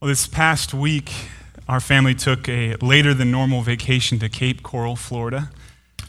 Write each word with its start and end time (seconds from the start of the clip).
Well, 0.00 0.08
this 0.08 0.26
past 0.26 0.72
week, 0.72 1.12
our 1.68 1.78
family 1.78 2.14
took 2.14 2.48
a 2.48 2.74
later 2.76 3.12
than 3.12 3.30
normal 3.30 3.60
vacation 3.60 4.18
to 4.20 4.30
Cape 4.30 4.62
Coral, 4.62 4.96
Florida. 4.96 5.50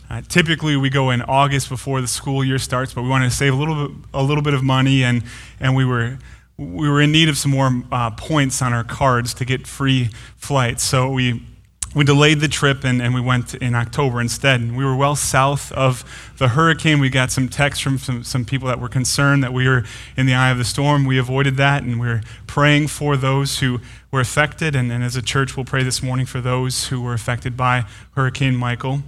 Uh, 0.09 0.21
typically, 0.29 0.77
we 0.77 0.89
go 0.89 1.09
in 1.09 1.21
August 1.23 1.67
before 1.67 1.99
the 1.99 2.07
school 2.07 2.41
year 2.41 2.57
starts, 2.57 2.93
but 2.93 3.01
we 3.01 3.09
wanted 3.09 3.25
to 3.25 3.35
save 3.35 3.53
a 3.53 3.57
little 3.57 3.89
bit, 3.89 3.97
a 4.13 4.23
little 4.23 4.43
bit 4.43 4.53
of 4.53 4.63
money, 4.63 5.03
and, 5.03 5.23
and 5.59 5.75
we, 5.75 5.83
were, 5.83 6.19
we 6.55 6.87
were 6.87 7.01
in 7.01 7.11
need 7.11 7.27
of 7.27 7.37
some 7.37 7.51
more 7.51 7.83
uh, 7.91 8.11
points 8.11 8.61
on 8.61 8.71
our 8.71 8.85
cards 8.85 9.33
to 9.33 9.43
get 9.43 9.67
free 9.67 10.07
flights. 10.37 10.83
So 10.83 11.11
we 11.11 11.45
we 11.93 12.05
delayed 12.05 12.39
the 12.39 12.47
trip 12.47 12.83
and, 12.83 13.01
and 13.01 13.13
we 13.13 13.19
went 13.19 13.53
in 13.55 13.75
October 13.75 14.21
instead. 14.21 14.61
And 14.61 14.77
we 14.77 14.85
were 14.85 14.95
well 14.95 15.15
south 15.15 15.71
of 15.73 16.05
the 16.37 16.49
hurricane. 16.49 16.99
We 16.99 17.09
got 17.09 17.31
some 17.31 17.49
texts 17.49 17.83
from 17.83 17.97
some, 17.97 18.23
some 18.23 18.45
people 18.45 18.69
that 18.69 18.79
were 18.79 18.87
concerned 18.87 19.43
that 19.43 19.51
we 19.51 19.67
were 19.67 19.83
in 20.15 20.25
the 20.25 20.33
eye 20.33 20.51
of 20.51 20.57
the 20.57 20.63
storm. 20.63 21.05
We 21.05 21.17
avoided 21.17 21.57
that 21.57 21.83
and 21.83 21.99
we 21.99 22.07
are 22.07 22.21
praying 22.47 22.87
for 22.87 23.17
those 23.17 23.59
who 23.59 23.81
were 24.09 24.21
affected. 24.21 24.75
And, 24.75 24.91
and, 24.91 25.03
as 25.03 25.15
a 25.15 25.21
church, 25.21 25.57
we'll 25.57 25.65
pray 25.65 25.83
this 25.83 26.01
morning 26.01 26.25
for 26.25 26.39
those 26.39 26.87
who 26.87 27.01
were 27.01 27.13
affected 27.13 27.57
by 27.57 27.85
Hurricane 28.15 28.55
Michael. 28.55 29.01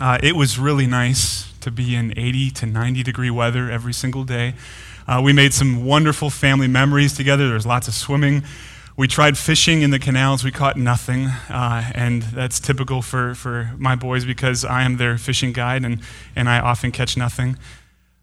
Uh, 0.00 0.18
it 0.22 0.36
was 0.36 0.58
really 0.58 0.86
nice 0.86 1.52
to 1.60 1.70
be 1.70 1.94
in 1.94 2.16
80 2.16 2.50
to 2.50 2.66
90 2.66 3.02
degree 3.02 3.30
weather 3.30 3.70
every 3.70 3.92
single 3.92 4.24
day. 4.24 4.54
Uh, 5.08 5.22
we 5.24 5.32
made 5.32 5.54
some 5.54 5.86
wonderful 5.86 6.28
family 6.28 6.68
memories 6.68 7.14
together. 7.14 7.46
There 7.46 7.54
was 7.54 7.66
lots 7.66 7.88
of 7.88 7.94
swimming. 7.94 8.42
We 8.98 9.06
tried 9.06 9.38
fishing 9.38 9.82
in 9.82 9.92
the 9.92 10.00
canals, 10.00 10.42
we 10.42 10.50
caught 10.50 10.76
nothing, 10.76 11.26
uh, 11.48 11.88
and 11.94 12.22
that's 12.22 12.58
typical 12.58 13.00
for, 13.00 13.32
for 13.36 13.70
my 13.78 13.94
boys 13.94 14.24
because 14.24 14.64
I 14.64 14.82
am 14.82 14.96
their 14.96 15.16
fishing 15.18 15.52
guide 15.52 15.84
and, 15.84 16.00
and 16.34 16.48
I 16.48 16.58
often 16.58 16.90
catch 16.90 17.16
nothing. 17.16 17.56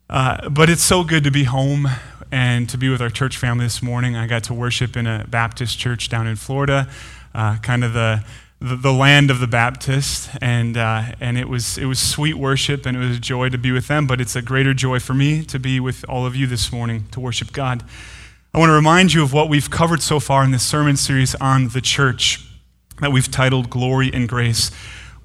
Uh, 0.10 0.50
but 0.50 0.70
it's 0.70 0.84
so 0.84 1.06
good 1.06 1.24
to 1.24 1.32
be 1.32 1.46
home 1.46 1.88
and 2.30 2.68
to 2.68 2.78
be 2.78 2.90
with 2.90 3.02
our 3.02 3.10
church 3.10 3.38
family 3.38 3.64
this 3.64 3.82
morning. 3.82 4.18
I 4.18 4.28
got 4.28 4.44
to 4.46 4.54
worship 4.54 4.98
in 4.98 5.08
a 5.08 5.26
Baptist 5.30 5.80
church 5.80 6.10
down 6.10 6.28
in 6.28 6.36
Florida, 6.36 6.90
uh, 7.34 7.56
kind 7.60 7.86
of 7.86 7.94
the, 7.94 8.26
the, 8.60 8.76
the, 8.76 8.92
land 8.92 9.32
of 9.32 9.40
the 9.40 9.48
Baptist, 9.48 10.30
and, 10.42 10.76
uh, 10.76 11.04
and 11.22 11.38
it, 11.38 11.48
was, 11.48 11.78
it 11.78 11.86
was 11.86 12.00
sweet 12.00 12.34
worship 12.34 12.86
and 12.86 12.98
it 12.98 13.00
was 13.00 13.16
a 13.16 13.22
joy 13.22 13.48
to 13.48 13.58
be 13.58 13.72
with 13.72 13.88
them, 13.88 14.08
but 14.08 14.20
it's 14.20 14.36
a 14.36 14.42
greater 14.42 14.74
joy 14.74 15.00
for 15.00 15.14
me 15.14 15.46
to 15.46 15.58
be 15.58 15.80
with 15.80 16.04
all 16.10 16.26
of 16.26 16.36
you 16.36 16.48
this 16.48 16.74
morning 16.74 17.06
to 17.12 17.22
worship 17.22 17.54
God. 17.54 17.82
I 18.56 18.58
want 18.58 18.70
to 18.70 18.74
remind 18.74 19.12
you 19.12 19.22
of 19.22 19.34
what 19.34 19.50
we've 19.50 19.70
covered 19.70 20.02
so 20.02 20.18
far 20.18 20.42
in 20.42 20.52
this 20.52 20.66
sermon 20.66 20.96
series 20.96 21.36
on 21.36 21.68
the 21.68 21.82
church 21.82 22.48
that 23.02 23.12
we've 23.12 23.30
titled 23.30 23.70
Glory 23.70 24.10
and 24.14 24.30
Grace. 24.30 24.72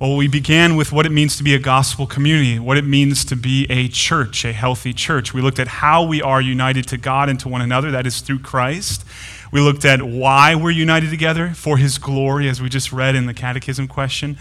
Well, 0.00 0.16
we 0.16 0.26
began 0.26 0.74
with 0.74 0.90
what 0.90 1.06
it 1.06 1.10
means 1.10 1.36
to 1.36 1.44
be 1.44 1.54
a 1.54 1.60
gospel 1.60 2.08
community, 2.08 2.58
what 2.58 2.76
it 2.76 2.84
means 2.84 3.24
to 3.26 3.36
be 3.36 3.68
a 3.70 3.86
church, 3.86 4.44
a 4.44 4.52
healthy 4.52 4.92
church. 4.92 5.32
We 5.32 5.42
looked 5.42 5.60
at 5.60 5.68
how 5.68 6.02
we 6.02 6.20
are 6.20 6.40
united 6.40 6.88
to 6.88 6.96
God 6.96 7.28
and 7.28 7.38
to 7.38 7.48
one 7.48 7.62
another, 7.62 7.92
that 7.92 8.04
is 8.04 8.20
through 8.20 8.40
Christ. 8.40 9.04
We 9.52 9.60
looked 9.60 9.84
at 9.84 10.02
why 10.02 10.56
we're 10.56 10.72
united 10.72 11.10
together 11.10 11.50
for 11.50 11.76
his 11.76 11.98
glory, 11.98 12.48
as 12.48 12.60
we 12.60 12.68
just 12.68 12.90
read 12.90 13.14
in 13.14 13.26
the 13.26 13.34
catechism 13.34 13.86
question. 13.86 14.38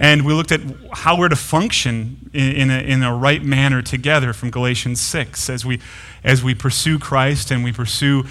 And 0.00 0.24
we 0.24 0.32
looked 0.32 0.50
at 0.50 0.62
how 0.94 1.18
we're 1.18 1.28
to 1.28 1.36
function 1.36 2.30
in, 2.32 2.52
in, 2.52 2.70
a, 2.70 2.78
in 2.78 3.02
a 3.02 3.14
right 3.14 3.42
manner 3.42 3.82
together 3.82 4.32
from 4.32 4.50
Galatians 4.50 4.98
6 4.98 5.50
as 5.50 5.66
we, 5.66 5.78
as 6.24 6.42
we 6.42 6.54
pursue 6.54 6.98
Christ 6.98 7.50
and 7.50 7.62
we 7.62 7.70
pursue 7.70 8.24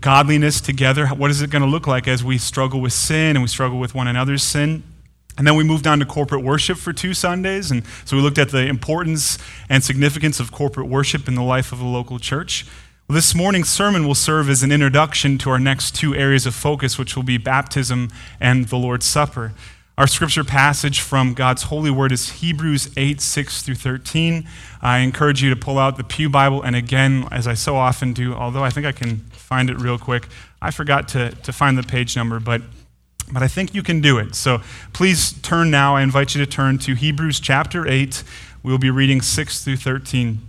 godliness 0.00 0.60
together. 0.60 1.08
What 1.08 1.32
is 1.32 1.42
it 1.42 1.50
going 1.50 1.62
to 1.62 1.68
look 1.68 1.88
like 1.88 2.06
as 2.06 2.22
we 2.22 2.38
struggle 2.38 2.80
with 2.80 2.92
sin 2.92 3.34
and 3.34 3.42
we 3.42 3.48
struggle 3.48 3.80
with 3.80 3.92
one 3.92 4.06
another's 4.06 4.44
sin? 4.44 4.84
And 5.36 5.44
then 5.44 5.56
we 5.56 5.64
moved 5.64 5.88
on 5.88 5.98
to 5.98 6.06
corporate 6.06 6.44
worship 6.44 6.78
for 6.78 6.92
two 6.92 7.12
Sundays. 7.12 7.72
And 7.72 7.82
so 8.04 8.16
we 8.16 8.22
looked 8.22 8.38
at 8.38 8.50
the 8.50 8.64
importance 8.64 9.36
and 9.68 9.82
significance 9.82 10.38
of 10.38 10.52
corporate 10.52 10.86
worship 10.86 11.26
in 11.26 11.34
the 11.34 11.42
life 11.42 11.72
of 11.72 11.80
a 11.80 11.84
local 11.84 12.20
church. 12.20 12.66
Well, 13.08 13.16
this 13.16 13.34
morning's 13.34 13.68
sermon 13.68 14.06
will 14.06 14.14
serve 14.14 14.48
as 14.48 14.62
an 14.62 14.70
introduction 14.70 15.38
to 15.38 15.50
our 15.50 15.58
next 15.58 15.96
two 15.96 16.14
areas 16.14 16.46
of 16.46 16.54
focus, 16.54 16.98
which 16.98 17.16
will 17.16 17.24
be 17.24 17.36
baptism 17.36 18.10
and 18.40 18.66
the 18.68 18.76
Lord's 18.76 19.06
Supper. 19.06 19.52
Our 19.98 20.06
scripture 20.06 20.44
passage 20.44 21.00
from 21.00 21.32
God's 21.32 21.62
holy 21.62 21.90
word 21.90 22.12
is 22.12 22.28
Hebrews 22.28 22.90
8, 22.98 23.18
6 23.18 23.62
through 23.62 23.76
13. 23.76 24.46
I 24.82 24.98
encourage 24.98 25.42
you 25.42 25.48
to 25.48 25.56
pull 25.56 25.78
out 25.78 25.96
the 25.96 26.04
Pew 26.04 26.28
Bible, 26.28 26.60
and 26.60 26.76
again, 26.76 27.26
as 27.30 27.46
I 27.46 27.54
so 27.54 27.76
often 27.76 28.12
do, 28.12 28.34
although 28.34 28.62
I 28.62 28.68
think 28.68 28.84
I 28.84 28.92
can 28.92 29.20
find 29.30 29.70
it 29.70 29.80
real 29.80 29.98
quick, 29.98 30.28
I 30.60 30.70
forgot 30.70 31.08
to, 31.08 31.30
to 31.30 31.50
find 31.50 31.78
the 31.78 31.82
page 31.82 32.14
number, 32.14 32.38
but, 32.38 32.60
but 33.32 33.42
I 33.42 33.48
think 33.48 33.74
you 33.74 33.82
can 33.82 34.02
do 34.02 34.18
it. 34.18 34.34
So 34.34 34.60
please 34.92 35.32
turn 35.40 35.70
now. 35.70 35.96
I 35.96 36.02
invite 36.02 36.34
you 36.34 36.44
to 36.44 36.50
turn 36.50 36.76
to 36.80 36.94
Hebrews 36.94 37.40
chapter 37.40 37.88
8. 37.88 38.22
We'll 38.62 38.76
be 38.76 38.90
reading 38.90 39.22
6 39.22 39.64
through 39.64 39.78
13. 39.78 40.40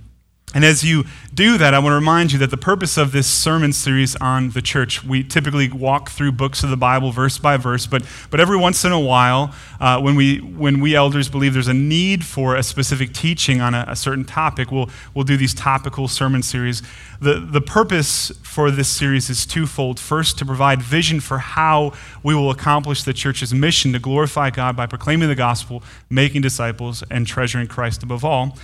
And 0.56 0.64
as 0.64 0.82
you 0.82 1.04
do 1.34 1.58
that, 1.58 1.74
I 1.74 1.80
want 1.80 1.92
to 1.92 1.96
remind 1.96 2.32
you 2.32 2.40
that 2.40 2.52
the 2.52 2.58
purpose 2.58 2.98
of 2.98 3.12
this 3.12 3.28
sermon 3.28 3.74
series 3.74 4.16
on 4.16 4.52
the 4.52 4.62
church, 4.62 5.04
we 5.04 5.22
typically 5.22 5.70
walk 5.70 6.10
through 6.10 6.32
books 6.32 6.64
of 6.64 6.70
the 6.70 6.78
Bible 6.78 7.12
verse 7.12 7.38
by 7.38 7.58
verse, 7.58 7.86
but, 7.86 8.04
but 8.32 8.40
every 8.40 8.56
once 8.56 8.86
in 8.86 8.94
a 8.94 9.00
while, 9.00 9.54
uh, 9.82 10.00
when, 10.00 10.16
we, 10.16 10.38
when 10.40 10.80
we 10.80 10.96
elders 10.96 11.28
believe 11.28 11.54
there's 11.54 11.68
a 11.68 11.74
need 11.74 12.24
for 12.24 12.56
a 12.56 12.64
specific 12.64 13.14
teaching 13.14 13.60
on 13.60 13.76
a, 13.76 13.84
a, 13.90 13.96
certain 13.96 14.24
topic, 14.24 14.72
we'll, 14.72 14.90
we'll 15.14 15.26
do 15.26 15.36
these 15.36 15.54
topical 15.54 16.08
sermon 16.08 16.42
series. 16.42 16.82
The, 17.20 17.42
the 17.42 17.62
purpose 17.62 18.32
for 18.42 18.72
this 18.72 18.88
series 18.88 19.30
is 19.30 19.46
twofold. 19.46 20.00
First, 20.00 20.38
to 20.40 20.46
provide 20.46 20.82
vision 20.82 21.20
for 21.20 21.40
how 21.40 21.92
we 22.24 22.34
will 22.34 22.52
accomplish 22.52 23.04
the 23.04 23.14
church's 23.14 23.54
mission 23.54 23.92
to 23.92 24.00
glorify 24.00 24.52
God 24.52 24.78
by 24.78 24.86
proclaiming 24.86 25.28
the 25.28 25.36
gospel, 25.36 25.84
making 26.10 26.42
disciples, 26.42 27.04
and 27.12 27.28
treasuring 27.28 27.68
Christ 27.68 28.02
above 28.02 28.24
all. 28.24 28.58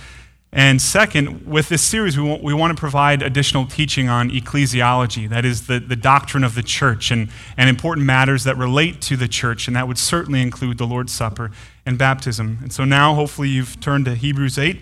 And 0.56 0.80
second, 0.80 1.48
with 1.48 1.68
this 1.68 1.82
series, 1.82 2.16
we 2.16 2.22
want, 2.22 2.40
we 2.40 2.54
want 2.54 2.76
to 2.76 2.78
provide 2.80 3.22
additional 3.22 3.66
teaching 3.66 4.08
on 4.08 4.30
ecclesiology, 4.30 5.28
that 5.28 5.44
is, 5.44 5.66
the, 5.66 5.80
the 5.80 5.96
doctrine 5.96 6.44
of 6.44 6.54
the 6.54 6.62
church 6.62 7.10
and, 7.10 7.28
and 7.56 7.68
important 7.68 8.06
matters 8.06 8.44
that 8.44 8.56
relate 8.56 9.02
to 9.02 9.16
the 9.16 9.26
church, 9.26 9.66
and 9.66 9.74
that 9.74 9.88
would 9.88 9.98
certainly 9.98 10.40
include 10.40 10.78
the 10.78 10.86
Lord's 10.86 11.12
Supper 11.12 11.50
and 11.84 11.98
baptism. 11.98 12.60
And 12.62 12.72
so 12.72 12.84
now, 12.84 13.16
hopefully, 13.16 13.48
you've 13.48 13.80
turned 13.80 14.04
to 14.04 14.14
Hebrews 14.14 14.56
8. 14.56 14.80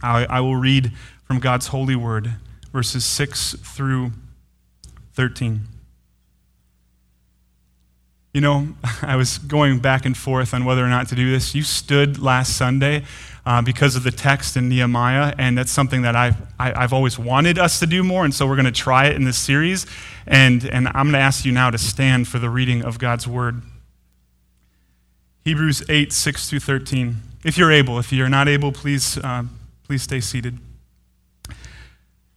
I, 0.00 0.26
I 0.26 0.40
will 0.40 0.54
read 0.54 0.92
from 1.24 1.40
God's 1.40 1.66
holy 1.66 1.96
word, 1.96 2.34
verses 2.72 3.04
6 3.04 3.56
through 3.64 4.12
13. 5.14 5.62
You 8.32 8.40
know, 8.40 8.68
I 9.02 9.16
was 9.16 9.38
going 9.38 9.80
back 9.80 10.06
and 10.06 10.16
forth 10.16 10.54
on 10.54 10.64
whether 10.64 10.84
or 10.84 10.88
not 10.88 11.08
to 11.08 11.14
do 11.14 11.30
this. 11.30 11.54
You 11.54 11.62
stood 11.62 12.18
last 12.18 12.56
Sunday 12.56 13.04
uh, 13.44 13.62
because 13.62 13.96
of 13.96 14.02
the 14.02 14.10
text 14.10 14.56
in 14.56 14.68
Nehemiah, 14.68 15.34
and 15.38 15.56
that's 15.56 15.70
something 15.72 16.02
that 16.02 16.14
I've, 16.14 16.36
I, 16.58 16.66
have 16.66 16.76
i 16.76 16.80
have 16.82 16.92
always 16.92 17.18
wanted 17.18 17.58
us 17.58 17.80
to 17.80 17.86
do 17.86 18.04
more, 18.04 18.24
and 18.24 18.34
so 18.34 18.46
we're 18.46 18.56
going 18.56 18.66
to 18.66 18.72
try 18.72 19.06
it 19.06 19.16
in 19.16 19.24
this 19.24 19.38
series. 19.38 19.86
And, 20.26 20.64
and 20.64 20.88
I'm 20.88 21.06
going 21.06 21.12
to 21.12 21.18
ask 21.18 21.44
you 21.44 21.52
now 21.52 21.70
to 21.70 21.78
stand 21.78 22.28
for 22.28 22.38
the 22.38 22.50
reading 22.50 22.84
of 22.84 22.98
God's 22.98 23.26
word. 23.26 23.62
Hebrews 25.44 25.82
8, 25.88 26.12
6 26.12 26.50
through 26.50 26.60
13. 26.60 27.16
If 27.44 27.56
you're 27.56 27.72
able, 27.72 27.98
if 27.98 28.12
you're 28.12 28.28
not 28.28 28.46
able, 28.46 28.70
please, 28.72 29.16
uh, 29.18 29.44
please 29.84 30.02
stay 30.02 30.20
seated. 30.20 30.58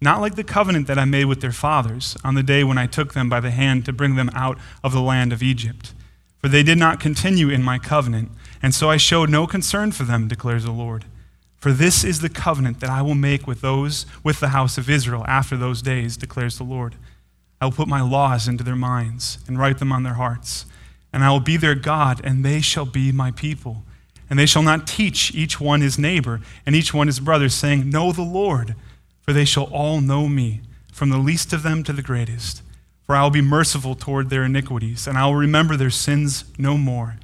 not 0.00 0.20
like 0.20 0.34
the 0.34 0.44
covenant 0.44 0.86
that 0.86 0.98
I 0.98 1.04
made 1.04 1.26
with 1.26 1.40
their 1.40 1.52
fathers 1.52 2.16
on 2.24 2.34
the 2.34 2.42
day 2.42 2.64
when 2.64 2.78
I 2.78 2.86
took 2.86 3.12
them 3.12 3.28
by 3.28 3.40
the 3.40 3.50
hand 3.50 3.84
to 3.84 3.92
bring 3.92 4.16
them 4.16 4.30
out 4.34 4.58
of 4.82 4.92
the 4.92 5.00
land 5.00 5.32
of 5.32 5.42
Egypt. 5.42 5.92
For 6.38 6.48
they 6.48 6.62
did 6.62 6.78
not 6.78 7.00
continue 7.00 7.50
in 7.50 7.62
my 7.62 7.78
covenant, 7.78 8.30
and 8.62 8.74
so 8.74 8.88
I 8.88 8.96
showed 8.96 9.28
no 9.28 9.46
concern 9.46 9.92
for 9.92 10.04
them, 10.04 10.26
declares 10.26 10.64
the 10.64 10.70
Lord. 10.70 11.04
For 11.58 11.72
this 11.72 12.02
is 12.02 12.20
the 12.20 12.30
covenant 12.30 12.80
that 12.80 12.88
I 12.88 13.02
will 13.02 13.14
make 13.14 13.46
with 13.46 13.60
those 13.60 14.06
with 14.24 14.40
the 14.40 14.48
house 14.48 14.78
of 14.78 14.88
Israel 14.88 15.26
after 15.28 15.58
those 15.58 15.82
days, 15.82 16.16
declares 16.16 16.56
the 16.56 16.64
Lord. 16.64 16.94
I 17.60 17.66
will 17.66 17.72
put 17.72 17.88
my 17.88 18.00
laws 18.00 18.48
into 18.48 18.64
their 18.64 18.76
minds 18.76 19.38
and 19.46 19.58
write 19.58 19.78
them 19.78 19.92
on 19.92 20.02
their 20.02 20.14
hearts. 20.14 20.64
And 21.12 21.22
I 21.22 21.30
will 21.30 21.40
be 21.40 21.58
their 21.58 21.74
God, 21.74 22.22
and 22.24 22.42
they 22.42 22.62
shall 22.62 22.86
be 22.86 23.12
my 23.12 23.30
people. 23.32 23.82
And 24.30 24.38
they 24.38 24.46
shall 24.46 24.62
not 24.62 24.86
teach 24.86 25.34
each 25.34 25.60
one 25.60 25.82
his 25.82 25.98
neighbor 25.98 26.40
and 26.64 26.74
each 26.74 26.94
one 26.94 27.08
his 27.08 27.20
brother, 27.20 27.50
saying, 27.50 27.90
Know 27.90 28.12
the 28.12 28.22
Lord, 28.22 28.74
for 29.22 29.32
they 29.32 29.44
shall 29.44 29.64
all 29.64 30.00
know 30.00 30.28
me, 30.28 30.60
from 30.92 31.10
the 31.10 31.18
least 31.18 31.52
of 31.52 31.62
them 31.62 31.82
to 31.84 31.92
the 31.92 32.02
greatest. 32.02 32.62
For 33.04 33.16
I 33.16 33.22
will 33.22 33.30
be 33.30 33.40
merciful 33.40 33.94
toward 33.94 34.30
their 34.30 34.44
iniquities, 34.44 35.06
and 35.06 35.18
I 35.18 35.26
will 35.26 35.34
remember 35.34 35.76
their 35.76 35.90
sins 35.90 36.44
no 36.58 36.76
more. 36.76 37.16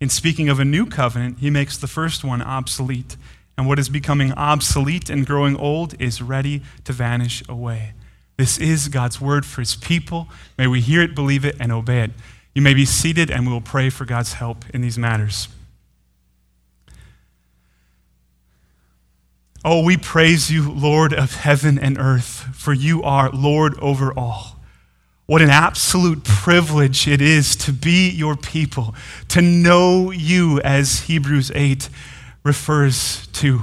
In 0.00 0.08
speaking 0.08 0.48
of 0.48 0.60
a 0.60 0.64
new 0.64 0.86
covenant, 0.86 1.38
he 1.38 1.50
makes 1.50 1.76
the 1.76 1.86
first 1.86 2.24
one 2.24 2.42
obsolete 2.42 3.16
and 3.58 3.66
what 3.66 3.80
is 3.80 3.88
becoming 3.88 4.32
obsolete 4.34 5.10
and 5.10 5.26
growing 5.26 5.56
old 5.56 6.00
is 6.00 6.22
ready 6.22 6.62
to 6.84 6.92
vanish 6.92 7.42
away. 7.48 7.92
This 8.36 8.56
is 8.56 8.86
God's 8.86 9.20
word 9.20 9.44
for 9.44 9.60
his 9.60 9.74
people. 9.74 10.28
May 10.56 10.68
we 10.68 10.80
hear 10.80 11.02
it, 11.02 11.16
believe 11.16 11.44
it, 11.44 11.56
and 11.58 11.72
obey 11.72 12.02
it. 12.02 12.12
You 12.54 12.62
may 12.62 12.72
be 12.72 12.84
seated, 12.84 13.32
and 13.32 13.44
we 13.44 13.52
will 13.52 13.60
pray 13.60 13.90
for 13.90 14.04
God's 14.04 14.34
help 14.34 14.64
in 14.72 14.80
these 14.80 14.96
matters. 14.96 15.48
Oh, 19.64 19.82
we 19.82 19.96
praise 19.96 20.52
you, 20.52 20.70
Lord 20.70 21.12
of 21.12 21.34
heaven 21.34 21.80
and 21.80 21.98
earth, 21.98 22.54
for 22.54 22.72
you 22.72 23.02
are 23.02 23.28
Lord 23.30 23.76
over 23.80 24.12
all. 24.16 24.60
What 25.26 25.42
an 25.42 25.50
absolute 25.50 26.22
privilege 26.22 27.08
it 27.08 27.20
is 27.20 27.56
to 27.56 27.72
be 27.72 28.08
your 28.08 28.36
people, 28.36 28.94
to 29.28 29.42
know 29.42 30.12
you, 30.12 30.60
as 30.60 31.00
Hebrews 31.00 31.50
8 31.54 31.88
refers 32.44 33.26
to. 33.34 33.62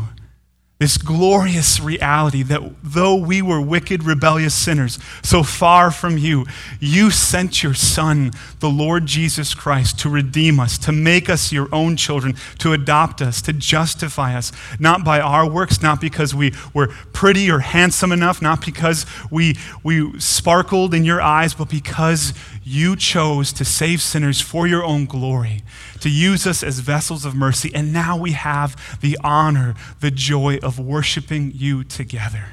This 0.85 0.97
glorious 0.97 1.79
reality 1.79 2.43
that 2.43 2.61
though 2.83 3.15
we 3.15 3.41
were 3.41 3.59
wicked, 3.59 4.03
rebellious 4.03 4.53
sinners, 4.53 4.99
so 5.23 5.41
far 5.41 5.89
from 5.89 6.19
you, 6.19 6.45
you 6.79 7.09
sent 7.09 7.63
your 7.63 7.73
Son, 7.73 8.29
the 8.59 8.69
Lord 8.69 9.07
Jesus 9.07 9.55
Christ, 9.55 9.97
to 10.01 10.09
redeem 10.09 10.59
us, 10.59 10.77
to 10.77 10.91
make 10.91 11.27
us 11.27 11.51
your 11.51 11.73
own 11.73 11.97
children, 11.97 12.35
to 12.59 12.71
adopt 12.71 13.19
us, 13.19 13.41
to 13.41 13.51
justify 13.51 14.35
us, 14.37 14.51
not 14.79 15.03
by 15.03 15.19
our 15.19 15.49
works, 15.49 15.81
not 15.81 15.99
because 15.99 16.35
we 16.35 16.53
were 16.71 16.89
pretty 17.13 17.49
or 17.49 17.61
handsome 17.61 18.11
enough, 18.11 18.39
not 18.39 18.63
because 18.63 19.07
we, 19.31 19.57
we 19.81 20.19
sparkled 20.19 20.93
in 20.93 21.03
your 21.03 21.19
eyes, 21.19 21.55
but 21.55 21.67
because 21.67 22.31
you 22.65 22.95
chose 22.95 23.53
to 23.53 23.63
save 23.63 24.01
sinners 24.01 24.41
for 24.41 24.65
your 24.65 24.83
own 24.83 25.05
glory, 25.05 25.61
to 26.01 26.09
use 26.09 26.47
us 26.47 26.63
as 26.63 26.79
vessels 26.79 27.23
of 27.23 27.35
mercy, 27.35 27.71
and 27.73 27.93
now 27.93 28.17
we 28.17 28.31
have 28.31 28.99
the 29.01 29.17
honor, 29.23 29.75
the 29.99 30.11
joy 30.11 30.57
of 30.63 30.79
worshiping 30.79 31.51
you 31.53 31.83
together. 31.83 32.45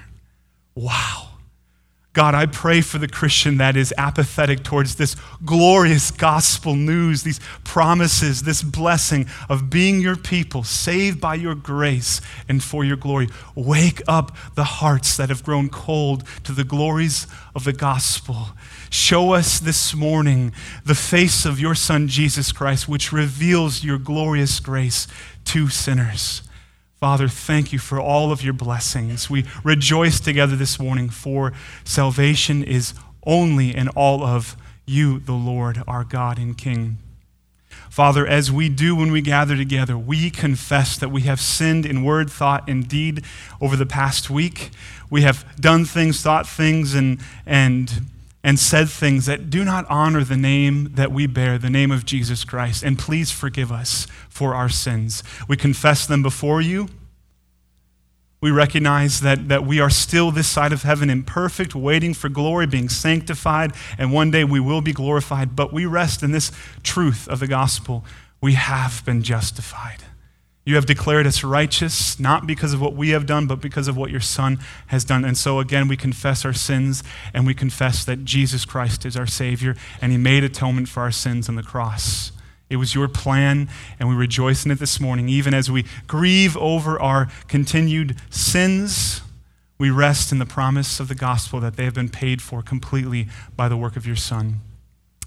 Wow. 0.75 1.32
God, 2.13 2.35
I 2.35 2.45
pray 2.45 2.83
for 2.83 2.99
the 2.99 3.09
Christian 3.09 3.57
that 3.57 3.77
is 3.77 3.95
apathetic 3.97 4.63
towards 4.63 4.97
this 4.97 5.17
glorious 5.45 6.11
gospel 6.11 6.75
news, 6.75 7.23
these 7.23 7.41
promises, 7.65 8.43
this 8.43 8.63
blessing 8.63 9.27
of 9.49 9.71
being 9.71 10.01
your 10.01 10.17
people, 10.17 10.63
saved 10.63 11.21
by 11.21 11.37
your 11.37 11.55
grace 11.55 12.21
and 12.49 12.63
for 12.63 12.85
your 12.85 12.99
glory. 12.99 13.29
Wake 13.55 14.03
up 14.07 14.37
the 14.55 14.65
hearts 14.65 15.17
that 15.17 15.31
have 15.31 15.43
grown 15.43 15.71
cold 15.71 16.25
to 16.45 16.53
the 16.53 16.65
glories 16.65 17.27
of 17.55 17.65
the 17.65 17.73
gospel 17.73 18.49
Show 18.93 19.33
us 19.33 19.59
this 19.59 19.95
morning 19.95 20.53
the 20.85 20.95
face 20.95 21.47
of 21.47 21.59
your 21.59 21.75
Son, 21.75 22.09
Jesus 22.09 22.53
Christ, 22.53 22.91
which 22.91 23.11
reveals 23.11 23.83
your 23.83 23.97
glorious 23.97 24.61
grace 24.61 25.09
to 25.47 25.71
sinners. 25.71 26.43
Father, 27.03 27.27
thank 27.27 27.73
you 27.73 27.81
for 27.81 28.01
all 28.01 28.31
of 28.31 28.45
your 28.45 28.53
blessings. 28.53 29.29
We 29.29 29.45
rejoice 29.65 30.21
together 30.21 30.55
this 30.55 30.79
morning, 30.79 31.11
for 31.11 31.53
salvation 31.83 32.63
is 32.63 32.95
only 33.27 33.75
and 33.75 33.89
all 33.97 34.23
of 34.23 34.57
you, 34.87 35.19
the 35.19 35.33
Lord, 35.33 35.83
our 35.89 36.05
God 36.05 36.39
and 36.39 36.57
King. 36.57 36.99
Father, 37.91 38.25
as 38.25 38.53
we 38.53 38.69
do 38.69 38.95
when 38.95 39.11
we 39.11 39.21
gather 39.21 39.57
together, 39.57 39.99
we 39.99 40.31
confess 40.31 40.97
that 40.97 41.09
we 41.09 41.23
have 41.23 41.41
sinned 41.41 41.85
in 41.85 42.05
word, 42.05 42.31
thought, 42.31 42.69
and 42.69 42.87
deed 42.87 43.25
over 43.61 43.75
the 43.75 43.85
past 43.85 44.31
week. 44.31 44.71
We 45.11 45.23
have 45.23 45.45
done 45.61 45.85
things, 45.85 46.23
thought 46.23 46.47
things, 46.47 46.95
and, 46.95 47.19
and 47.45 48.12
and 48.45 48.59
said 48.59 48.89
things 48.89 49.27
that 49.27 49.51
do 49.51 49.65
not 49.65 49.87
honor 49.89 50.25
the 50.25 50.37
name 50.37 50.93
that 50.95 51.13
we 51.13 51.27
bear, 51.27 51.59
the 51.59 51.71
name 51.71 51.91
of 51.93 52.05
Jesus 52.05 52.45
Christ. 52.45 52.83
And 52.83 52.99
please 52.99 53.31
forgive 53.31 53.71
us 53.71 54.07
for 54.29 54.55
our 54.55 54.69
sins. 54.69 55.23
We 55.49 55.57
confess 55.57 56.07
them 56.07 56.23
before 56.23 56.61
you. 56.61 56.89
We 58.41 58.51
recognize 58.51 59.21
that, 59.21 59.49
that 59.49 59.65
we 59.65 59.79
are 59.79 59.89
still 59.89 60.33
this 60.33 60.49
side 60.49 60.73
of 60.73 60.83
heaven 60.83 61.09
imperfect, 61.09 61.77
waiting 61.77 62.13
for 62.13 62.29
glory, 62.29 62.67
being 62.67 62.89
sanctified, 62.89 63.73
and 63.97 64.13
one 64.13 64.33
day 64.33 64.43
we 64.43 64.59
will 64.59 64.81
be 64.81 64.93
glorified. 64.93 65.55
But 65.55 65.73
we 65.73 65.87
rest 65.87 66.25
in 66.25 66.33
this 66.33 66.51
truth 66.83 67.29
of 67.29 67.39
the 67.39 67.47
gospel. 67.47 68.05
We 68.41 68.55
have 68.55 69.05
been 69.05 69.23
justified. 69.23 70.03
You 70.65 70.77
have 70.77 70.87
declared 70.87 71.27
us 71.27 71.43
righteous, 71.43 72.21
not 72.21 72.47
because 72.47 72.73
of 72.73 72.81
what 72.81 72.95
we 72.95 73.11
have 73.11 73.27
done, 73.27 73.47
but 73.49 73.61
because 73.61 73.89
of 73.89 73.97
what 73.97 74.11
your 74.11 74.21
Son 74.21 74.61
has 74.87 75.05
done. 75.05 75.25
And 75.25 75.37
so, 75.37 75.59
again, 75.59 75.89
we 75.89 75.97
confess 75.97 76.45
our 76.45 76.53
sins 76.53 77.03
and 77.35 77.47
we 77.47 77.55
confess 77.55 78.05
that 78.05 78.25
Jesus 78.25 78.65
Christ 78.65 79.05
is 79.05 79.17
our 79.17 79.27
Savior 79.27 79.75
and 80.01 80.13
He 80.13 80.19
made 80.19 80.45
atonement 80.45 80.89
for 80.89 81.01
our 81.01 81.11
sins 81.11 81.49
on 81.49 81.57
the 81.57 81.65
cross. 81.65 82.31
It 82.71 82.77
was 82.77 82.95
your 82.95 83.07
plan, 83.07 83.69
and 83.99 84.09
we 84.09 84.15
rejoice 84.15 84.65
in 84.65 84.71
it 84.71 84.79
this 84.79 84.99
morning. 84.99 85.29
Even 85.29 85.53
as 85.53 85.71
we 85.71 85.85
grieve 86.07 86.57
over 86.57 86.99
our 86.99 87.29
continued 87.47 88.17
sins, 88.31 89.21
we 89.77 89.91
rest 89.91 90.33
in 90.33 90.39
the 90.39 90.47
promise 90.47 90.99
of 90.99 91.09
the 91.09 91.15
gospel 91.15 91.61
that 91.61 91.77
they 91.77 91.85
have 91.85 91.93
been 91.93 92.09
paid 92.09 92.41
for 92.41 92.63
completely 92.63 93.29
by 93.57 93.69
the 93.69 93.77
work 93.77 93.97
of 93.97 94.07
your 94.07 94.17
Son. 94.17 94.61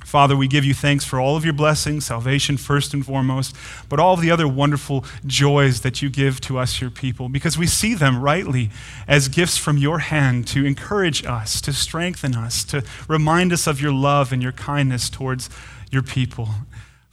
Father, 0.06 0.38
we 0.38 0.48
give 0.48 0.64
you 0.64 0.76
thanks 0.76 1.04
for 1.04 1.20
all 1.20 1.36
of 1.36 1.44
your 1.44 1.54
blessings, 1.54 2.06
salvation 2.06 2.58
first 2.58 2.94
and 2.94 3.04
foremost, 3.04 3.56
but 3.90 4.00
all 4.00 4.14
of 4.14 4.22
the 4.22 4.30
other 4.30 4.48
wonderful 4.48 5.04
joys 5.26 5.82
that 5.82 6.04
you 6.04 6.12
give 6.12 6.40
to 6.42 6.60
us, 6.60 6.80
your 6.80 6.92
people, 6.92 7.28
because 7.28 7.58
we 7.58 7.66
see 7.66 7.96
them 7.96 8.22
rightly 8.22 8.70
as 9.08 9.28
gifts 9.28 9.58
from 9.58 9.78
your 9.80 10.00
hand 10.00 10.48
to 10.48 10.64
encourage 10.64 11.26
us, 11.26 11.60
to 11.60 11.74
strengthen 11.74 12.36
us, 12.36 12.64
to 12.66 12.84
remind 13.08 13.52
us 13.52 13.66
of 13.66 13.82
your 13.82 13.92
love 13.92 14.32
and 14.32 14.44
your 14.44 14.52
kindness 14.52 15.10
towards 15.10 15.50
your 15.90 16.04
people 16.04 16.50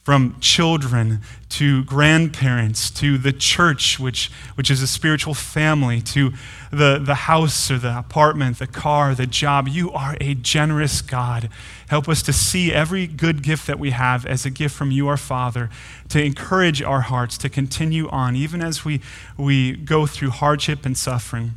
from 0.03 0.37
children 0.41 1.21
to 1.47 1.83
grandparents 1.85 2.91
to 2.91 3.17
the 3.17 3.31
church, 3.31 3.97
which, 3.97 4.29
which 4.55 4.69
is 4.69 4.81
a 4.81 4.87
spiritual 4.87 5.33
family, 5.33 6.01
to 6.01 6.33
the, 6.71 6.99
the 7.01 7.15
house 7.15 7.71
or 7.71 7.77
the 7.77 7.97
apartment, 7.97 8.59
the 8.59 8.67
car, 8.67 9.15
the 9.15 9.25
job. 9.25 9.69
You 9.69 9.91
are 9.93 10.17
a 10.19 10.33
generous 10.35 11.01
God. 11.01 11.49
Help 11.87 12.09
us 12.09 12.21
to 12.23 12.33
see 12.33 12.73
every 12.73 13.07
good 13.07 13.41
gift 13.41 13.65
that 13.67 13.79
we 13.79 13.91
have 13.91 14.25
as 14.25 14.45
a 14.45 14.49
gift 14.49 14.75
from 14.75 14.91
you, 14.91 15.07
our 15.07 15.17
Father, 15.17 15.69
to 16.09 16.21
encourage 16.21 16.81
our 16.81 17.01
hearts 17.01 17.37
to 17.37 17.47
continue 17.47 18.09
on, 18.09 18.35
even 18.35 18.61
as 18.61 18.83
we, 18.83 18.99
we 19.37 19.71
go 19.71 20.05
through 20.05 20.31
hardship 20.31 20.85
and 20.85 20.97
suffering. 20.97 21.53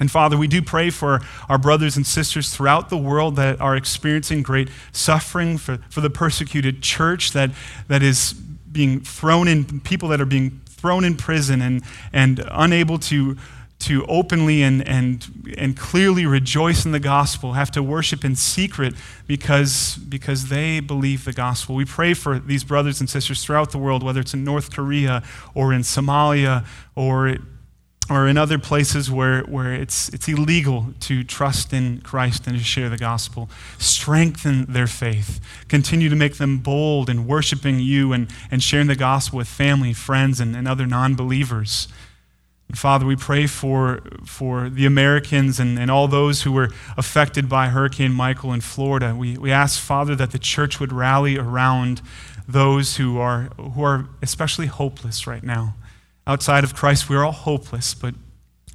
And 0.00 0.10
Father, 0.10 0.36
we 0.36 0.48
do 0.48 0.62
pray 0.62 0.88
for 0.90 1.20
our 1.48 1.58
brothers 1.58 1.96
and 1.96 2.06
sisters 2.06 2.52
throughout 2.52 2.88
the 2.88 2.96
world 2.96 3.36
that 3.36 3.60
are 3.60 3.76
experiencing 3.76 4.42
great 4.42 4.70
suffering, 4.92 5.58
for, 5.58 5.78
for 5.90 6.00
the 6.00 6.10
persecuted 6.10 6.82
church 6.82 7.32
that, 7.32 7.50
that 7.88 8.02
is 8.02 8.32
being 8.32 9.00
thrown 9.00 9.46
in, 9.46 9.80
people 9.80 10.08
that 10.08 10.20
are 10.20 10.26
being 10.26 10.62
thrown 10.66 11.04
in 11.04 11.16
prison 11.16 11.60
and, 11.60 11.82
and 12.12 12.42
unable 12.50 12.98
to, 12.98 13.36
to 13.80 14.06
openly 14.06 14.62
and, 14.62 14.86
and, 14.88 15.54
and 15.58 15.76
clearly 15.76 16.24
rejoice 16.24 16.86
in 16.86 16.92
the 16.92 17.00
gospel, 17.00 17.52
have 17.52 17.70
to 17.70 17.82
worship 17.82 18.24
in 18.24 18.36
secret 18.36 18.94
because, 19.26 19.96
because 19.96 20.48
they 20.48 20.80
believe 20.80 21.26
the 21.26 21.32
gospel. 21.32 21.74
We 21.74 21.84
pray 21.84 22.14
for 22.14 22.38
these 22.38 22.64
brothers 22.64 23.00
and 23.00 23.10
sisters 23.10 23.44
throughout 23.44 23.70
the 23.70 23.78
world, 23.78 24.02
whether 24.02 24.20
it's 24.20 24.32
in 24.32 24.44
North 24.44 24.72
Korea 24.72 25.22
or 25.54 25.74
in 25.74 25.82
Somalia 25.82 26.64
or 26.94 27.36
or 28.10 28.26
in 28.26 28.36
other 28.36 28.58
places 28.58 29.08
where, 29.08 29.42
where 29.42 29.72
it's, 29.72 30.08
it's 30.08 30.26
illegal 30.26 30.92
to 30.98 31.22
trust 31.22 31.72
in 31.72 32.00
Christ 32.00 32.46
and 32.48 32.58
to 32.58 32.64
share 32.64 32.88
the 32.88 32.98
gospel. 32.98 33.48
Strengthen 33.78 34.66
their 34.66 34.88
faith. 34.88 35.40
Continue 35.68 36.08
to 36.08 36.16
make 36.16 36.36
them 36.36 36.58
bold 36.58 37.08
in 37.08 37.26
worshiping 37.26 37.78
you 37.78 38.12
and, 38.12 38.28
and 38.50 38.62
sharing 38.62 38.88
the 38.88 38.96
gospel 38.96 39.38
with 39.38 39.46
family, 39.46 39.92
friends, 39.92 40.40
and, 40.40 40.56
and 40.56 40.66
other 40.66 40.86
non 40.86 41.14
believers. 41.14 41.86
Father, 42.74 43.06
we 43.06 43.16
pray 43.16 43.46
for, 43.46 44.00
for 44.24 44.68
the 44.68 44.86
Americans 44.86 45.58
and, 45.58 45.78
and 45.78 45.90
all 45.90 46.08
those 46.08 46.42
who 46.42 46.52
were 46.52 46.70
affected 46.96 47.48
by 47.48 47.68
Hurricane 47.68 48.12
Michael 48.12 48.52
in 48.52 48.60
Florida. 48.60 49.14
We, 49.16 49.36
we 49.36 49.50
ask, 49.52 49.80
Father, 49.80 50.14
that 50.16 50.32
the 50.32 50.38
church 50.38 50.78
would 50.78 50.92
rally 50.92 51.36
around 51.36 52.00
those 52.46 52.96
who 52.96 53.18
are, 53.18 53.50
who 53.56 53.82
are 53.82 54.08
especially 54.22 54.66
hopeless 54.66 55.26
right 55.26 55.42
now 55.42 55.74
outside 56.26 56.64
of 56.64 56.74
Christ, 56.74 57.08
we're 57.08 57.24
all 57.24 57.32
hopeless. 57.32 57.94
But, 57.94 58.14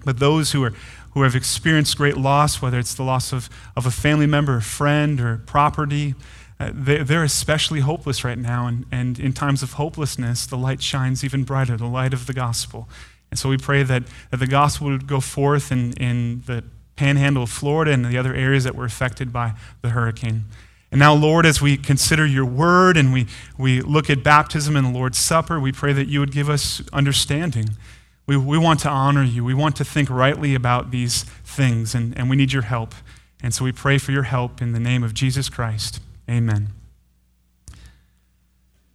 but 0.04 0.20
those 0.20 0.52
who, 0.52 0.64
are, 0.64 0.74
who 1.12 1.24
have 1.24 1.36
experienced 1.36 1.98
great 1.98 2.18
loss, 2.18 2.62
whether 2.62 2.80
it's 2.80 2.94
the 2.94 3.04
loss 3.04 3.32
of, 3.32 3.50
of 3.75 3.86
a 3.86 3.92
family 3.92 4.28
member, 4.28 4.58
a 4.58 4.62
friend, 4.62 5.20
or 5.22 5.38
property, 5.46 6.16
uh, 6.60 6.72
they, 6.74 7.04
they're 7.04 7.24
especially 7.24 7.82
hopeless 7.82 8.24
right 8.24 8.38
now. 8.38 8.68
And, 8.68 8.86
and 8.92 9.20
in 9.20 9.34
times 9.34 9.64
of 9.64 9.74
hopelessness, 9.74 10.46
the 10.46 10.58
light 10.58 10.82
shines 10.82 11.24
even 11.24 11.44
brighter, 11.44 11.78
the 11.78 11.86
light 11.86 12.14
of 12.14 12.28
the 12.28 12.34
gospel. 12.34 12.88
And 13.32 13.40
so 13.40 13.50
we 13.50 13.58
pray 13.58 13.84
that, 13.84 14.04
that 14.32 14.38
the 14.38 14.48
gospel 14.48 14.88
would 14.88 15.08
go 15.08 15.20
forth 15.20 15.72
in, 15.72 15.94
in 15.94 16.44
the 16.46 16.64
panhandle 16.96 17.44
of 17.44 17.50
Florida 17.50 17.92
and 17.92 18.06
the 18.06 18.18
other 18.18 18.34
areas 18.34 18.64
that 18.64 18.75
were 18.75 18.86
affected 18.86 19.34
by 19.34 19.54
the 19.82 19.90
hurricane. 19.90 20.46
And 20.96 21.02
now, 21.02 21.14
Lord, 21.14 21.46
as 21.46 21.62
we 21.62 21.75
consider 21.75 22.25
your 22.25 22.46
word 22.46 22.96
and 22.96 23.12
we, 23.12 23.28
we 23.58 23.82
look 23.82 24.10
at 24.10 24.24
baptism 24.24 24.78
and 24.78 24.88
the 24.88 24.98
Lord's 24.98 25.18
Supper, 25.18 25.60
we 25.60 25.74
pray 25.74 25.92
that 25.92 26.08
you 26.08 26.22
would 26.22 26.32
give 26.32 26.50
us 26.50 26.82
understanding. 26.94 27.72
We, 28.25 28.38
we 28.38 28.58
want 28.58 28.80
to 28.80 28.90
honor 28.90 29.22
you. 29.22 29.44
We 29.44 29.54
want 29.54 29.75
to 29.75 29.84
think 29.84 30.10
rightly 30.10 30.56
about 30.56 30.92
these 30.92 31.24
things, 31.44 31.96
and, 31.96 32.18
and 32.18 32.30
we 32.30 32.38
need 32.38 32.54
your 32.54 32.62
help. 32.62 32.96
And 33.44 33.54
so 33.54 33.66
we 33.66 33.74
pray 33.74 33.98
for 33.98 34.14
your 34.14 34.24
help 34.24 34.62
in 34.62 34.72
the 34.72 34.80
name 34.80 35.04
of 35.04 35.14
Jesus 35.14 35.50
Christ. 35.50 36.00
Amen. 36.30 36.70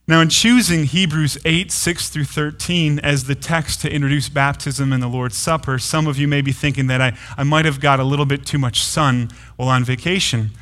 Now, 0.08 0.22
in 0.22 0.30
choosing 0.30 0.84
Hebrews 0.84 1.36
8, 1.44 1.70
6 1.70 2.08
through 2.08 2.24
13 2.24 2.98
as 3.00 3.24
the 3.24 3.34
text 3.34 3.82
to 3.82 3.92
introduce 3.92 4.30
baptism 4.30 4.90
and 4.94 5.02
the 5.02 5.06
Lord's 5.06 5.36
Supper, 5.36 5.78
some 5.78 6.06
of 6.06 6.16
you 6.16 6.26
may 6.26 6.40
be 6.40 6.52
thinking 6.52 6.86
that 6.86 7.02
I, 7.02 7.18
I 7.36 7.42
might 7.42 7.66
have 7.66 7.78
got 7.78 8.00
a 8.00 8.04
little 8.04 8.24
bit 8.24 8.46
too 8.46 8.56
much 8.56 8.82
sun 8.82 9.30
while 9.56 9.68
on 9.68 9.84
vacation. 9.84 10.52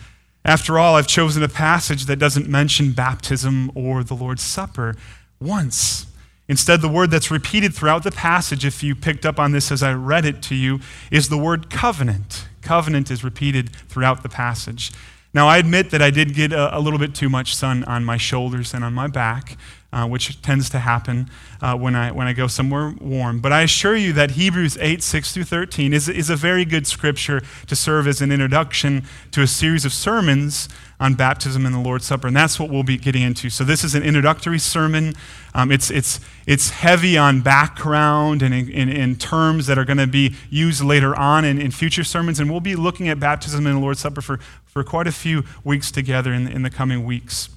After 0.49 0.79
all, 0.79 0.97
I've 0.97 1.07
chosen 1.07 1.43
a 1.43 1.49
passage 1.49 2.07
that 2.07 2.19
doesn't 2.19 2.49
mention 2.49 2.93
baptism 2.93 3.71
or 3.75 4.03
the 4.03 4.15
Lord's 4.15 4.43
Supper 4.43 4.95
once. 5.39 6.07
Instead, 6.49 6.81
the 6.81 6.89
word 6.89 7.11
that's 7.11 7.31
repeated 7.31 7.75
throughout 7.75 8.03
the 8.03 8.11
passage, 8.11 8.65
if 8.65 8.83
you 8.83 8.95
picked 8.95 9.27
up 9.27 9.39
on 9.39 9.53
this 9.53 9.71
as 9.71 9.83
I 9.83 9.93
read 9.93 10.25
it 10.25 10.41
to 10.45 10.55
you, 10.55 10.81
is 11.11 11.29
the 11.29 11.37
word 11.37 11.69
covenant. 11.69 12.49
Covenant 12.63 13.11
is 13.11 13.23
repeated 13.23 13.77
throughout 13.91 14.23
the 14.23 14.31
passage. 14.31 14.91
Now, 15.35 15.49
I 15.49 15.59
admit 15.59 15.91
that 15.91 16.01
I 16.01 16.09
did 16.09 16.33
get 16.33 16.55
a, 16.55 16.75
a 16.75 16.81
little 16.81 16.99
bit 16.99 17.15
too 17.15 17.29
much 17.29 17.55
sun 17.55 17.85
on 17.85 18.03
my 18.07 18.17
shoulders 18.17 18.73
and 18.73 18.83
on 18.83 18.95
my 18.95 19.07
back, 19.07 19.59
uh, 19.93 20.07
which 20.07 20.41
tends 20.43 20.69
to 20.69 20.79
happen 20.79 21.31
uh, 21.63 21.75
when, 21.77 21.95
I, 21.95 22.13
when 22.13 22.27
I 22.27 22.35
go 22.35 22.47
somewhere 22.47 22.95
warm. 23.01 23.41
But 23.41 23.53
I 23.53 23.63
assure 23.63 23.97
you 23.97 24.13
that 24.13 24.33
Hebrews 24.33 24.77
8, 24.81 25.03
6 25.03 25.33
through 25.33 25.45
13 25.45 25.95
is, 25.95 26.09
is 26.09 26.29
a 26.29 26.37
very 26.37 26.67
good 26.67 26.87
scripture 26.87 27.41
to 27.67 27.75
serve 27.75 28.07
as 28.07 28.21
an 28.21 28.31
introduction 28.31 29.05
to 29.33 29.41
a 29.41 29.47
series 29.47 29.87
of 29.87 29.93
sermons 29.93 30.69
on 31.01 31.15
baptism 31.15 31.65
and 31.65 31.75
the 31.75 31.81
Lord's 31.81 32.05
Supper, 32.05 32.27
and 32.27 32.37
that's 32.37 32.59
what 32.59 32.71
we'll 32.71 32.83
be 32.83 32.99
getting 32.99 33.23
into. 33.23 33.49
So, 33.49 33.63
this 33.63 33.85
is 33.85 33.95
an 33.95 34.03
introductory 34.03 34.59
sermon. 34.59 35.15
Um, 35.55 35.71
it's, 35.71 35.91
it's, 35.91 36.21
it's 36.45 36.71
heavy 36.71 37.17
on 37.17 37.41
background 37.41 38.43
and 38.43 38.53
in, 38.53 38.69
in, 38.69 38.89
in 38.89 39.17
terms 39.17 39.69
that 39.69 39.79
are 39.79 39.85
going 39.85 39.99
to 39.99 40.09
be 40.09 40.35
used 40.51 40.83
later 40.83 41.15
on 41.17 41.45
in, 41.45 41.61
in 41.61 41.71
future 41.71 42.05
sermons, 42.05 42.41
and 42.41 42.51
we'll 42.51 42.61
be 42.61 42.75
looking 42.75 43.09
at 43.09 43.21
baptism 43.21 43.67
and 43.67 43.77
the 43.77 43.81
Lord's 43.81 44.01
Supper 44.01 44.21
for, 44.21 44.39
for 44.67 44.83
quite 44.83 45.07
a 45.07 45.13
few 45.13 45.45
weeks 45.63 45.93
together 45.93 46.33
in, 46.33 46.49
in 46.49 46.63
the 46.63 46.71
coming 46.71 47.05
weeks. 47.05 47.49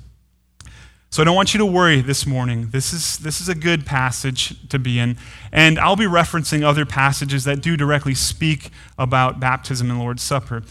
So 1.13 1.21
I 1.21 1.25
don't 1.25 1.35
want 1.35 1.53
you 1.53 1.57
to 1.57 1.65
worry 1.65 1.99
this 1.99 2.25
morning. 2.25 2.69
This 2.69 2.93
is, 2.93 3.17
this 3.17 3.41
is 3.41 3.49
a 3.49 3.53
good 3.53 3.85
passage 3.85 4.55
to 4.69 4.79
be 4.79 4.97
in. 4.97 5.17
And 5.51 5.77
I'll 5.77 5.97
be 5.97 6.05
referencing 6.05 6.63
other 6.63 6.85
passages 6.85 7.43
that 7.43 7.59
do 7.59 7.75
directly 7.75 8.15
speak 8.15 8.69
about 8.97 9.37
baptism 9.37 9.89
and 9.89 9.99
Lord's 9.99 10.23
Supper. 10.23 10.63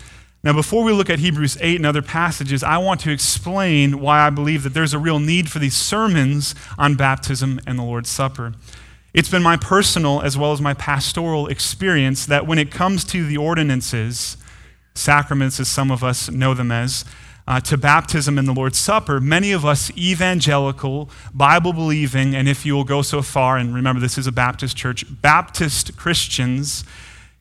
Now, 0.43 0.55
before 0.55 0.83
we 0.83 0.93
look 0.93 1.11
at 1.11 1.19
Hebrews 1.19 1.59
8 1.61 1.77
and 1.77 1.85
other 1.85 2.01
passages, 2.01 2.63
I 2.63 2.79
want 2.79 3.01
to 3.01 3.11
explain 3.11 4.01
why 4.01 4.21
I 4.21 4.31
believe 4.31 4.63
that 4.63 4.73
there's 4.73 4.95
a 4.95 4.99
real 4.99 5.19
need 5.19 5.51
for 5.51 5.59
these 5.59 5.77
sermons 5.77 6.55
on 6.79 6.95
baptism 6.95 7.61
and 7.67 7.79
the 7.79 7.83
Lord's 7.83 8.09
Supper. 8.09 8.55
It's 9.13 9.29
been 9.29 9.43
my 9.43 9.59
personal 9.59 10.23
as 10.23 10.39
well 10.39 10.53
as 10.53 10.61
my 10.63 10.73
pastoral 10.73 11.49
experience 11.49 12.25
that 12.25 12.47
when 12.47 12.59
it 12.59 12.71
comes 12.71 13.05
to 13.05 13.27
the 13.27 13.37
ordinances, 13.37 14.39
sacraments 14.95 15.61
as 15.61 15.69
some 15.69 15.91
of 15.91 16.03
us 16.03 16.31
know 16.31 16.55
them 16.55 16.73
as, 16.73 17.05
uh, 17.51 17.59
to 17.59 17.77
baptism 17.77 18.39
and 18.39 18.47
the 18.47 18.53
Lord's 18.53 18.79
Supper, 18.79 19.19
many 19.19 19.51
of 19.51 19.67
us 19.67 19.91
evangelical, 19.99 21.11
Bible 21.35 21.73
believing, 21.73 22.33
and 22.33 22.49
if 22.49 22.65
you 22.65 22.77
will 22.77 22.85
go 22.85 23.03
so 23.03 23.23
far, 23.23 23.57
and 23.57 23.75
remember 23.75 24.01
this 24.01 24.17
is 24.17 24.29
a 24.29 24.33
Baptist 24.33 24.77
church, 24.77 25.05
Baptist 25.21 25.97
Christians 25.97 26.85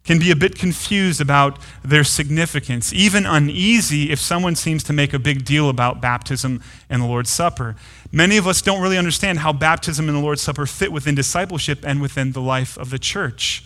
can 0.04 0.18
be 0.18 0.32
a 0.32 0.36
bit 0.36 0.58
confused 0.58 1.22
about 1.22 1.60
their 1.84 2.04
significance, 2.04 2.92
even 2.92 3.28
uneasy 3.28 4.10
if 4.10 4.20
someone 4.20 4.56
seems 4.56 4.84
to 4.86 4.94
make 4.94 5.14
a 5.14 5.20
big 5.20 5.46
deal 5.46 5.70
about 5.70 6.02
baptism 6.02 6.64
and 6.90 7.04
the 7.04 7.06
Lord's 7.06 7.30
Supper. 7.30 7.76
Many 8.12 8.38
of 8.38 8.48
us 8.48 8.64
don't 8.64 8.82
really 8.82 8.98
understand 8.98 9.38
how 9.38 9.54
baptism 9.54 10.10
and 10.10 10.18
the 10.18 10.22
Lord's 10.22 10.42
Supper 10.42 10.66
fit 10.66 10.92
within 10.92 11.14
discipleship 11.14 11.86
and 11.86 12.02
within 12.02 12.32
the 12.32 12.42
life 12.42 12.80
of 12.80 12.90
the 12.90 12.98
church. 12.98 13.64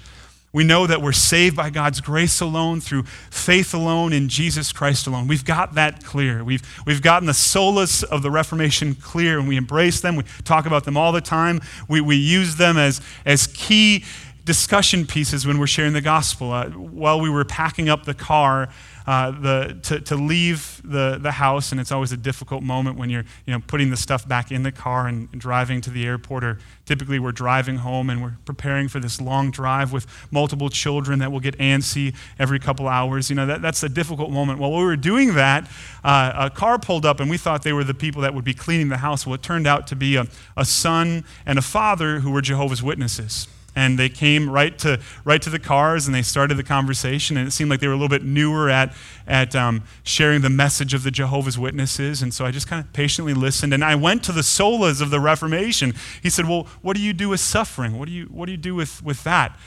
We 0.54 0.64
know 0.64 0.86
that 0.86 1.02
we're 1.02 1.14
saved 1.14 1.56
by 1.56 1.72
God's 1.72 2.00
grace 2.00 2.40
alone, 2.40 2.80
through 2.80 3.06
faith 3.32 3.74
alone, 3.74 4.14
in 4.14 4.30
Jesus 4.30 4.72
Christ 4.72 5.08
alone. 5.08 5.28
We've 5.28 5.44
got 5.44 5.74
that 5.74 6.04
clear. 6.04 6.44
We've, 6.44 6.62
we've 6.86 7.02
gotten 7.02 7.26
the 7.26 7.34
solas 7.34 8.04
of 8.04 8.22
the 8.22 8.30
Reformation 8.30 8.94
clear, 8.94 9.40
and 9.40 9.48
we 9.48 9.58
embrace 9.58 10.00
them. 10.02 10.16
We 10.16 10.26
talk 10.44 10.68
about 10.68 10.84
them 10.84 10.96
all 10.96 11.12
the 11.12 11.22
time. 11.22 11.60
We, 11.88 12.02
we 12.02 12.18
use 12.18 12.58
them 12.58 12.78
as, 12.78 13.02
as 13.26 13.48
key 13.48 14.06
discussion 14.46 15.08
pieces 15.08 15.48
when 15.48 15.58
we're 15.58 15.66
sharing 15.66 15.94
the 15.94 16.02
gospel. 16.02 16.52
Uh, 16.52 16.70
while 16.70 17.20
we 17.20 17.32
were 17.32 17.46
packing 17.46 17.90
up 17.90 18.06
the 18.06 18.14
car 18.14 18.70
uh, 19.06 19.32
the, 19.32 19.80
to, 19.84 20.00
to 20.00 20.16
leave 20.16 20.82
the, 20.84 21.18
the 21.22 21.32
house, 21.32 21.72
and 21.72 21.82
it's 21.82 21.92
always 21.92 22.12
a 22.12 22.18
difficult 22.18 22.64
moment 22.64 22.98
when 22.98 23.10
you're 23.10 23.26
you 23.46 23.54
know, 23.54 23.62
putting 23.68 23.90
the 23.90 23.98
stuff 23.98 24.28
back 24.28 24.52
in 24.52 24.64
the 24.64 24.72
car 24.72 25.08
and, 25.08 25.30
driving 25.34 25.82
to 25.82 25.90
the 25.90 26.06
airport, 26.06 26.44
or 26.44 26.60
typically 26.86 27.20
we're 27.20 27.32
driving 27.32 27.78
home 27.78 28.10
and 28.10 28.22
we're 28.22 28.38
preparing 28.46 28.88
for 28.88 29.00
this 29.00 29.20
long 29.20 29.52
drive 29.52 29.92
with 29.92 30.06
multiple 30.32 30.70
children 30.70 31.20
that 31.20 31.32
will 31.32 31.40
get 31.40 31.58
antsy 31.58 32.16
every 32.38 32.60
couple 32.60 32.88
hours. 32.88 33.30
You 33.30 33.36
know, 33.36 33.46
that, 33.46 33.62
that's 33.62 33.84
a 33.84 33.90
difficult 33.90 34.32
moment. 34.32 34.60
While 34.60 34.72
we 34.72 34.84
were 34.84 34.96
doing 34.96 35.34
that, 35.34 35.70
uh, 36.04 36.32
a 36.36 36.50
car 36.50 36.80
pulled 36.80 37.06
up, 37.06 37.20
and 37.20 37.30
we 37.30 37.38
thought 37.38 37.64
they 37.64 37.74
were 37.74 37.84
the 37.84 37.94
people 37.94 38.22
that 38.22 38.34
would 38.34 38.46
be 38.46 38.54
cleaning 38.54 38.90
the 38.90 38.98
house. 38.98 39.26
Well, 39.26 39.36
it 39.36 39.44
turned 39.44 39.68
out 39.68 39.88
to 39.88 39.96
be 39.96 40.16
a, 40.16 40.28
a 40.56 40.66
son 40.66 41.26
and 41.46 41.60
a 41.60 41.64
father 41.64 42.20
who 42.20 42.32
were 42.32 42.42
Jehovah's 42.42 42.84
Witnesses 42.84 43.48
and 43.76 43.98
they 43.98 44.10
came 44.10 44.50
right 44.50 44.78
to 44.80 45.00
right 45.24 45.42
to 45.42 45.50
the 45.50 45.60
cars 45.60 46.06
and 46.06 46.14
they 46.14 46.22
started 46.22 46.56
the 46.56 46.64
conversation. 46.64 47.38
And 47.38 47.48
it 47.48 47.52
seemed 47.52 47.70
like 47.70 47.80
they 47.80 47.88
were 47.88 47.94
a 47.94 47.98
little 47.98 48.10
bit 48.10 48.24
newer 48.24 48.70
at 48.70 48.94
at 49.28 49.56
um, 49.56 49.84
sharing 50.04 50.42
the 50.42 50.50
message 50.50 50.94
of 50.94 51.04
the 51.04 51.12
jehovah's 51.12 51.58
witnesses. 51.58 52.22
And 52.22 52.34
so 52.34 52.46
i 52.46 52.52
just 52.52 52.68
kind 52.68 52.84
of 52.84 52.92
patiently 52.94 53.34
listened. 53.34 53.74
And 53.74 53.84
i 53.84 53.96
went 53.96 54.24
to 54.26 54.32
the 54.32 54.42
solas 54.42 55.02
of 55.02 55.10
the 55.10 55.20
reformation. 55.20 55.94
He 56.22 56.30
said 56.30 56.48
well 56.48 56.68
what 56.82 56.96
do 56.96 57.02
you 57.02 57.14
do 57.14 57.30
with 57.30 57.40
suffering? 57.40 57.98
What 57.98 58.08
do 58.08 58.12
you 58.12 58.26
what 58.26 58.46
do 58.46 58.52
you 58.52 58.58
do 58.58 58.76
with 58.76 59.04
with 59.04 59.24
that? 59.24 59.58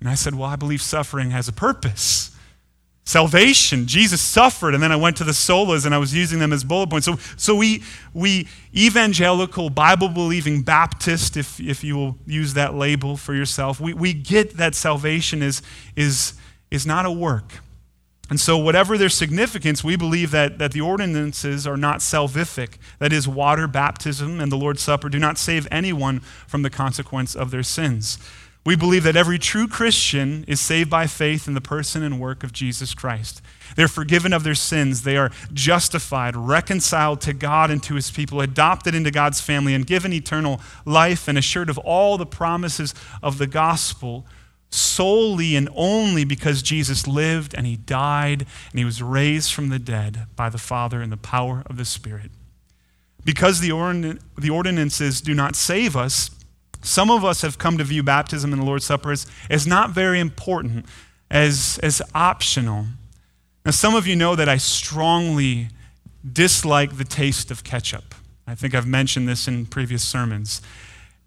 And 0.00 0.08
i 0.08 0.14
said 0.14 0.34
well 0.34 0.48
i 0.48 0.56
believe 0.56 0.82
suffering 0.82 1.30
has 1.30 1.48
a 1.48 1.52
purpose 1.52 2.35
salvation. 3.06 3.86
Jesus 3.86 4.20
suffered, 4.20 4.74
and 4.74 4.82
then 4.82 4.92
I 4.92 4.96
went 4.96 5.16
to 5.18 5.24
the 5.24 5.32
solas 5.32 5.86
and 5.86 5.94
I 5.94 5.98
was 5.98 6.12
using 6.12 6.40
them 6.40 6.52
as 6.52 6.64
bullet 6.64 6.90
points. 6.90 7.06
So, 7.06 7.16
so 7.36 7.54
we, 7.54 7.82
we 8.12 8.48
evangelical, 8.74 9.70
Bible 9.70 10.08
believing 10.08 10.62
Baptist, 10.62 11.36
if, 11.36 11.58
if 11.60 11.82
you 11.82 11.96
will 11.96 12.18
use 12.26 12.54
that 12.54 12.74
label 12.74 13.16
for 13.16 13.32
yourself, 13.32 13.80
we, 13.80 13.94
we 13.94 14.12
get 14.12 14.56
that 14.56 14.74
salvation 14.74 15.40
is, 15.40 15.62
is, 15.94 16.34
is 16.70 16.84
not 16.84 17.06
a 17.06 17.10
work. 17.10 17.60
And 18.28 18.40
so, 18.40 18.58
whatever 18.58 18.98
their 18.98 19.08
significance, 19.08 19.84
we 19.84 19.94
believe 19.94 20.32
that, 20.32 20.58
that 20.58 20.72
the 20.72 20.80
ordinances 20.80 21.64
are 21.64 21.76
not 21.76 22.00
salvific. 22.00 22.70
That 22.98 23.12
is, 23.12 23.28
water 23.28 23.68
baptism 23.68 24.40
and 24.40 24.50
the 24.50 24.56
Lord's 24.56 24.82
Supper 24.82 25.08
do 25.08 25.20
not 25.20 25.38
save 25.38 25.68
anyone 25.70 26.18
from 26.48 26.62
the 26.62 26.70
consequence 26.70 27.36
of 27.36 27.52
their 27.52 27.62
sins. 27.62 28.18
We 28.66 28.74
believe 28.74 29.04
that 29.04 29.14
every 29.14 29.38
true 29.38 29.68
Christian 29.68 30.44
is 30.48 30.60
saved 30.60 30.90
by 30.90 31.06
faith 31.06 31.46
in 31.46 31.54
the 31.54 31.60
person 31.60 32.02
and 32.02 32.18
work 32.18 32.42
of 32.42 32.52
Jesus 32.52 32.94
Christ. 32.94 33.40
They're 33.76 33.86
forgiven 33.86 34.32
of 34.32 34.42
their 34.42 34.56
sins. 34.56 35.02
They 35.02 35.16
are 35.16 35.30
justified, 35.52 36.34
reconciled 36.34 37.20
to 37.20 37.32
God 37.32 37.70
and 37.70 37.80
to 37.84 37.94
his 37.94 38.10
people, 38.10 38.40
adopted 38.40 38.92
into 38.92 39.12
God's 39.12 39.40
family, 39.40 39.72
and 39.72 39.86
given 39.86 40.12
eternal 40.12 40.60
life 40.84 41.28
and 41.28 41.38
assured 41.38 41.70
of 41.70 41.78
all 41.78 42.18
the 42.18 42.26
promises 42.26 42.92
of 43.22 43.38
the 43.38 43.46
gospel 43.46 44.26
solely 44.68 45.54
and 45.54 45.68
only 45.76 46.24
because 46.24 46.60
Jesus 46.60 47.06
lived 47.06 47.54
and 47.54 47.68
he 47.68 47.76
died 47.76 48.46
and 48.72 48.78
he 48.80 48.84
was 48.84 49.00
raised 49.00 49.52
from 49.52 49.68
the 49.68 49.78
dead 49.78 50.26
by 50.34 50.48
the 50.48 50.58
Father 50.58 51.00
in 51.00 51.10
the 51.10 51.16
power 51.16 51.62
of 51.66 51.76
the 51.76 51.84
Spirit. 51.84 52.32
Because 53.24 53.60
the, 53.60 53.70
ordinances 53.70 55.20
do 55.20 55.34
not 55.34 55.54
save 55.54 55.96
us, 55.96 56.30
some 56.86 57.10
of 57.10 57.24
us 57.24 57.42
have 57.42 57.58
come 57.58 57.78
to 57.78 57.84
view 57.84 58.02
baptism 58.02 58.52
and 58.52 58.62
the 58.62 58.66
Lord's 58.66 58.84
Supper 58.84 59.12
as, 59.12 59.26
as 59.50 59.66
not 59.66 59.90
very 59.90 60.20
important, 60.20 60.86
as, 61.30 61.80
as 61.82 62.00
optional. 62.14 62.86
Now, 63.64 63.72
some 63.72 63.94
of 63.94 64.06
you 64.06 64.14
know 64.14 64.36
that 64.36 64.48
I 64.48 64.56
strongly 64.56 65.68
dislike 66.32 66.96
the 66.96 67.04
taste 67.04 67.50
of 67.50 67.64
ketchup. 67.64 68.14
I 68.46 68.54
think 68.54 68.74
I've 68.74 68.86
mentioned 68.86 69.28
this 69.28 69.48
in 69.48 69.66
previous 69.66 70.04
sermons. 70.04 70.62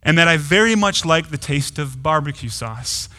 And 0.01 0.17
that 0.17 0.29
I 0.29 0.37
very 0.37 0.75
much 0.75 1.03
like 1.03 1.29
the 1.29 1.37
taste 1.37 1.77
of 1.77 2.01
barbecue 2.01 2.49
sauce 2.49 3.09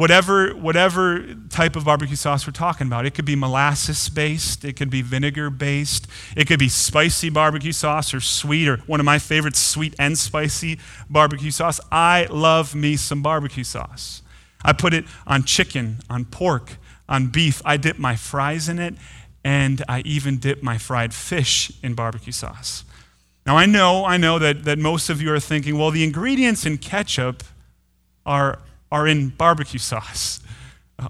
whatever, 0.00 0.52
whatever 0.52 1.26
type 1.50 1.76
of 1.76 1.84
barbecue 1.84 2.16
sauce 2.16 2.46
we're 2.46 2.52
talking 2.52 2.86
about. 2.86 3.04
It 3.04 3.10
could 3.10 3.26
be 3.26 3.36
molasses 3.36 4.08
based, 4.08 4.64
it 4.64 4.74
could 4.74 4.88
be 4.88 5.02
vinegar 5.02 5.50
based, 5.50 6.06
it 6.34 6.46
could 6.46 6.58
be 6.58 6.70
spicy 6.70 7.28
barbecue 7.28 7.72
sauce 7.72 8.14
or 8.14 8.20
sweet, 8.20 8.66
or 8.66 8.78
one 8.86 8.98
of 8.98 9.04
my 9.04 9.18
favorites, 9.18 9.58
sweet 9.58 9.94
and 9.98 10.16
spicy 10.16 10.78
barbecue 11.10 11.50
sauce. 11.50 11.80
I 11.92 12.26
love 12.30 12.74
me 12.74 12.96
some 12.96 13.20
barbecue 13.20 13.62
sauce. 13.62 14.22
I 14.64 14.72
put 14.72 14.94
it 14.94 15.04
on 15.26 15.44
chicken, 15.44 15.98
on 16.08 16.24
pork, 16.24 16.78
on 17.06 17.26
beef. 17.26 17.60
I 17.66 17.76
dip 17.76 17.98
my 17.98 18.16
fries 18.16 18.70
in 18.70 18.78
it, 18.78 18.94
and 19.44 19.84
I 19.86 20.00
even 20.06 20.38
dip 20.38 20.62
my 20.62 20.78
fried 20.78 21.12
fish 21.12 21.72
in 21.82 21.92
barbecue 21.92 22.32
sauce. 22.32 22.84
Now, 23.44 23.58
I 23.58 23.66
know, 23.66 24.06
I 24.06 24.16
know 24.16 24.38
that, 24.38 24.64
that 24.64 24.78
most 24.78 25.10
of 25.10 25.20
you 25.20 25.30
are 25.34 25.40
thinking, 25.40 25.76
well, 25.76 25.90
the 25.90 26.04
ingredients 26.04 26.64
in 26.64 26.78
ketchup 26.78 27.42
are 28.24 28.60
are 28.90 29.06
in 29.06 29.28
barbecue 29.30 29.78
sauce. 29.78 30.40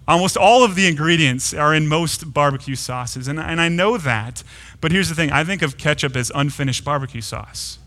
Almost 0.07 0.37
all 0.37 0.63
of 0.63 0.77
the 0.77 0.87
ingredients 0.87 1.53
are 1.53 1.75
in 1.75 1.89
most 1.89 2.33
barbecue 2.33 2.77
sauces, 2.77 3.27
and, 3.27 3.41
and 3.41 3.61
I 3.61 3.69
know 3.69 3.97
that. 3.97 4.45
But 4.81 4.93
here's 4.93 5.09
the 5.09 5.15
thing 5.15 5.33
I 5.33 5.43
think 5.43 5.63
of 5.63 5.77
ketchup 5.77 6.15
as 6.15 6.31
unfinished 6.35 6.85
barbecue 6.85 7.21
sauce. 7.21 7.79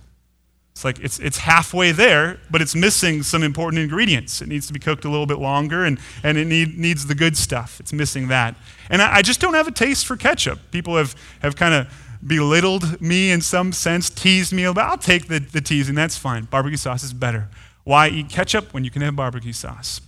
It's 0.73 0.83
like 0.83 0.99
it's, 0.99 1.19
it's 1.19 1.37
halfway 1.37 1.91
there, 1.91 2.39
but 2.49 2.61
it's 2.61 2.75
missing 2.75 3.23
some 3.23 3.43
important 3.43 3.81
ingredients. 3.81 4.41
It 4.41 4.47
needs 4.47 4.67
to 4.67 4.73
be 4.73 4.79
cooked 4.79 5.05
a 5.05 5.09
little 5.09 5.27
bit 5.27 5.37
longer, 5.37 5.85
and, 5.85 5.99
and 6.23 6.37
it 6.37 6.45
need, 6.45 6.77
needs 6.77 7.05
the 7.05 7.15
good 7.15 7.37
stuff. 7.37 7.79
It's 7.79 7.93
missing 7.93 8.27
that. 8.29 8.55
And 8.89 9.01
I, 9.01 9.17
I 9.17 9.21
just 9.21 9.39
don't 9.39 9.53
have 9.53 9.67
a 9.67 9.71
taste 9.71 10.05
for 10.05 10.17
ketchup. 10.17 10.59
People 10.71 10.97
have, 10.97 11.15
have 11.41 11.55
kind 11.55 11.73
of 11.73 11.87
belittled 12.25 12.99
me 12.99 13.31
in 13.31 13.41
some 13.41 13.71
sense, 13.71 14.09
teased 14.09 14.51
me 14.51 14.63
about. 14.63 14.89
I'll 14.89 14.97
take 14.97 15.27
the, 15.27 15.39
the 15.39 15.61
teasing, 15.61 15.95
that's 15.95 16.17
fine. 16.17 16.45
Barbecue 16.45 16.77
sauce 16.77 17.03
is 17.03 17.13
better. 17.13 17.49
Why 17.83 18.07
eat 18.07 18.29
ketchup 18.29 18.73
when 18.73 18.83
you 18.83 18.91
can 18.91 19.01
have 19.01 19.15
barbecue 19.15 19.53
sauce? 19.53 20.01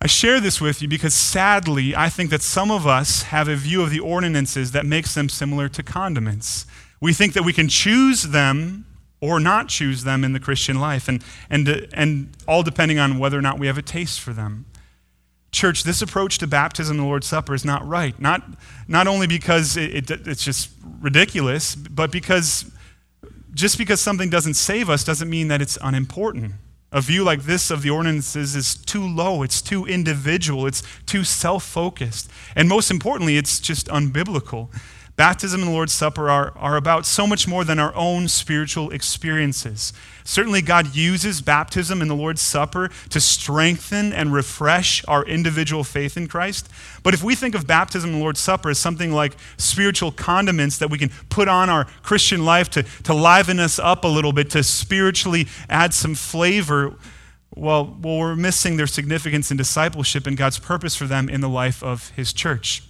I 0.00 0.06
share 0.06 0.40
this 0.40 0.60
with 0.60 0.80
you 0.80 0.88
because 0.88 1.14
sadly, 1.14 1.96
I 1.96 2.08
think 2.08 2.30
that 2.30 2.42
some 2.42 2.70
of 2.70 2.86
us 2.86 3.22
have 3.22 3.48
a 3.48 3.56
view 3.56 3.82
of 3.82 3.90
the 3.90 3.98
ordinances 3.98 4.70
that 4.72 4.86
makes 4.86 5.14
them 5.14 5.28
similar 5.28 5.68
to 5.70 5.82
condiments. 5.82 6.66
We 7.00 7.12
think 7.12 7.32
that 7.32 7.42
we 7.42 7.52
can 7.52 7.68
choose 7.68 8.24
them 8.24 8.84
or 9.20 9.40
not 9.40 9.68
choose 9.68 10.04
them 10.04 10.22
in 10.22 10.32
the 10.32 10.38
Christian 10.38 10.78
life, 10.78 11.08
and, 11.08 11.24
and, 11.50 11.88
and 11.92 12.30
all 12.46 12.62
depending 12.62 13.00
on 13.00 13.18
whether 13.18 13.36
or 13.36 13.42
not 13.42 13.58
we 13.58 13.66
have 13.66 13.76
a 13.76 13.82
taste 13.82 14.20
for 14.20 14.32
them. 14.32 14.66
Church, 15.50 15.82
this 15.82 16.00
approach 16.02 16.38
to 16.38 16.46
baptism 16.46 16.96
and 16.96 17.00
the 17.00 17.08
Lord's 17.08 17.26
Supper 17.26 17.54
is 17.54 17.64
not 17.64 17.86
right. 17.86 18.18
Not, 18.20 18.42
not 18.86 19.08
only 19.08 19.26
because 19.26 19.76
it, 19.76 20.10
it, 20.10 20.28
it's 20.28 20.44
just 20.44 20.70
ridiculous, 21.00 21.74
but 21.74 22.12
because 22.12 22.70
just 23.58 23.76
because 23.76 24.00
something 24.00 24.30
doesn't 24.30 24.54
save 24.54 24.88
us 24.88 25.02
doesn't 25.02 25.28
mean 25.28 25.48
that 25.48 25.60
it's 25.60 25.76
unimportant. 25.82 26.52
A 26.92 27.00
view 27.00 27.24
like 27.24 27.42
this 27.42 27.70
of 27.70 27.82
the 27.82 27.90
ordinances 27.90 28.54
is 28.54 28.76
too 28.76 29.06
low, 29.06 29.42
it's 29.42 29.60
too 29.60 29.84
individual, 29.84 30.64
it's 30.64 30.82
too 31.06 31.24
self 31.24 31.64
focused. 31.64 32.30
And 32.54 32.68
most 32.68 32.88
importantly, 32.88 33.36
it's 33.36 33.58
just 33.58 33.88
unbiblical. 33.88 34.68
Baptism 35.18 35.62
and 35.62 35.70
the 35.70 35.74
Lord's 35.74 35.92
Supper 35.92 36.30
are, 36.30 36.52
are 36.54 36.76
about 36.76 37.04
so 37.04 37.26
much 37.26 37.48
more 37.48 37.64
than 37.64 37.80
our 37.80 37.92
own 37.96 38.28
spiritual 38.28 38.90
experiences. 38.90 39.92
Certainly, 40.22 40.62
God 40.62 40.94
uses 40.94 41.40
baptism 41.40 42.00
and 42.00 42.08
the 42.08 42.14
Lord's 42.14 42.40
Supper 42.40 42.88
to 43.10 43.18
strengthen 43.18 44.12
and 44.12 44.32
refresh 44.32 45.04
our 45.08 45.24
individual 45.24 45.82
faith 45.82 46.16
in 46.16 46.28
Christ. 46.28 46.68
But 47.02 47.14
if 47.14 47.24
we 47.24 47.34
think 47.34 47.56
of 47.56 47.66
baptism 47.66 48.10
and 48.10 48.20
the 48.20 48.22
Lord's 48.22 48.38
Supper 48.38 48.70
as 48.70 48.78
something 48.78 49.10
like 49.10 49.36
spiritual 49.56 50.12
condiments 50.12 50.78
that 50.78 50.88
we 50.88 50.98
can 50.98 51.10
put 51.30 51.48
on 51.48 51.68
our 51.68 51.86
Christian 52.04 52.44
life 52.44 52.70
to, 52.70 52.84
to 53.02 53.12
liven 53.12 53.58
us 53.58 53.80
up 53.80 54.04
a 54.04 54.08
little 54.08 54.32
bit, 54.32 54.50
to 54.50 54.62
spiritually 54.62 55.48
add 55.68 55.94
some 55.94 56.14
flavor, 56.14 56.94
well, 57.56 57.98
well, 58.00 58.20
we're 58.20 58.36
missing 58.36 58.76
their 58.76 58.86
significance 58.86 59.50
in 59.50 59.56
discipleship 59.56 60.28
and 60.28 60.36
God's 60.36 60.60
purpose 60.60 60.94
for 60.94 61.08
them 61.08 61.28
in 61.28 61.40
the 61.40 61.48
life 61.48 61.82
of 61.82 62.10
His 62.10 62.32
church. 62.32 62.84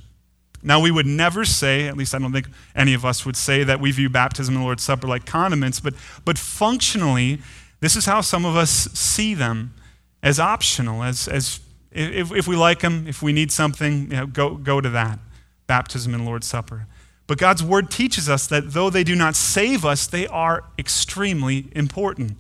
Now, 0.63 0.81
we 0.81 0.91
would 0.91 1.07
never 1.07 1.45
say, 1.45 1.87
at 1.87 1.97
least 1.97 2.15
I 2.15 2.19
don't 2.19 2.33
think 2.33 2.49
any 2.75 2.95
of 2.95 3.05
us 3.05 3.25
would 3.25 3.37
say, 3.37 3.65
that 3.65 3.81
we 3.81 3.93
view 3.93 4.11
baptism 4.11 4.55
and 4.55 4.63
the 4.63 4.65
Lord's 4.65 4.83
Supper 4.83 5.07
like 5.07 5.25
condiments, 5.25 5.81
but, 5.81 5.95
but 6.25 6.37
functionally, 6.37 7.41
this 7.81 7.95
is 7.95 8.07
how 8.07 8.21
some 8.21 8.45
of 8.45 8.57
us 8.57 8.71
see 8.71 9.35
them 9.35 9.75
as 10.23 10.41
optional, 10.41 11.03
as, 11.05 11.29
as 11.29 11.61
if, 11.93 12.33
if 12.33 12.49
we 12.49 12.57
like 12.57 12.81
them, 12.81 13.07
if 13.07 13.23
we 13.23 13.33
need 13.33 13.53
something, 13.53 14.11
you 14.11 14.17
know, 14.17 14.27
go, 14.27 14.57
go 14.57 14.81
to 14.81 14.91
that 14.91 15.19
baptism 15.67 16.15
and 16.15 16.25
Lord's 16.25 16.47
Supper. 16.47 16.87
But 17.29 17.39
God's 17.39 17.63
word 17.63 17.91
teaches 17.91 18.29
us 18.29 18.47
that 18.49 18.73
though 18.73 18.91
they 18.91 19.05
do 19.05 19.15
not 19.15 19.37
save 19.37 19.85
us, 19.85 20.07
they 20.07 20.27
are 20.27 20.65
extremely 20.79 21.69
important. 21.73 22.39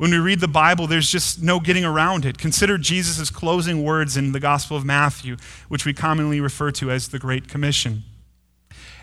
When 0.00 0.12
we 0.12 0.18
read 0.18 0.40
the 0.40 0.48
Bible, 0.48 0.86
there's 0.86 1.10
just 1.10 1.42
no 1.42 1.60
getting 1.60 1.84
around 1.84 2.24
it. 2.24 2.38
Consider 2.38 2.78
Jesus' 2.78 3.28
closing 3.28 3.84
words 3.84 4.16
in 4.16 4.32
the 4.32 4.40
Gospel 4.40 4.78
of 4.78 4.82
Matthew, 4.82 5.36
which 5.68 5.84
we 5.84 5.92
commonly 5.92 6.40
refer 6.40 6.70
to 6.70 6.90
as 6.90 7.08
the 7.08 7.18
Great 7.18 7.48
Commission. 7.48 8.04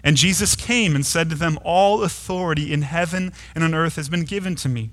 And 0.04 0.18
Jesus 0.18 0.56
came 0.56 0.96
and 0.96 1.06
said 1.06 1.30
to 1.30 1.36
them, 1.36 1.60
All 1.64 2.02
authority 2.02 2.74
in 2.74 2.82
heaven 2.82 3.32
and 3.54 3.64
on 3.64 3.76
earth 3.76 3.96
has 3.96 4.10
been 4.10 4.24
given 4.24 4.56
to 4.56 4.68
me. 4.68 4.90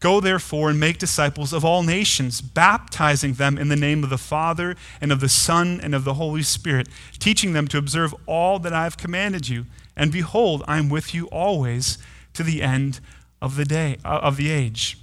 Go 0.00 0.18
therefore 0.18 0.70
and 0.70 0.80
make 0.80 0.98
disciples 0.98 1.52
of 1.52 1.64
all 1.64 1.84
nations, 1.84 2.40
baptizing 2.40 3.34
them 3.34 3.56
in 3.56 3.68
the 3.68 3.76
name 3.76 4.02
of 4.02 4.10
the 4.10 4.18
Father 4.18 4.74
and 5.00 5.12
of 5.12 5.20
the 5.20 5.28
Son 5.28 5.78
and 5.80 5.94
of 5.94 6.02
the 6.02 6.14
Holy 6.14 6.42
Spirit, 6.42 6.88
teaching 7.20 7.52
them 7.52 7.68
to 7.68 7.78
observe 7.78 8.12
all 8.26 8.58
that 8.58 8.72
I 8.72 8.82
have 8.82 8.96
commanded 8.96 9.48
you. 9.48 9.66
And 9.94 10.10
behold, 10.10 10.64
I 10.66 10.78
am 10.78 10.88
with 10.88 11.14
you 11.14 11.26
always 11.26 11.96
to 12.32 12.42
the 12.42 12.60
end 12.60 12.98
of 13.40 13.54
the 13.54 13.64
day 13.64 13.98
uh, 14.04 14.18
of 14.20 14.36
the 14.36 14.50
age. 14.50 14.98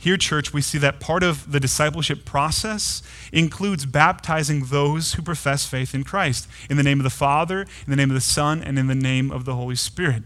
Here, 0.00 0.16
church, 0.16 0.52
we 0.52 0.62
see 0.62 0.78
that 0.78 1.00
part 1.00 1.22
of 1.24 1.50
the 1.50 1.58
discipleship 1.58 2.24
process 2.24 3.02
includes 3.32 3.84
baptizing 3.84 4.66
those 4.66 5.14
who 5.14 5.22
profess 5.22 5.66
faith 5.66 5.94
in 5.94 6.04
Christ 6.04 6.48
in 6.70 6.76
the 6.76 6.84
name 6.84 7.00
of 7.00 7.04
the 7.04 7.10
Father, 7.10 7.62
in 7.62 7.90
the 7.90 7.96
name 7.96 8.10
of 8.10 8.14
the 8.14 8.20
Son, 8.20 8.62
and 8.62 8.78
in 8.78 8.86
the 8.86 8.94
name 8.94 9.32
of 9.32 9.44
the 9.44 9.56
Holy 9.56 9.74
Spirit. 9.74 10.22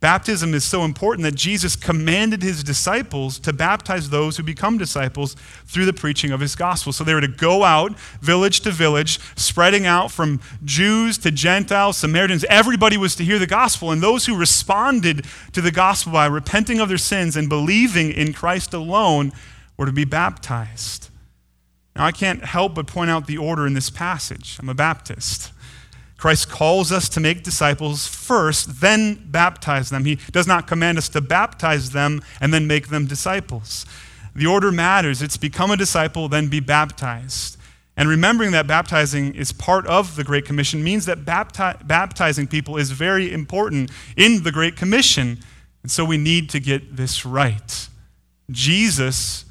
Baptism 0.00 0.54
is 0.54 0.62
so 0.62 0.84
important 0.84 1.24
that 1.24 1.34
Jesus 1.34 1.74
commanded 1.74 2.40
his 2.40 2.62
disciples 2.62 3.40
to 3.40 3.52
baptize 3.52 4.10
those 4.10 4.36
who 4.36 4.44
become 4.44 4.78
disciples 4.78 5.34
through 5.66 5.86
the 5.86 5.92
preaching 5.92 6.30
of 6.30 6.38
his 6.38 6.54
gospel. 6.54 6.92
So 6.92 7.02
they 7.02 7.14
were 7.14 7.20
to 7.20 7.26
go 7.26 7.64
out 7.64 7.98
village 8.20 8.60
to 8.60 8.70
village, 8.70 9.18
spreading 9.34 9.86
out 9.86 10.12
from 10.12 10.40
Jews 10.64 11.18
to 11.18 11.32
Gentiles, 11.32 11.96
Samaritans. 11.96 12.44
Everybody 12.44 12.96
was 12.96 13.16
to 13.16 13.24
hear 13.24 13.40
the 13.40 13.46
gospel. 13.48 13.90
And 13.90 14.00
those 14.00 14.26
who 14.26 14.36
responded 14.36 15.26
to 15.52 15.60
the 15.60 15.72
gospel 15.72 16.12
by 16.12 16.26
repenting 16.26 16.78
of 16.78 16.88
their 16.88 16.96
sins 16.96 17.36
and 17.36 17.48
believing 17.48 18.12
in 18.12 18.32
Christ 18.32 18.72
alone 18.74 19.32
were 19.76 19.86
to 19.86 19.92
be 19.92 20.04
baptized. 20.04 21.08
Now, 21.96 22.04
I 22.04 22.12
can't 22.12 22.44
help 22.44 22.76
but 22.76 22.86
point 22.86 23.10
out 23.10 23.26
the 23.26 23.38
order 23.38 23.66
in 23.66 23.74
this 23.74 23.90
passage. 23.90 24.58
I'm 24.60 24.68
a 24.68 24.74
Baptist. 24.74 25.52
Christ 26.18 26.50
calls 26.50 26.90
us 26.90 27.08
to 27.10 27.20
make 27.20 27.44
disciples 27.44 28.06
first, 28.06 28.80
then 28.80 29.14
baptize 29.30 29.88
them. 29.88 30.04
He 30.04 30.16
does 30.32 30.48
not 30.48 30.66
command 30.66 30.98
us 30.98 31.08
to 31.10 31.20
baptize 31.20 31.92
them 31.92 32.20
and 32.40 32.52
then 32.52 32.66
make 32.66 32.88
them 32.88 33.06
disciples. 33.06 33.86
The 34.34 34.46
order 34.46 34.72
matters. 34.72 35.22
It's 35.22 35.36
become 35.36 35.70
a 35.70 35.76
disciple, 35.76 36.28
then 36.28 36.48
be 36.48 36.60
baptized. 36.60 37.56
And 37.96 38.08
remembering 38.08 38.50
that 38.52 38.66
baptizing 38.66 39.34
is 39.34 39.52
part 39.52 39.86
of 39.86 40.16
the 40.16 40.24
Great 40.24 40.44
Commission 40.44 40.84
means 40.84 41.06
that 41.06 41.24
bapti- 41.24 41.86
baptizing 41.86 42.46
people 42.46 42.76
is 42.76 42.90
very 42.90 43.32
important 43.32 43.90
in 44.16 44.42
the 44.42 44.52
Great 44.52 44.76
Commission. 44.76 45.38
And 45.82 45.90
so 45.90 46.04
we 46.04 46.16
need 46.16 46.50
to 46.50 46.60
get 46.60 46.96
this 46.96 47.24
right. 47.24 47.88
Jesus 48.50 49.44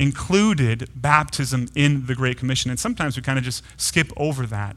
included 0.00 0.88
baptism 0.94 1.68
in 1.74 2.06
the 2.06 2.14
Great 2.14 2.38
Commission. 2.38 2.70
And 2.70 2.78
sometimes 2.78 3.16
we 3.16 3.22
kind 3.22 3.38
of 3.38 3.44
just 3.44 3.62
skip 3.76 4.12
over 4.16 4.46
that. 4.46 4.76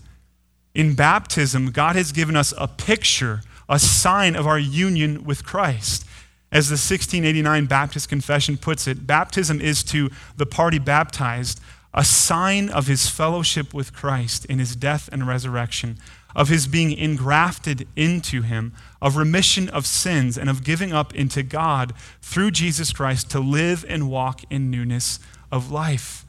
In 0.73 0.95
baptism, 0.95 1.71
God 1.71 1.95
has 1.95 2.11
given 2.11 2.35
us 2.35 2.53
a 2.57 2.67
picture, 2.67 3.41
a 3.67 3.79
sign 3.79 4.35
of 4.35 4.47
our 4.47 4.59
union 4.59 5.23
with 5.23 5.45
Christ. 5.45 6.05
As 6.51 6.67
the 6.67 6.73
1689 6.73 7.65
Baptist 7.65 8.09
Confession 8.09 8.57
puts 8.57 8.87
it, 8.87 9.07
baptism 9.07 9.61
is 9.61 9.83
to 9.85 10.09
the 10.37 10.45
party 10.45 10.79
baptized 10.79 11.61
a 11.93 12.03
sign 12.05 12.69
of 12.69 12.87
his 12.87 13.09
fellowship 13.09 13.73
with 13.73 13.93
Christ 13.93 14.45
in 14.45 14.59
his 14.59 14.75
death 14.75 15.09
and 15.11 15.27
resurrection, 15.27 15.97
of 16.35 16.47
his 16.47 16.67
being 16.67 16.97
engrafted 16.97 17.87
into 17.95 18.41
him, 18.41 18.73
of 19.01 19.17
remission 19.17 19.67
of 19.69 19.85
sins, 19.85 20.37
and 20.37 20.49
of 20.49 20.63
giving 20.63 20.93
up 20.93 21.13
into 21.13 21.43
God 21.43 21.93
through 22.21 22.51
Jesus 22.51 22.93
Christ 22.93 23.29
to 23.31 23.39
live 23.39 23.85
and 23.89 24.09
walk 24.09 24.41
in 24.49 24.71
newness 24.71 25.19
of 25.51 25.69
life. 25.71 26.20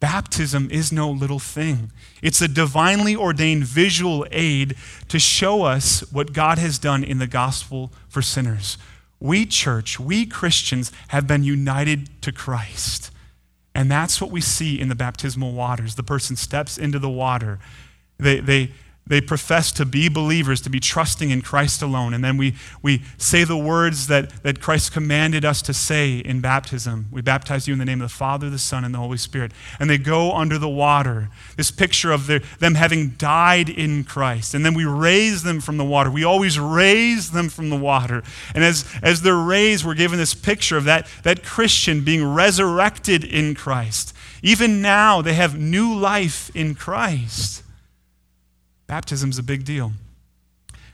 Baptism 0.00 0.70
is 0.70 0.90
no 0.90 1.10
little 1.10 1.38
thing. 1.38 1.92
It's 2.22 2.40
a 2.40 2.48
divinely 2.48 3.14
ordained 3.14 3.64
visual 3.64 4.26
aid 4.32 4.74
to 5.08 5.18
show 5.18 5.62
us 5.62 6.00
what 6.10 6.32
God 6.32 6.58
has 6.58 6.78
done 6.78 7.04
in 7.04 7.18
the 7.18 7.26
gospel 7.26 7.92
for 8.08 8.22
sinners. 8.22 8.78
We, 9.20 9.44
church, 9.44 10.00
we 10.00 10.24
Christians, 10.24 10.90
have 11.08 11.26
been 11.26 11.44
united 11.44 12.22
to 12.22 12.32
Christ. 12.32 13.10
And 13.74 13.90
that's 13.90 14.20
what 14.20 14.30
we 14.30 14.40
see 14.40 14.80
in 14.80 14.88
the 14.88 14.94
baptismal 14.94 15.52
waters. 15.52 15.94
The 15.94 16.02
person 16.02 16.34
steps 16.34 16.78
into 16.78 16.98
the 16.98 17.10
water. 17.10 17.58
They, 18.18 18.40
they, 18.40 18.72
they 19.10 19.20
profess 19.20 19.72
to 19.72 19.84
be 19.84 20.08
believers, 20.08 20.60
to 20.60 20.70
be 20.70 20.78
trusting 20.78 21.30
in 21.30 21.42
Christ 21.42 21.82
alone. 21.82 22.14
And 22.14 22.22
then 22.22 22.36
we, 22.36 22.54
we 22.80 23.02
say 23.18 23.42
the 23.42 23.56
words 23.56 24.06
that, 24.06 24.30
that 24.44 24.60
Christ 24.60 24.92
commanded 24.92 25.44
us 25.44 25.62
to 25.62 25.74
say 25.74 26.18
in 26.18 26.40
baptism. 26.40 27.06
We 27.10 27.20
baptize 27.20 27.66
you 27.66 27.72
in 27.72 27.80
the 27.80 27.84
name 27.84 28.00
of 28.00 28.08
the 28.08 28.14
Father, 28.14 28.48
the 28.48 28.56
Son, 28.56 28.84
and 28.84 28.94
the 28.94 29.00
Holy 29.00 29.18
Spirit. 29.18 29.50
And 29.80 29.90
they 29.90 29.98
go 29.98 30.32
under 30.36 30.58
the 30.58 30.68
water. 30.68 31.28
This 31.56 31.72
picture 31.72 32.12
of 32.12 32.28
their, 32.28 32.38
them 32.60 32.76
having 32.76 33.08
died 33.18 33.68
in 33.68 34.04
Christ. 34.04 34.54
And 34.54 34.64
then 34.64 34.74
we 34.74 34.84
raise 34.84 35.42
them 35.42 35.60
from 35.60 35.76
the 35.76 35.84
water. 35.84 36.08
We 36.08 36.22
always 36.22 36.60
raise 36.60 37.32
them 37.32 37.48
from 37.48 37.68
the 37.68 37.76
water. 37.76 38.22
And 38.54 38.62
as, 38.62 38.84
as 39.02 39.22
they're 39.22 39.34
raised, 39.34 39.84
we're 39.84 39.94
given 39.94 40.20
this 40.20 40.34
picture 40.34 40.76
of 40.76 40.84
that, 40.84 41.08
that 41.24 41.42
Christian 41.42 42.04
being 42.04 42.24
resurrected 42.24 43.24
in 43.24 43.56
Christ. 43.56 44.14
Even 44.40 44.80
now, 44.80 45.20
they 45.20 45.34
have 45.34 45.58
new 45.58 45.92
life 45.98 46.54
in 46.54 46.76
Christ. 46.76 47.64
Baptism's 48.90 49.38
a 49.38 49.44
big 49.44 49.64
deal. 49.64 49.92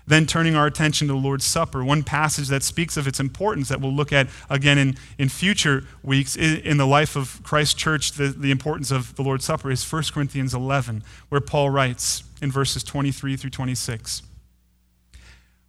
Then 0.06 0.26
turning 0.26 0.54
our 0.54 0.66
attention 0.66 1.08
to 1.08 1.14
the 1.14 1.18
Lord's 1.18 1.46
Supper, 1.46 1.82
one 1.82 2.02
passage 2.02 2.48
that 2.48 2.62
speaks 2.62 2.98
of 2.98 3.06
its 3.06 3.18
importance 3.18 3.70
that 3.70 3.80
we'll 3.80 3.90
look 3.90 4.12
at 4.12 4.28
again 4.50 4.76
in, 4.76 4.98
in 5.16 5.30
future 5.30 5.84
weeks 6.02 6.36
in 6.36 6.76
the 6.76 6.86
life 6.86 7.16
of 7.16 7.40
Christ 7.42 7.78
Church, 7.78 8.12
the, 8.12 8.28
the 8.28 8.50
importance 8.50 8.90
of 8.90 9.14
the 9.16 9.22
Lord's 9.22 9.46
Supper 9.46 9.70
is 9.70 9.90
1 9.90 10.02
Corinthians 10.12 10.52
11, 10.52 11.04
where 11.30 11.40
Paul 11.40 11.70
writes 11.70 12.22
in 12.42 12.52
verses 12.52 12.84
23 12.84 13.34
through 13.34 13.48
26 13.48 14.22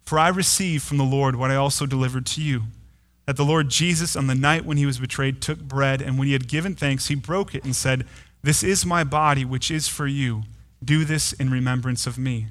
For 0.04 0.18
I 0.18 0.28
received 0.28 0.84
from 0.84 0.98
the 0.98 1.04
Lord 1.04 1.34
what 1.34 1.50
I 1.50 1.56
also 1.56 1.86
delivered 1.86 2.26
to 2.26 2.42
you 2.42 2.64
that 3.24 3.38
the 3.38 3.44
Lord 3.44 3.70
Jesus, 3.70 4.14
on 4.16 4.26
the 4.26 4.34
night 4.34 4.66
when 4.66 4.76
he 4.76 4.84
was 4.84 4.98
betrayed, 4.98 5.40
took 5.40 5.60
bread, 5.60 6.02
and 6.02 6.18
when 6.18 6.26
he 6.26 6.34
had 6.34 6.46
given 6.46 6.74
thanks, 6.74 7.06
he 7.08 7.14
broke 7.14 7.54
it 7.54 7.64
and 7.64 7.74
said, 7.74 8.04
This 8.42 8.62
is 8.62 8.84
my 8.84 9.02
body, 9.02 9.46
which 9.46 9.70
is 9.70 9.88
for 9.88 10.06
you. 10.06 10.42
Do 10.84 11.04
this 11.04 11.32
in 11.32 11.50
remembrance 11.50 12.06
of 12.06 12.18
me. 12.18 12.46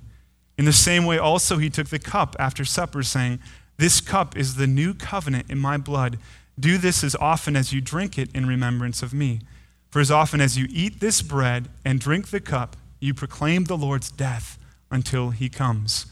In 0.58 0.66
the 0.66 0.74
same 0.74 1.06
way, 1.06 1.18
also, 1.18 1.58
he 1.58 1.70
took 1.70 1.88
the 1.88 2.00
cup 2.00 2.36
after 2.40 2.66
supper, 2.66 3.04
saying, 3.04 3.40
This 3.78 4.02
cup 4.02 4.36
is 4.36 4.56
the 4.56 4.68
new 4.68 4.94
covenant 4.94 5.50
in 5.50 5.60
my 5.60 5.78
blood. 5.78 6.18
Do 6.60 6.78
this 6.78 7.04
as 7.04 7.16
often 7.16 7.56
as 7.56 7.72
you 7.72 7.82
drink 7.82 8.18
it 8.18 8.34
in 8.36 8.48
remembrance 8.48 9.04
of 9.04 9.14
me. 9.14 9.42
For 9.90 10.00
as 10.00 10.12
often 10.12 10.42
as 10.42 10.58
you 10.58 10.68
eat 10.70 11.00
this 11.00 11.22
bread 11.22 11.70
and 11.86 12.00
drink 12.00 12.30
the 12.30 12.40
cup, 12.40 12.76
you 13.00 13.14
proclaim 13.14 13.66
the 13.66 13.78
Lord's 13.78 14.10
death 14.10 14.58
until 14.92 15.30
he 15.30 15.50
comes. 15.50 16.08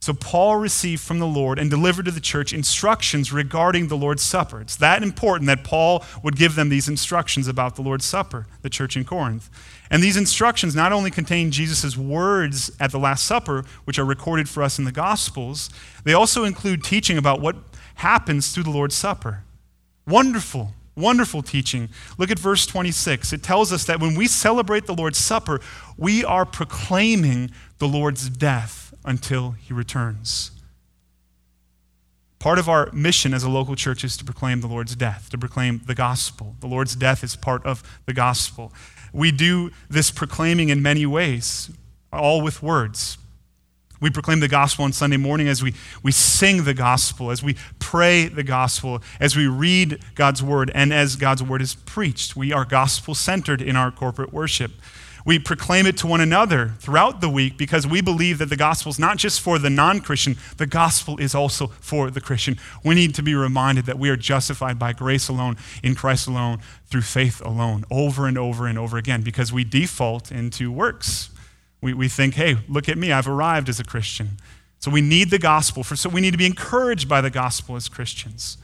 So 0.00 0.12
Paul 0.12 0.56
received 0.56 1.02
from 1.02 1.18
the 1.18 1.26
Lord 1.26 1.58
and 1.58 1.68
delivered 1.68 2.04
to 2.04 2.10
the 2.12 2.20
church 2.20 2.52
instructions 2.52 3.32
regarding 3.32 3.88
the 3.88 3.96
Lord's 3.96 4.22
Supper. 4.22 4.60
It's 4.60 4.76
that 4.76 5.02
important 5.02 5.48
that 5.48 5.64
Paul 5.64 6.04
would 6.22 6.36
give 6.36 6.54
them 6.54 6.68
these 6.68 6.88
instructions 6.88 7.48
about 7.48 7.74
the 7.74 7.82
Lord's 7.82 8.04
Supper, 8.04 8.46
the 8.62 8.70
church 8.70 8.96
in 8.96 9.04
Corinth. 9.04 9.50
And 9.90 10.02
these 10.02 10.16
instructions 10.16 10.74
not 10.74 10.92
only 10.92 11.10
contain 11.10 11.50
Jesus' 11.50 11.96
words 11.96 12.70
at 12.80 12.90
the 12.90 12.98
Last 12.98 13.24
Supper, 13.24 13.64
which 13.84 13.98
are 13.98 14.04
recorded 14.04 14.48
for 14.48 14.62
us 14.62 14.78
in 14.78 14.84
the 14.84 14.92
Gospels, 14.92 15.70
they 16.04 16.12
also 16.12 16.44
include 16.44 16.82
teaching 16.82 17.18
about 17.18 17.40
what 17.40 17.56
happens 17.96 18.52
through 18.52 18.64
the 18.64 18.70
Lord's 18.70 18.94
Supper. 18.94 19.44
Wonderful, 20.06 20.72
wonderful 20.96 21.42
teaching. 21.42 21.88
Look 22.18 22.30
at 22.30 22.38
verse 22.38 22.66
26. 22.66 23.32
It 23.32 23.42
tells 23.42 23.72
us 23.72 23.84
that 23.84 24.00
when 24.00 24.14
we 24.14 24.26
celebrate 24.26 24.86
the 24.86 24.94
Lord's 24.94 25.18
Supper, 25.18 25.60
we 25.96 26.24
are 26.24 26.44
proclaiming 26.44 27.50
the 27.78 27.88
Lord's 27.88 28.28
death 28.28 28.94
until 29.04 29.52
he 29.52 29.72
returns. 29.72 30.50
Part 32.38 32.58
of 32.58 32.68
our 32.68 32.90
mission 32.92 33.32
as 33.32 33.42
a 33.42 33.48
local 33.48 33.74
church 33.74 34.04
is 34.04 34.16
to 34.18 34.24
proclaim 34.24 34.60
the 34.60 34.66
Lord's 34.66 34.94
death, 34.94 35.30
to 35.30 35.38
proclaim 35.38 35.80
the 35.86 35.94
gospel. 35.94 36.54
The 36.60 36.66
Lord's 36.66 36.94
death 36.94 37.24
is 37.24 37.34
part 37.34 37.64
of 37.64 37.82
the 38.04 38.12
gospel. 38.12 38.72
We 39.16 39.32
do 39.32 39.70
this 39.88 40.10
proclaiming 40.10 40.68
in 40.68 40.82
many 40.82 41.06
ways, 41.06 41.70
all 42.12 42.42
with 42.42 42.62
words. 42.62 43.16
We 43.98 44.10
proclaim 44.10 44.40
the 44.40 44.48
gospel 44.48 44.84
on 44.84 44.92
Sunday 44.92 45.16
morning 45.16 45.48
as 45.48 45.62
we, 45.62 45.72
we 46.02 46.12
sing 46.12 46.64
the 46.64 46.74
gospel, 46.74 47.30
as 47.30 47.42
we 47.42 47.56
pray 47.78 48.28
the 48.28 48.42
gospel, 48.42 49.02
as 49.18 49.34
we 49.34 49.46
read 49.46 50.00
God's 50.14 50.42
word, 50.42 50.70
and 50.74 50.92
as 50.92 51.16
God's 51.16 51.42
word 51.42 51.62
is 51.62 51.74
preached. 51.74 52.36
We 52.36 52.52
are 52.52 52.66
gospel 52.66 53.14
centered 53.14 53.62
in 53.62 53.74
our 53.74 53.90
corporate 53.90 54.34
worship. 54.34 54.72
We 55.26 55.40
proclaim 55.40 55.86
it 55.86 55.96
to 55.98 56.06
one 56.06 56.20
another 56.20 56.74
throughout 56.78 57.20
the 57.20 57.28
week 57.28 57.58
because 57.58 57.84
we 57.84 58.00
believe 58.00 58.38
that 58.38 58.46
the 58.46 58.56
gospel 58.56 58.90
is 58.90 58.98
not 58.98 59.16
just 59.16 59.40
for 59.40 59.58
the 59.58 59.68
non 59.68 60.00
Christian, 60.00 60.36
the 60.56 60.68
gospel 60.68 61.18
is 61.18 61.34
also 61.34 61.66
for 61.80 62.12
the 62.12 62.20
Christian. 62.20 62.58
We 62.84 62.94
need 62.94 63.12
to 63.16 63.24
be 63.24 63.34
reminded 63.34 63.86
that 63.86 63.98
we 63.98 64.08
are 64.08 64.16
justified 64.16 64.78
by 64.78 64.92
grace 64.92 65.28
alone, 65.28 65.56
in 65.82 65.96
Christ 65.96 66.28
alone, 66.28 66.60
through 66.86 67.02
faith 67.02 67.42
alone, 67.44 67.84
over 67.90 68.28
and 68.28 68.38
over 68.38 68.68
and 68.68 68.78
over 68.78 68.96
again, 68.96 69.22
because 69.22 69.52
we 69.52 69.64
default 69.64 70.30
into 70.30 70.70
works. 70.70 71.30
We, 71.80 71.92
we 71.92 72.08
think, 72.08 72.34
hey, 72.34 72.58
look 72.68 72.88
at 72.88 72.96
me, 72.96 73.10
I've 73.10 73.28
arrived 73.28 73.68
as 73.68 73.80
a 73.80 73.84
Christian. 73.84 74.38
So 74.78 74.92
we 74.92 75.00
need 75.00 75.30
the 75.30 75.40
gospel, 75.40 75.82
for, 75.82 75.96
so 75.96 76.08
we 76.08 76.20
need 76.20 76.32
to 76.32 76.38
be 76.38 76.46
encouraged 76.46 77.08
by 77.08 77.20
the 77.20 77.30
gospel 77.30 77.74
as 77.74 77.88
Christians. 77.88 78.58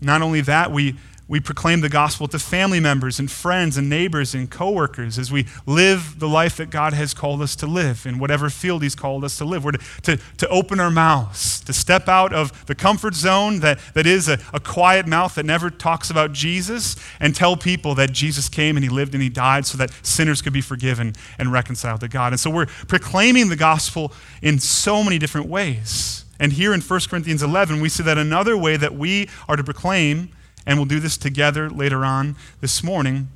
Not 0.00 0.22
only 0.22 0.42
that, 0.42 0.70
we 0.70 0.94
we 1.28 1.40
proclaim 1.40 1.80
the 1.80 1.88
gospel 1.88 2.28
to 2.28 2.38
family 2.38 2.78
members 2.78 3.18
and 3.18 3.30
friends 3.30 3.76
and 3.76 3.88
neighbors 3.88 4.32
and 4.32 4.48
coworkers 4.48 5.18
as 5.18 5.32
we 5.32 5.46
live 5.66 6.20
the 6.20 6.28
life 6.28 6.56
that 6.58 6.70
God 6.70 6.92
has 6.92 7.14
called 7.14 7.42
us 7.42 7.56
to 7.56 7.66
live 7.66 8.06
in 8.06 8.20
whatever 8.20 8.48
field 8.48 8.84
He's 8.84 8.94
called 8.94 9.24
us 9.24 9.36
to 9.38 9.44
live. 9.44 9.64
We're 9.64 9.72
to, 9.72 9.80
to, 10.02 10.16
to 10.36 10.48
open 10.48 10.78
our 10.78 10.90
mouths, 10.90 11.58
to 11.60 11.72
step 11.72 12.08
out 12.08 12.32
of 12.32 12.66
the 12.66 12.76
comfort 12.76 13.14
zone 13.14 13.58
that, 13.60 13.80
that 13.94 14.06
is 14.06 14.28
a, 14.28 14.38
a 14.54 14.60
quiet 14.60 15.08
mouth 15.08 15.34
that 15.34 15.44
never 15.44 15.68
talks 15.68 16.10
about 16.10 16.32
Jesus 16.32 16.94
and 17.18 17.34
tell 17.34 17.56
people 17.56 17.96
that 17.96 18.12
Jesus 18.12 18.48
came 18.48 18.76
and 18.76 18.84
He 18.84 18.90
lived 18.90 19.12
and 19.12 19.22
He 19.22 19.28
died 19.28 19.66
so 19.66 19.76
that 19.78 19.90
sinners 20.02 20.40
could 20.40 20.52
be 20.52 20.60
forgiven 20.60 21.14
and 21.38 21.50
reconciled 21.50 22.00
to 22.00 22.08
God. 22.08 22.34
And 22.34 22.40
so 22.40 22.50
we're 22.50 22.66
proclaiming 22.66 23.48
the 23.48 23.56
gospel 23.56 24.12
in 24.42 24.60
so 24.60 25.02
many 25.02 25.18
different 25.18 25.48
ways. 25.48 26.24
And 26.38 26.52
here 26.52 26.72
in 26.72 26.80
1 26.80 27.00
Corinthians 27.08 27.42
11, 27.42 27.80
we 27.80 27.88
see 27.88 28.04
that 28.04 28.18
another 28.18 28.56
way 28.56 28.76
that 28.76 28.94
we 28.94 29.28
are 29.48 29.56
to 29.56 29.64
proclaim 29.64 30.30
and 30.66 30.78
we'll 30.78 30.86
do 30.86 31.00
this 31.00 31.16
together 31.16 31.70
later 31.70 32.04
on 32.04 32.36
this 32.60 32.82
morning. 32.82 33.28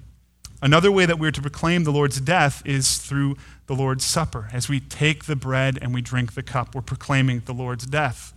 Another 0.63 0.93
way 0.93 1.07
that 1.07 1.19
we're 1.19 1.31
to 1.31 1.41
proclaim 1.41 1.85
the 1.85 1.93
Lord's 1.93 2.21
death 2.21 2.63
is 2.67 2.99
through 2.99 3.37
the 3.67 3.75
Lord's 3.75 4.05
Supper. 4.05 4.51
As 4.53 4.69
we 4.69 4.81
take 4.81 5.25
the 5.25 5.37
bread 5.37 5.79
and 5.81 5.95
we 5.95 6.03
drink 6.03 6.35
the 6.35 6.43
cup, 6.43 6.75
we're 6.75 6.83
proclaiming 6.83 7.43
the 7.47 7.55
Lord's 7.55 7.87
death. 7.87 8.35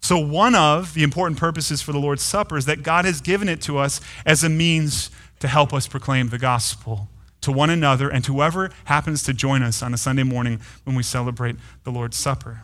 So, 0.00 0.18
one 0.18 0.54
of 0.54 0.94
the 0.94 1.04
important 1.04 1.38
purposes 1.38 1.80
for 1.80 1.92
the 1.92 1.98
Lord's 1.98 2.22
Supper 2.22 2.58
is 2.58 2.66
that 2.66 2.82
God 2.82 3.04
has 3.04 3.20
given 3.20 3.48
it 3.48 3.62
to 3.62 3.78
us 3.78 4.00
as 4.26 4.42
a 4.42 4.48
means 4.48 5.10
to 5.38 5.48
help 5.48 5.72
us 5.72 5.86
proclaim 5.86 6.28
the 6.28 6.38
gospel 6.38 7.08
to 7.40 7.52
one 7.52 7.70
another 7.70 8.08
and 8.08 8.24
to 8.24 8.32
whoever 8.34 8.70
happens 8.84 9.22
to 9.24 9.32
join 9.32 9.62
us 9.62 9.82
on 9.82 9.94
a 9.94 9.98
Sunday 9.98 10.22
morning 10.24 10.60
when 10.84 10.96
we 10.96 11.02
celebrate 11.02 11.56
the 11.84 11.90
Lord's 11.90 12.16
Supper. 12.16 12.62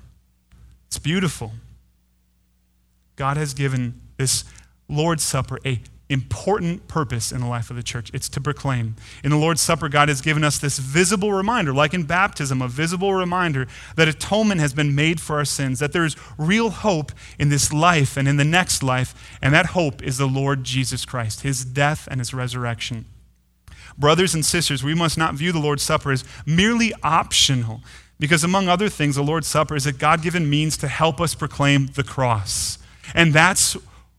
It's 0.89 0.99
beautiful. 0.99 1.53
God 3.17 3.37
has 3.37 3.55
given 3.55 4.01
this 4.17 4.45
Lord's 4.89 5.23
Supper 5.23 5.59
a 5.65 5.81
important 6.11 6.89
purpose 6.89 7.33
in 7.33 7.41
the 7.41 7.47
life 7.47 7.69
of 7.69 7.77
the 7.77 7.83
church. 7.83 8.11
It's 8.15 8.31
to 8.31 8.41
proclaim. 8.41 8.97
In 9.23 9.31
the 9.31 9.37
Lord's 9.37 9.61
Supper, 9.61 9.91
God 9.91 10.09
has 10.09 10.23
given 10.23 10.43
us 10.43 10.59
this 10.59 10.79
visible 10.79 11.33
reminder, 11.35 11.75
like 11.75 11.93
in 11.93 12.05
baptism, 12.05 12.63
a 12.63 12.69
visible 12.69 13.13
reminder 13.13 13.67
that 13.97 14.09
atonement 14.09 14.61
has 14.61 14.73
been 14.73 14.95
made 14.95 15.21
for 15.21 15.37
our 15.37 15.45
sins, 15.45 15.81
that 15.81 15.93
there's 15.93 16.17
real 16.39 16.71
hope 16.71 17.13
in 17.39 17.51
this 17.51 17.73
life 17.75 18.17
and 18.17 18.27
in 18.27 18.39
the 18.39 18.45
next 18.45 18.83
life, 18.83 19.37
and 19.43 19.53
that 19.53 19.67
hope 19.67 20.03
is 20.03 20.17
the 20.17 20.27
Lord 20.27 20.65
Jesus 20.65 21.05
Christ, 21.05 21.43
his 21.43 21.63
death 21.65 22.09
and 22.11 22.21
his 22.21 22.33
resurrection. 22.33 23.05
Brothers 23.99 24.33
and 24.33 24.47
sisters, 24.47 24.83
we 24.83 24.95
must 24.95 25.19
not 25.19 25.35
view 25.35 25.53
the 25.53 25.59
Lord's 25.59 25.83
Supper 25.83 26.11
as 26.11 26.25
merely 26.47 26.95
optional, 27.03 27.83
because 28.19 28.43
among 28.43 28.69
other 28.69 28.89
things, 28.89 29.17
the 29.17 29.23
Lord's 29.23 29.47
Supper 29.47 29.77
is 29.77 29.87
a 29.87 29.93
God 29.93 30.23
given 30.23 30.49
means 30.49 30.79
to 30.79 30.89
help 30.89 31.21
us 31.21 31.35
proclaim 31.35 31.89
the 31.89 32.03
cross. 32.03 32.79
And 33.15 33.33
that's 33.33 33.77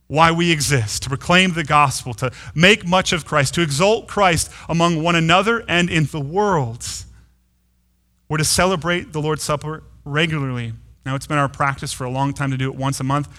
why 0.10 0.32
we 0.32 0.52
exist 0.52 1.04
to 1.04 1.10
proclaim 1.10 1.54
the 1.54 1.64
gospel, 1.64 2.16
to 2.16 2.32
make 2.56 2.86
much 2.86 3.14
of 3.14 3.26
Christ, 3.26 3.54
to 3.54 3.62
exalt 3.62 4.08
Christ 4.08 4.52
among 4.68 5.04
one 5.04 5.16
another 5.16 5.64
and 5.68 5.88
in 5.88 6.06
the 6.06 6.20
world. 6.20 6.84
We're 8.28 8.38
to 8.38 8.44
celebrate 8.44 9.14
the 9.14 9.22
Lord's 9.22 9.44
Supper 9.44 9.84
regularly. 10.04 10.74
Now, 11.06 11.14
it's 11.14 11.28
been 11.28 11.38
our 11.38 11.48
practice 11.48 11.94
for 11.94 12.06
a 12.06 12.10
long 12.10 12.34
time 12.34 12.50
to 12.50 12.58
do 12.58 12.72
it 12.72 12.76
once 12.76 13.00
a 13.00 13.04
month. 13.04 13.30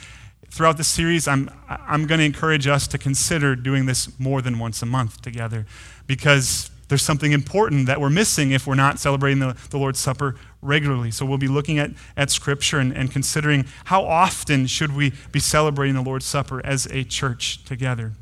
Throughout 0.48 0.76
this 0.76 0.86
series, 0.86 1.26
I'm, 1.26 1.50
I'm 1.68 2.06
going 2.06 2.20
to 2.20 2.24
encourage 2.24 2.68
us 2.68 2.86
to 2.88 2.98
consider 2.98 3.56
doing 3.56 3.86
this 3.86 4.18
more 4.20 4.40
than 4.40 4.60
once 4.60 4.80
a 4.80 4.86
month 4.86 5.20
together 5.22 5.66
because 6.06 6.69
there's 6.90 7.02
something 7.02 7.30
important 7.30 7.86
that 7.86 8.00
we're 8.00 8.10
missing 8.10 8.50
if 8.50 8.66
we're 8.66 8.74
not 8.74 8.98
celebrating 8.98 9.38
the, 9.38 9.56
the 9.70 9.78
Lord's 9.78 10.00
Supper 10.00 10.34
regularly. 10.60 11.12
So 11.12 11.24
we'll 11.24 11.38
be 11.38 11.46
looking 11.46 11.78
at, 11.78 11.92
at 12.16 12.30
Scripture 12.30 12.80
and, 12.80 12.92
and 12.92 13.12
considering 13.12 13.64
how 13.84 14.04
often 14.04 14.66
should 14.66 14.96
we 14.96 15.12
be 15.30 15.38
celebrating 15.38 15.94
the 15.94 16.02
Lord's 16.02 16.26
Supper 16.26 16.60
as 16.66 16.86
a 16.86 17.04
church 17.04 17.64
together. 17.64 18.12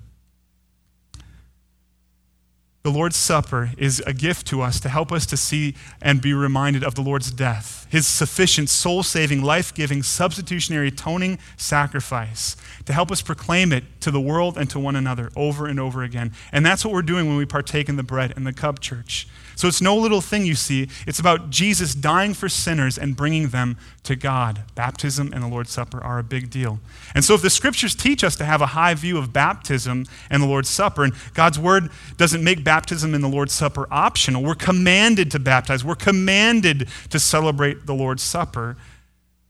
The 2.83 2.90
Lord's 2.90 3.16
Supper 3.16 3.70
is 3.78 4.00
a 4.07 4.12
gift 4.12 4.46
to 4.48 4.61
us 4.61 4.78
to 4.81 4.90
help 4.90 5.12
us 5.12 5.24
to 5.26 5.37
see 5.38 5.74
and 6.02 6.20
be 6.20 6.35
reminded 6.35 6.85
of 6.85 6.94
the 6.94 7.00
Lord's 7.00 7.31
death, 7.31 7.87
his 7.90 8.07
sufficient, 8.07 8.68
soul 8.68 9.02
saving, 9.02 9.42
life 9.42 9.74
giving, 9.74 10.02
substitutionary, 10.02 10.88
atoning 10.88 11.38
sacrifice, 11.57 12.54
to 12.88 12.94
help 12.94 13.12
us 13.12 13.20
proclaim 13.20 13.70
it 13.70 13.85
to 14.01 14.11
the 14.11 14.18
world 14.18 14.57
and 14.57 14.70
to 14.70 14.79
one 14.79 14.96
another 14.96 15.31
over 15.37 15.66
and 15.66 15.79
over 15.79 16.03
again. 16.03 16.33
And 16.53 16.64
that's 16.64 16.87
what 16.87 16.94
we're 16.94 17.03
doing 17.03 17.29
when 17.29 17.37
we 17.37 17.44
partake 17.44 17.87
in 17.87 17.96
the 17.96 18.03
bread 18.03 18.33
and 18.35 18.46
the 18.46 18.53
cup, 18.55 18.81
church. 18.81 19.29
So 19.57 19.68
it's 19.68 19.83
no 19.83 19.94
little 19.94 20.22
thing, 20.22 20.46
you 20.46 20.55
see. 20.55 20.88
It's 21.07 21.18
about 21.18 21.51
Jesus 21.51 21.94
dying 21.94 22.33
for 22.33 22.48
sinners 22.48 22.96
and 22.96 23.14
bringing 23.14 23.48
them 23.48 23.77
to 24.05 24.16
God. 24.16 24.62
Baptism 24.74 25.35
and 25.35 25.42
the 25.42 25.48
Lord's 25.48 25.68
Supper 25.68 26.03
are 26.03 26.18
a 26.18 26.22
big 26.22 26.48
deal. 26.48 26.81
And 27.14 27.22
so 27.22 27.35
if 27.35 27.42
the 27.42 27.51
scriptures 27.51 27.94
teach 27.94 28.24
us 28.24 28.37
to 28.37 28.46
have 28.46 28.62
a 28.62 28.68
high 28.68 28.94
view 28.94 29.18
of 29.18 29.35
baptism 29.35 30.07
and 30.31 30.42
the 30.42 30.46
Lord's 30.46 30.70
Supper, 30.70 31.05
and 31.05 31.12
God's 31.35 31.59
word 31.59 31.90
doesn't 32.16 32.42
make 32.42 32.64
baptism 32.64 33.12
and 33.12 33.22
the 33.22 33.29
Lord's 33.29 33.53
Supper 33.53 33.87
optional, 33.90 34.42
we're 34.42 34.55
commanded 34.55 35.31
to 35.33 35.38
baptize, 35.38 35.85
we're 35.85 35.94
commanded 35.94 36.88
to 37.11 37.18
celebrate 37.18 37.85
the 37.85 37.94
Lord's 37.94 38.22
Supper. 38.22 38.79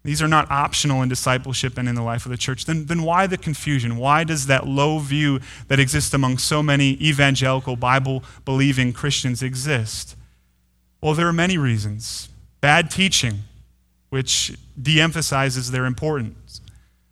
These 0.08 0.22
are 0.22 0.26
not 0.28 0.50
optional 0.50 1.02
in 1.02 1.10
discipleship 1.10 1.76
and 1.76 1.86
in 1.86 1.94
the 1.94 2.00
life 2.00 2.24
of 2.24 2.30
the 2.30 2.38
church. 2.38 2.64
Then, 2.64 2.86
then 2.86 3.02
why 3.02 3.26
the 3.26 3.36
confusion? 3.36 3.98
Why 3.98 4.24
does 4.24 4.46
that 4.46 4.66
low 4.66 5.00
view 5.00 5.38
that 5.66 5.78
exists 5.78 6.14
among 6.14 6.38
so 6.38 6.62
many 6.62 6.92
evangelical, 6.92 7.76
Bible 7.76 8.24
believing 8.46 8.94
Christians 8.94 9.42
exist? 9.42 10.16
Well, 11.02 11.12
there 11.12 11.28
are 11.28 11.32
many 11.34 11.58
reasons. 11.58 12.30
Bad 12.62 12.90
teaching, 12.90 13.40
which 14.08 14.56
de 14.80 14.98
emphasizes 14.98 15.72
their 15.72 15.84
importance 15.84 16.62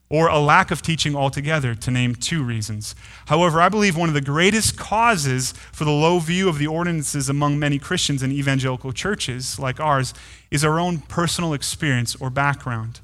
or 0.09 0.29
a 0.29 0.39
lack 0.39 0.71
of 0.71 0.83
teaching 0.83 1.17
altogether, 1.17 1.75
to 1.75 1.91
name 1.91 2.15
two 2.15 2.43
reasons. 2.43 2.95
However, 3.27 3.61
I 3.61 3.69
believe 3.69 3.97
one 3.97 4.09
of 4.09 4.15
the 4.15 4.21
greatest 4.21 4.79
causes 4.79 5.53
for 5.73 5.85
the 5.85 5.91
low 5.91 6.21
view 6.21 6.49
of 6.49 6.59
the 6.59 6.69
ordinances 6.69 7.29
among 7.29 7.59
many 7.59 7.79
Christians 7.79 8.23
in 8.23 8.31
evangelical 8.31 8.93
churches 8.93 9.59
like 9.59 9.81
ours 9.81 10.15
is 10.51 10.65
our 10.65 10.79
own 10.79 10.99
personal 10.99 11.53
experience 11.53 12.15
or 12.17 12.31
background. 12.31 13.01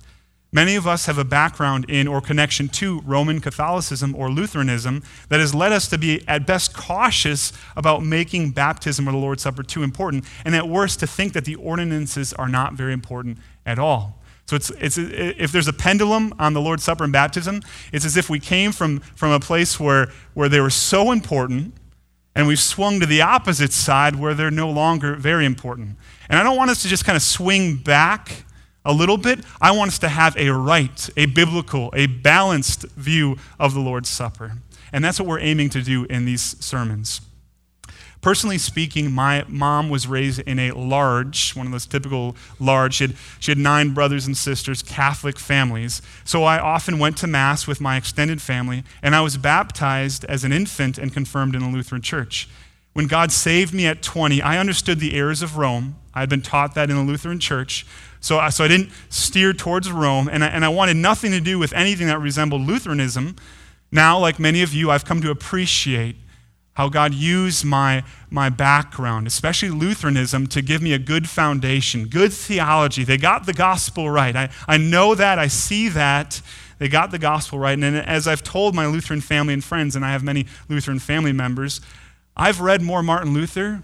Many 0.55 0.77
of 0.77 0.87
us 0.87 1.07
have 1.07 1.17
a 1.17 1.25
background 1.25 1.87
in 1.89 2.07
or 2.07 2.21
connection 2.21 2.69
to 2.69 3.01
Roman 3.07 3.41
Catholicism 3.41 4.15
or 4.15 4.31
Lutheranism 4.31 5.03
that 5.31 5.41
has 5.41 5.55
led 5.55 5.73
us 5.73 5.89
to 5.89 5.97
be, 5.97 6.23
at 6.29 6.47
best, 6.47 6.75
cautious 6.75 7.55
about 7.75 8.05
making 8.05 8.51
baptism 8.51 9.09
or 9.09 9.13
the 9.13 9.19
Lord's 9.19 9.43
Supper 9.43 9.63
too 9.63 9.83
important, 9.83 10.27
and 10.45 10.55
at 10.55 10.69
worst, 10.69 11.01
to 11.01 11.07
think 11.07 11.33
that 11.33 11.47
the 11.47 11.55
ordinances 11.55 12.35
are 12.35 12.49
not 12.49 12.75
very 12.75 12.93
important 12.93 13.39
at 13.65 13.79
all. 13.79 14.22
So 14.47 14.57
it's, 14.57 14.71
it's, 14.71 14.99
if 14.99 15.53
there's 15.53 15.69
a 15.69 15.73
pendulum 15.73 16.35
on 16.39 16.53
the 16.53 16.61
Lord's 16.61 16.85
Supper 16.85 17.05
and 17.05 17.13
baptism, 17.13 17.63
it's 17.93 18.05
as 18.05 18.17
if 18.17 18.29
we 18.29 18.41
came 18.41 18.73
from, 18.73 19.01
from 19.01 19.31
a 19.31 19.41
place 19.41 19.79
where, 19.79 20.09
where 20.35 20.49
they 20.49 20.61
were 20.61 20.71
so 20.71 21.13
important 21.13 21.75
and 22.35 22.47
we've 22.47 22.61
swung 22.61 23.01
to 23.01 23.07
the 23.07 23.23
opposite 23.23 23.73
side 23.73 24.17
where 24.17 24.35
they're 24.35 24.51
no 24.51 24.71
longer 24.71 25.17
very 25.17 25.45
important. 25.45 25.97
And 26.29 26.39
I 26.39 26.43
don't 26.43 26.57
want 26.57 26.71
us 26.71 26.83
to 26.83 26.89
just 26.89 27.05
kind 27.05 27.17
of 27.17 27.23
swing 27.23 27.77
back 27.77 28.45
a 28.85 28.93
little 28.93 29.19
bit. 29.19 29.41
I 29.61 29.71
want 29.73 29.89
us 29.89 29.99
to 30.01 30.09
have 30.09 30.37
a 30.37 30.51
right, 30.51 31.11
a 31.17 31.27
biblical, 31.27 31.91
a 31.95 32.07
balanced 32.07 32.83
view 32.97 33.37
of 33.61 33.75
the 33.75 33.81
Lord's 33.81 34.09
Supper. 34.09 34.55
And 34.93 35.05
that's 35.05 35.21
what 35.21 35.29
we're 35.29 35.41
aiming 35.41 35.71
to 35.71 35.83
do 35.83 36.05
in 36.05 36.25
these 36.25 36.57
sermons. 36.65 37.21
Personally 38.23 38.57
speaking, 38.57 39.11
my 39.11 39.45
mom 39.49 39.91
was 39.91 40.07
raised 40.07 40.39
in 40.43 40.61
a 40.61 40.71
large, 40.71 41.57
one 41.57 41.67
of 41.67 41.73
those 41.73 41.87
typical 41.87 42.37
large, 42.61 42.95
she 42.95 43.09
had, 43.09 43.17
she 43.41 43.51
had 43.51 43.59
nine 43.59 43.93
brothers 43.95 44.29
and 44.29 44.37
sisters, 44.37 44.81
Catholic 44.81 45.41
families. 45.41 46.01
So 46.25 46.45
I 46.45 46.61
often 46.61 47.01
went 47.01 47.17
to 47.19 47.27
Mass 47.27 47.67
with 47.67 47.81
my 47.81 47.97
extended 47.97 48.41
family, 48.41 48.85
and 49.03 49.17
I 49.17 49.23
was 49.23 49.37
baptized 49.37 50.25
as 50.27 50.45
an 50.45 50.53
infant 50.53 50.99
and 50.99 51.13
confirmed 51.13 51.57
in 51.57 51.63
the 51.63 51.69
Lutheran 51.69 52.01
church. 52.01 52.49
When 52.93 53.09
God 53.09 53.33
saved 53.33 53.75
me 53.75 53.87
at 53.89 54.03
20, 54.03 54.41
I 54.41 54.59
understood 54.59 55.01
the 55.01 55.15
errors 55.15 55.43
of 55.43 55.57
Rome. 55.57 55.97
I 56.15 56.21
had 56.21 56.29
been 56.29 56.43
taught 56.43 56.77
that 56.77 56.91
in 56.91 56.97
the 56.97 57.03
Lutheran 57.03 57.41
church. 57.41 57.85
So, 58.21 58.39
I, 58.39 58.51
so 58.51 58.63
I 58.63 58.69
didn't 58.69 58.91
steer 59.09 59.53
towards 59.53 59.91
Rome, 59.91 60.29
and 60.31 60.45
I, 60.45 60.47
and 60.47 60.65
I 60.65 60.69
wanted 60.69 60.97
nothing 60.97 61.33
to 61.33 61.41
do 61.41 61.59
with 61.59 61.73
anything 61.73 62.07
that 62.07 62.21
resembled 62.21 62.63
Lutheranism. 62.63 63.35
Now, 63.91 64.17
like 64.17 64.39
many 64.39 64.63
of 64.63 64.73
you, 64.73 64.93
I've 64.93 65.05
come 65.05 65.21
to 65.23 65.31
appreciate 65.33 66.15
how 66.75 66.89
God 66.89 67.13
used 67.13 67.65
my, 67.65 68.03
my 68.31 68.49
background, 68.49 69.27
especially 69.27 69.69
Lutheranism, 69.69 70.47
to 70.49 70.63
give 70.63 70.81
me 70.81 70.93
a 70.93 70.99
good 70.99 71.29
foundation, 71.29 72.07
good 72.07 72.33
theology. 72.33 73.05
They 73.05 73.19
got 73.19 73.45
the 73.45 73.53
gospel 73.53 74.09
right. 74.09 74.35
I, 74.35 74.49
I 74.67 74.79
know 74.79 75.15
that, 75.15 75.39
I 75.39 75.49
see 75.49 75.89
that. 75.91 76.41
They 76.79 76.89
got 76.89 77.11
the 77.11 77.19
gospel 77.19 77.59
right. 77.59 77.79
And 77.79 77.97
as 77.97 78.27
I've 78.27 78.43
told 78.43 78.75
my 78.75 78.87
Lutheran 78.87 79.21
family 79.21 79.55
and 79.55 79.63
friends, 79.63 79.95
and 79.95 80.05
I 80.05 80.13
have 80.13 80.25
many 80.25 80.47
Lutheran 80.69 80.99
family 80.99 81.33
members, 81.33 81.81
I've 82.37 82.61
read 82.61 82.81
more 82.81 83.03
Martin 83.03 83.35
Luther 83.35 83.83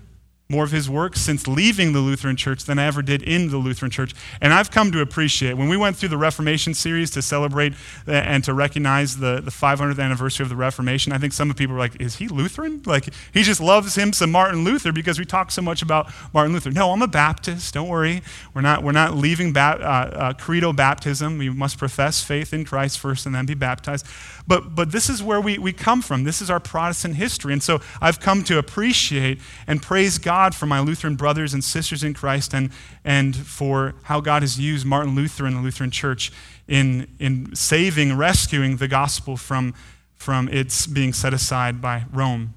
more 0.51 0.65
of 0.65 0.71
his 0.71 0.89
work 0.89 1.15
since 1.15 1.47
leaving 1.47 1.93
the 1.93 1.99
Lutheran 1.99 2.35
church 2.35 2.65
than 2.65 2.79
I 2.79 2.87
ever 2.87 3.03
did 3.03 3.23
in 3.23 3.51
the 3.51 3.59
Lutheran 3.59 3.91
church. 3.91 4.15
And 4.41 4.55
I've 4.55 4.71
come 4.71 4.91
to 4.93 5.03
appreciate, 5.03 5.59
when 5.59 5.69
we 5.69 5.77
went 5.77 5.99
through 5.99 6.09
the 6.09 6.17
Reformation 6.17 6.73
series 6.73 7.11
to 7.11 7.21
celebrate 7.21 7.75
and 8.07 8.43
to 8.45 8.55
recognize 8.55 9.19
the, 9.19 9.43
the 9.43 9.51
500th 9.51 10.03
anniversary 10.03 10.45
of 10.45 10.49
the 10.49 10.57
Reformation, 10.57 11.13
I 11.13 11.19
think 11.19 11.35
some 11.35 11.51
of 11.51 11.57
people 11.57 11.75
were 11.75 11.79
like, 11.79 12.01
is 12.01 12.17
he 12.17 12.29
Lutheran? 12.29 12.81
Like, 12.87 13.11
he 13.35 13.43
just 13.43 13.61
loves 13.61 13.95
him 13.95 14.15
some 14.15 14.33
Martin 14.33 14.65
Luther 14.65 14.91
because 14.91 15.19
we 15.19 15.27
talk 15.27 15.51
so 15.51 15.61
much 15.61 15.83
about 15.83 16.11
Martin 16.33 16.55
Luther. 16.55 16.71
No, 16.71 16.93
I'm 16.93 17.03
a 17.03 17.07
Baptist. 17.07 17.75
Don't 17.75 17.89
worry. 17.89 18.23
We're 18.55 18.63
not, 18.63 18.83
we're 18.83 18.93
not 18.93 19.15
leaving 19.15 19.53
ba- 19.53 19.79
uh, 19.79 20.17
uh, 20.17 20.33
credo 20.33 20.73
baptism. 20.73 21.37
We 21.37 21.51
must 21.51 21.77
profess 21.77 22.25
faith 22.25 22.55
in 22.55 22.65
Christ 22.65 22.99
first 22.99 23.27
and 23.27 23.35
then 23.35 23.45
be 23.45 23.53
baptized. 23.53 24.07
But, 24.49 24.75
but 24.75 24.91
this 24.91 25.11
is 25.11 25.23
where 25.23 25.43
we, 25.43 25.59
we 25.59 25.75
come 25.75 26.01
from. 26.01 26.25
This 26.25 26.41
is 26.41 26.49
our 26.49 26.59
Protestant 26.59 27.17
history. 27.17 27.53
And 27.53 27.63
so 27.63 27.81
I've 28.01 28.19
come 28.19 28.43
to 28.45 28.57
appreciate 28.57 29.41
and 29.67 29.83
praise 29.83 30.17
God 30.17 30.55
for 30.55 30.65
my 30.65 30.81
Lutheran 30.81 31.17
brothers 31.17 31.53
and 31.53 31.63
sisters 31.63 32.03
in 32.03 32.15
Christ 32.15 32.55
and, 32.55 32.71
and 33.05 33.37
for 33.37 33.95
how 34.05 34.23
God 34.23 34.43
has 34.43 34.59
used 34.59 34.87
Martin 34.87 35.15
Luther 35.15 35.45
and 35.45 35.55
the 35.55 35.61
Lutheran 35.61 35.91
Church 35.91 36.33
in, 36.67 37.09
in 37.19 37.55
saving, 37.55 38.17
rescuing 38.17 38.79
the 38.79 38.89
gospel 38.89 39.37
from, 39.37 39.75
from 40.17 40.49
its 40.49 40.87
being 40.87 41.13
set 41.13 41.35
aside 41.35 41.83
by 41.83 42.05
Rome. 42.11 42.55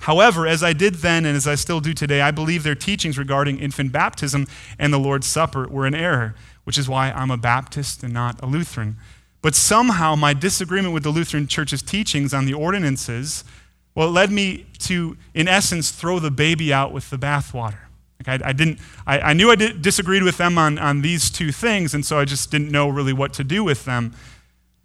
However, 0.00 0.46
as 0.46 0.62
I 0.62 0.74
did 0.74 0.96
then 0.96 1.24
and 1.24 1.34
as 1.34 1.46
I 1.46 1.54
still 1.54 1.80
do 1.80 1.94
today, 1.94 2.20
I 2.20 2.30
believe 2.30 2.62
their 2.62 2.74
teachings 2.74 3.16
regarding 3.16 3.58
infant 3.58 3.90
baptism 3.90 4.46
and 4.78 4.92
the 4.92 4.98
Lord's 4.98 5.28
Supper 5.28 5.66
were 5.66 5.86
in 5.86 5.94
error, 5.94 6.34
which 6.64 6.76
is 6.76 6.90
why 6.90 7.10
I'm 7.10 7.30
a 7.30 7.38
Baptist 7.38 8.02
and 8.02 8.12
not 8.12 8.42
a 8.42 8.46
Lutheran. 8.46 8.98
But 9.42 9.56
somehow 9.56 10.14
my 10.14 10.34
disagreement 10.34 10.94
with 10.94 11.02
the 11.02 11.10
Lutheran 11.10 11.48
Church's 11.48 11.82
teachings 11.82 12.32
on 12.32 12.46
the 12.46 12.54
ordinances, 12.54 13.44
well, 13.94 14.08
it 14.08 14.12
led 14.12 14.30
me 14.30 14.66
to, 14.78 15.16
in 15.34 15.48
essence, 15.48 15.90
throw 15.90 16.18
the 16.18 16.30
baby 16.30 16.72
out 16.72 16.92
with 16.92 17.10
the 17.10 17.18
bathwater. 17.18 17.78
Like 18.24 18.40
I, 18.40 18.50
I, 18.50 18.52
didn't, 18.52 18.78
I, 19.04 19.18
I 19.18 19.32
knew 19.32 19.50
I 19.50 19.56
did, 19.56 19.82
disagreed 19.82 20.22
with 20.22 20.36
them 20.36 20.56
on, 20.56 20.78
on 20.78 21.02
these 21.02 21.28
two 21.28 21.50
things, 21.50 21.92
and 21.92 22.06
so 22.06 22.18
I 22.18 22.24
just 22.24 22.50
didn't 22.50 22.70
know 22.70 22.88
really 22.88 23.12
what 23.12 23.32
to 23.34 23.44
do 23.44 23.64
with 23.64 23.84
them. 23.84 24.14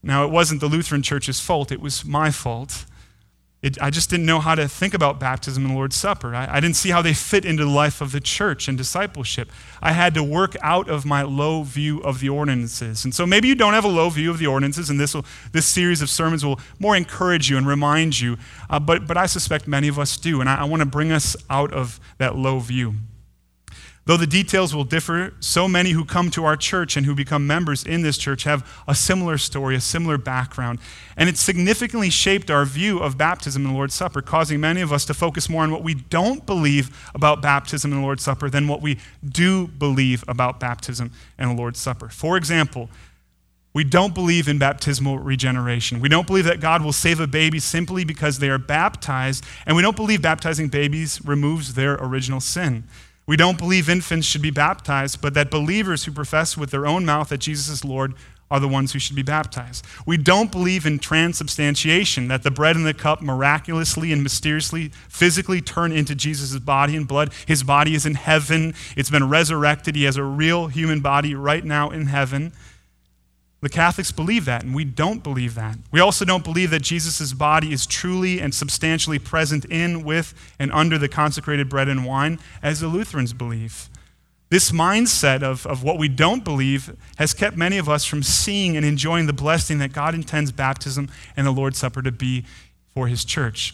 Now, 0.01 0.25
it 0.25 0.31
wasn't 0.31 0.59
the 0.59 0.67
Lutheran 0.67 1.03
Church's 1.03 1.39
fault, 1.39 1.71
it 1.71 1.79
was 1.79 2.03
my 2.03 2.31
fault. 2.31 2.85
It, 3.63 3.81
I 3.81 3.89
just 3.89 4.11
didn't 4.11 4.27
know 4.27 4.39
how 4.39 4.53
to 4.53 4.67
think 4.67 4.93
about 4.93 5.19
baptism 5.19 5.65
and 5.65 5.71
the 5.71 5.75
Lord's 5.75 5.95
Supper. 5.95 6.35
I, 6.35 6.57
I, 6.57 6.59
didn't 6.59 6.75
see 6.75 6.89
how 6.89 7.01
they 7.01 7.15
fit 7.15 7.43
into 7.43 7.65
the 7.65 7.71
life 7.71 8.01
of 8.01 8.11
the 8.11 8.19
church 8.19 8.67
and 8.67 8.77
discipleship. 8.77 9.49
I 9.81 9.93
had 9.93 10.13
to 10.13 10.23
work 10.23 10.55
out 10.61 10.87
of 10.87 11.05
my 11.05 11.23
low 11.23 11.63
view 11.63 11.99
of 12.01 12.19
the 12.19 12.29
ordinances. 12.29 13.03
And 13.03 13.15
so 13.15 13.25
maybe 13.25 13.47
you 13.47 13.55
don't 13.55 13.73
have 13.73 13.83
a 13.83 13.89
low 13.89 14.11
view 14.11 14.29
of 14.29 14.37
the 14.37 14.45
ordinances, 14.45 14.91
and 14.91 14.99
this, 14.99 15.15
will, 15.15 15.25
this 15.53 15.65
series 15.65 16.03
of 16.03 16.09
sermons 16.09 16.45
will 16.45 16.59
more 16.77 16.95
encourage 16.95 17.49
you 17.49 17.57
and 17.57 17.65
remind 17.65 18.19
you. 18.19 18.37
Uh, 18.69 18.79
but, 18.79 19.07
but 19.07 19.17
I 19.17 19.25
suspect 19.25 19.67
many 19.67 19.87
of 19.87 19.97
us 19.97 20.17
do, 20.17 20.39
and 20.39 20.47
I, 20.47 20.57
I 20.57 20.63
want 20.65 20.81
to 20.81 20.85
bring 20.85 21.11
us 21.11 21.35
out 21.49 21.73
of 21.73 21.99
that 22.19 22.35
low 22.35 22.59
view. 22.59 22.93
Though 24.07 24.15
the 24.15 24.25
details 24.25 24.73
will 24.73 24.85
differ, 24.85 25.33
so 25.41 25.67
many 25.67 25.89
who 25.89 26.05
come 26.05 26.31
to 26.31 26.45
our 26.45 26.55
church 26.55 26.95
and 26.95 27.05
who 27.05 27.13
become 27.13 27.45
members 27.45 27.83
in 27.83 28.03
this 28.03 28.17
church 28.17 28.45
have 28.45 28.65
a 28.87 28.95
similar 28.95 29.37
story, 29.37 29.75
a 29.75 29.81
similar 29.81 30.17
background. 30.17 30.79
And 31.17 31.27
it 31.27 31.35
significantly 31.37 32.09
shaped 32.09 32.49
our 32.49 32.63
view 32.63 32.99
of 32.99 33.17
baptism 33.17 33.65
and 33.65 33.73
the 33.73 33.75
Lord's 33.75 33.95
Supper, 33.95 34.21
causing 34.21 34.61
many 34.61 34.79
of 34.79 34.93
us 34.93 35.03
to 35.05 35.13
focus 35.13 35.49
more 35.49 35.63
on 35.63 35.71
what 35.71 35.83
we 35.83 35.93
don't 35.93 36.45
believe 36.45 37.11
about 37.13 37.41
baptism 37.41 37.91
and 37.91 38.01
the 38.01 38.05
Lord's 38.05 38.23
Supper 38.23 38.49
than 38.49 38.69
what 38.69 38.81
we 38.81 38.97
do 39.27 39.67
believe 39.67 40.23
about 40.29 40.57
baptism 40.57 41.11
and 41.37 41.51
the 41.51 41.55
Lord's 41.55 41.79
Supper. 41.81 42.07
For 42.07 42.37
example, 42.37 42.89
we 43.73 43.83
don't 43.83 44.13
believe 44.13 44.47
in 44.47 44.57
baptismal 44.57 45.19
regeneration. 45.19 45.99
We 45.99 46.07
don't 46.07 46.25
believe 46.25 46.45
that 46.45 46.61
God 46.61 46.81
will 46.81 46.93
save 46.93 47.19
a 47.19 47.27
baby 47.27 47.59
simply 47.59 48.05
because 48.05 48.39
they 48.39 48.49
are 48.49 48.57
baptized, 48.57 49.43
and 49.65 49.75
we 49.75 49.81
don't 49.81 49.97
believe 49.97 50.21
baptizing 50.21 50.69
babies 50.69 51.19
removes 51.25 51.73
their 51.73 51.95
original 51.95 52.39
sin. 52.39 52.85
We 53.27 53.35
don't 53.35 53.57
believe 53.57 53.89
infants 53.89 54.25
should 54.25 54.41
be 54.41 54.51
baptized, 54.51 55.21
but 55.21 55.33
that 55.33 55.51
believers 55.51 56.05
who 56.05 56.13
profess 56.13 56.55
with 56.55 56.71
their 56.71 56.87
own 56.87 57.05
mouth 57.05 57.27
that 57.29 57.39
Jesus 57.39 57.67
is 57.67 57.83
Lord 57.83 58.13
are 58.49 58.61
the 58.61 58.67
ones 58.69 58.93
who 58.93 58.99
should 58.99 59.17
be 59.17 59.23
baptized. 59.23 59.85
We 60.05 60.15
don't 60.15 60.49
believe 60.49 60.85
in 60.85 60.99
transubstantiation, 60.99 62.29
that 62.29 62.43
the 62.43 62.51
bread 62.51 62.77
and 62.77 62.85
the 62.85 62.93
cup 62.93 63.21
miraculously 63.21 64.13
and 64.13 64.23
mysteriously, 64.23 64.91
physically 65.09 65.59
turn 65.59 65.91
into 65.91 66.15
Jesus' 66.15 66.57
body 66.59 66.95
and 66.95 67.05
blood. 67.05 67.33
His 67.45 67.63
body 67.63 67.93
is 67.93 68.05
in 68.05 68.15
heaven, 68.15 68.73
it's 68.95 69.09
been 69.09 69.27
resurrected. 69.27 69.97
He 69.97 70.05
has 70.05 70.15
a 70.15 70.23
real 70.23 70.67
human 70.67 71.01
body 71.01 71.35
right 71.35 71.65
now 71.65 71.89
in 71.89 72.05
heaven. 72.05 72.53
The 73.59 73.69
Catholics 73.69 74.11
believe 74.11 74.45
that, 74.45 74.63
and 74.63 74.75
we 74.75 74.85
don't 74.85 75.23
believe 75.23 75.55
that. 75.55 75.77
We 75.91 75.99
also 75.99 76.25
don't 76.25 76.43
believe 76.43 76.69
that 76.69 76.83
Jesus' 76.83 77.33
body 77.33 77.73
is 77.73 77.87
truly 77.87 78.39
and 78.39 78.53
substantially 78.53 79.17
present 79.17 79.65
in, 79.65 80.03
with, 80.03 80.35
and 80.59 80.71
under 80.71 80.99
the 80.99 81.09
consecrated 81.09 81.67
bread 81.67 81.89
and 81.89 82.05
wine, 82.05 82.39
as 82.61 82.81
the 82.81 82.87
Lutherans 82.87 83.33
believe. 83.33 83.89
This 84.49 84.71
mindset 84.71 85.41
of, 85.41 85.65
of 85.65 85.83
what 85.83 85.97
we 85.97 86.07
don't 86.07 86.43
believe 86.43 86.95
has 87.17 87.33
kept 87.33 87.57
many 87.57 87.77
of 87.79 87.89
us 87.89 88.05
from 88.05 88.23
seeing 88.23 88.77
and 88.77 88.85
enjoying 88.85 89.25
the 89.25 89.33
blessing 89.33 89.79
that 89.79 89.91
God 89.91 90.13
intends 90.13 90.51
baptism 90.51 91.09
and 91.35 91.45
the 91.45 91.51
Lord's 91.51 91.79
Supper 91.79 92.01
to 92.03 92.11
be 92.11 92.45
for 92.93 93.07
His 93.07 93.25
church. 93.25 93.73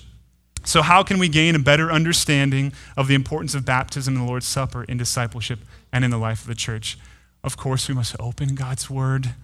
So, 0.63 0.81
how 0.81 1.03
can 1.03 1.19
we 1.19 1.27
gain 1.27 1.55
a 1.55 1.59
better 1.59 1.91
understanding 1.91 2.71
of 2.95 3.07
the 3.07 3.15
importance 3.15 3.53
of 3.53 3.65
baptism 3.65 4.15
and 4.15 4.23
the 4.23 4.27
Lord's 4.27 4.47
Supper 4.47 4.85
in 4.85 4.97
discipleship 4.97 5.59
and 5.91 6.05
in 6.05 6.09
the 6.09 6.17
life 6.17 6.41
of 6.41 6.47
the 6.47 6.55
church? 6.55 6.97
Of 7.43 7.57
course, 7.57 7.89
we 7.89 7.93
must 7.93 8.15
open 8.19 8.55
God's 8.55 8.89
Word 8.89 9.35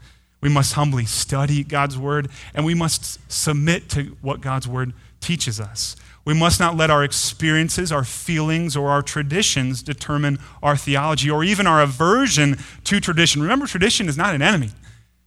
we 0.41 0.49
must 0.49 0.73
humbly 0.73 1.05
study 1.05 1.63
God's 1.63 1.97
word, 1.97 2.29
and 2.53 2.65
we 2.65 2.73
must 2.73 3.19
submit 3.31 3.89
to 3.89 4.17
what 4.21 4.41
God's 4.41 4.67
word 4.67 4.93
teaches 5.19 5.59
us. 5.59 5.95
We 6.25 6.33
must 6.33 6.59
not 6.59 6.77
let 6.77 6.89
our 6.89 7.03
experiences, 7.03 7.91
our 7.91 8.03
feelings, 8.03 8.75
or 8.77 8.89
our 8.89 9.01
traditions 9.01 9.81
determine 9.81 10.39
our 10.61 10.77
theology 10.77 11.29
or 11.29 11.43
even 11.43 11.67
our 11.67 11.81
aversion 11.81 12.57
to 12.85 12.99
tradition. 12.99 13.41
Remember, 13.41 13.65
tradition 13.65 14.07
is 14.07 14.17
not 14.17 14.35
an 14.35 14.41
enemy, 14.41 14.71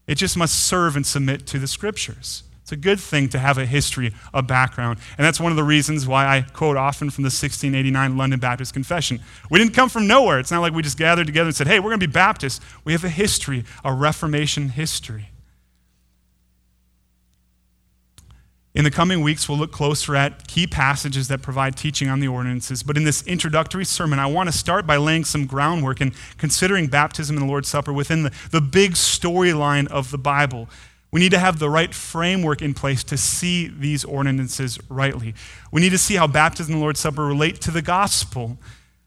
it 0.07 0.15
just 0.17 0.37
must 0.37 0.55
serve 0.55 0.97
and 0.97 1.07
submit 1.07 1.47
to 1.49 1.59
the 1.59 1.67
scriptures. 1.67 2.45
It's 2.73 2.79
a 2.79 2.81
good 2.81 3.01
thing 3.01 3.29
to 3.29 3.39
have 3.39 3.59
a 3.59 3.67
history, 3.67 4.15
a 4.33 4.41
background. 4.43 4.99
And 5.19 5.27
that's 5.27 5.39
one 5.39 5.53
of 5.53 5.57
the 5.57 5.63
reasons 5.63 6.07
why 6.07 6.25
I 6.25 6.41
quote 6.41 6.79
often 6.79 7.11
from 7.11 7.21
the 7.21 7.27
1689 7.27 8.17
London 8.17 8.41
Baptist 8.41 8.73
Confession. 8.73 9.21
We 9.51 9.59
didn't 9.59 9.75
come 9.75 9.91
from 9.91 10.07
nowhere. 10.07 10.39
It's 10.39 10.51
not 10.51 10.61
like 10.61 10.73
we 10.73 10.81
just 10.81 10.97
gathered 10.97 11.27
together 11.27 11.49
and 11.49 11.55
said, 11.55 11.67
hey, 11.67 11.81
we're 11.81 11.91
going 11.91 12.01
to 12.01 12.09
be 12.09 12.11
Baptists. 12.11 12.65
We 12.83 12.93
have 12.93 13.05
a 13.05 13.11
history, 13.11 13.67
a 13.85 13.93
Reformation 13.93 14.71
history. 14.71 15.29
In 18.75 18.85
the 18.85 18.91
coming 18.91 19.21
weeks, 19.21 19.51
we'll 19.51 19.59
look 19.59 19.71
closer 19.71 20.17
at 20.17 20.49
key 20.49 20.67
passages 20.67 21.29
that 21.29 21.43
provide 21.43 21.77
teaching 21.77 22.09
on 22.09 22.21
the 22.21 22.29
ordinances. 22.29 22.83
But 22.83 22.97
in 22.97 23.05
this 23.05 23.23
introductory 23.27 23.85
sermon, 23.85 24.19
I 24.19 24.25
want 24.25 24.49
to 24.49 24.57
start 24.57 24.87
by 24.87 24.97
laying 24.97 25.27
some 25.27 25.45
groundwork 25.45 26.01
and 26.01 26.15
considering 26.39 26.87
baptism 26.87 27.37
and 27.37 27.45
the 27.45 27.51
Lord's 27.51 27.69
Supper 27.69 27.93
within 27.93 28.23
the, 28.23 28.33
the 28.51 28.63
big 28.63 28.93
storyline 28.93 29.89
of 29.89 30.11
the 30.11 30.17
Bible. 30.17 30.71
We 31.13 31.21
need 31.21 31.33
to 31.33 31.39
have 31.39 31.59
the 31.59 31.69
right 31.69 31.95
framework 31.95 32.63
in 32.63 32.73
place 32.73 33.05
to 33.05 33.19
see 33.19 33.69
these 33.69 34.03
ordinances 34.03 34.79
rightly. 34.89 35.35
We 35.71 35.83
need 35.83 35.91
to 35.91 35.99
see 35.99 36.15
how 36.15 36.27
baptism 36.27 36.73
and 36.73 36.81
the 36.81 36.83
Lord's 36.83 37.01
Supper 37.01 37.27
relate 37.27 37.61
to 37.61 37.71
the 37.71 37.83
gospel. 37.83 38.57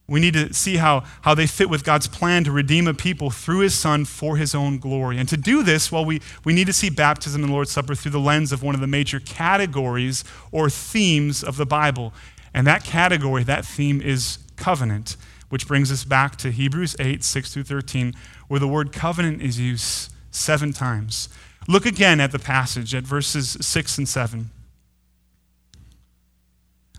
We 0.08 0.20
need 0.20 0.36
to 0.36 0.54
see 0.54 0.78
how, 0.78 1.04
how 1.22 1.34
they 1.34 1.48
fit 1.48 1.68
with 1.68 1.84
God's 1.84 2.08
plan 2.08 2.44
to 2.44 2.52
redeem 2.52 2.88
a 2.88 2.94
people 2.94 3.32
through 3.32 3.60
his 3.60 3.74
Son 3.74 4.06
for 4.06 4.38
his 4.38 4.54
own 4.54 4.78
glory. 4.78 5.18
And 5.18 5.28
to 5.30 5.38
do 5.38 5.64
this, 5.64 5.92
well, 5.92 6.06
we, 6.06 6.22
we 6.44 6.54
need 6.54 6.68
to 6.68 6.74
see 6.74 6.92
baptism 6.92 7.42
and 7.42 7.50
the 7.50 7.54
Lord's 7.54 7.72
Supper 7.72 7.96
through 7.96 8.12
the 8.12 8.20
lens 8.20 8.52
of 8.52 8.62
one 8.62 8.76
of 8.76 8.82
the 8.82 8.88
major 8.88 9.20
categories 9.20 10.24
or 10.52 10.70
themes 10.70 11.44
of 11.44 11.58
the 11.58 11.66
Bible. 11.66 12.14
And 12.54 12.68
that 12.68 12.84
category, 12.84 13.44
that 13.46 13.66
theme 13.66 14.00
is 14.00 14.38
covenant, 14.58 15.18
which 15.50 15.68
brings 15.68 15.92
us 15.92 16.04
back 16.04 16.36
to 16.38 16.52
Hebrews 16.52 16.96
8, 17.00 17.24
6 17.24 17.52
through 17.52 17.64
13, 17.64 18.14
where 18.48 18.60
the 18.60 18.68
word 18.68 18.94
covenant 18.94 19.42
is 19.42 19.60
used 19.60 20.14
seven 20.30 20.72
times. 20.72 21.30
Look 21.68 21.86
again 21.86 22.20
at 22.20 22.32
the 22.32 22.40
passage 22.40 22.94
at 22.94 23.04
verses 23.04 23.58
6 23.60 23.98
and 23.98 24.08
7. 24.08 24.50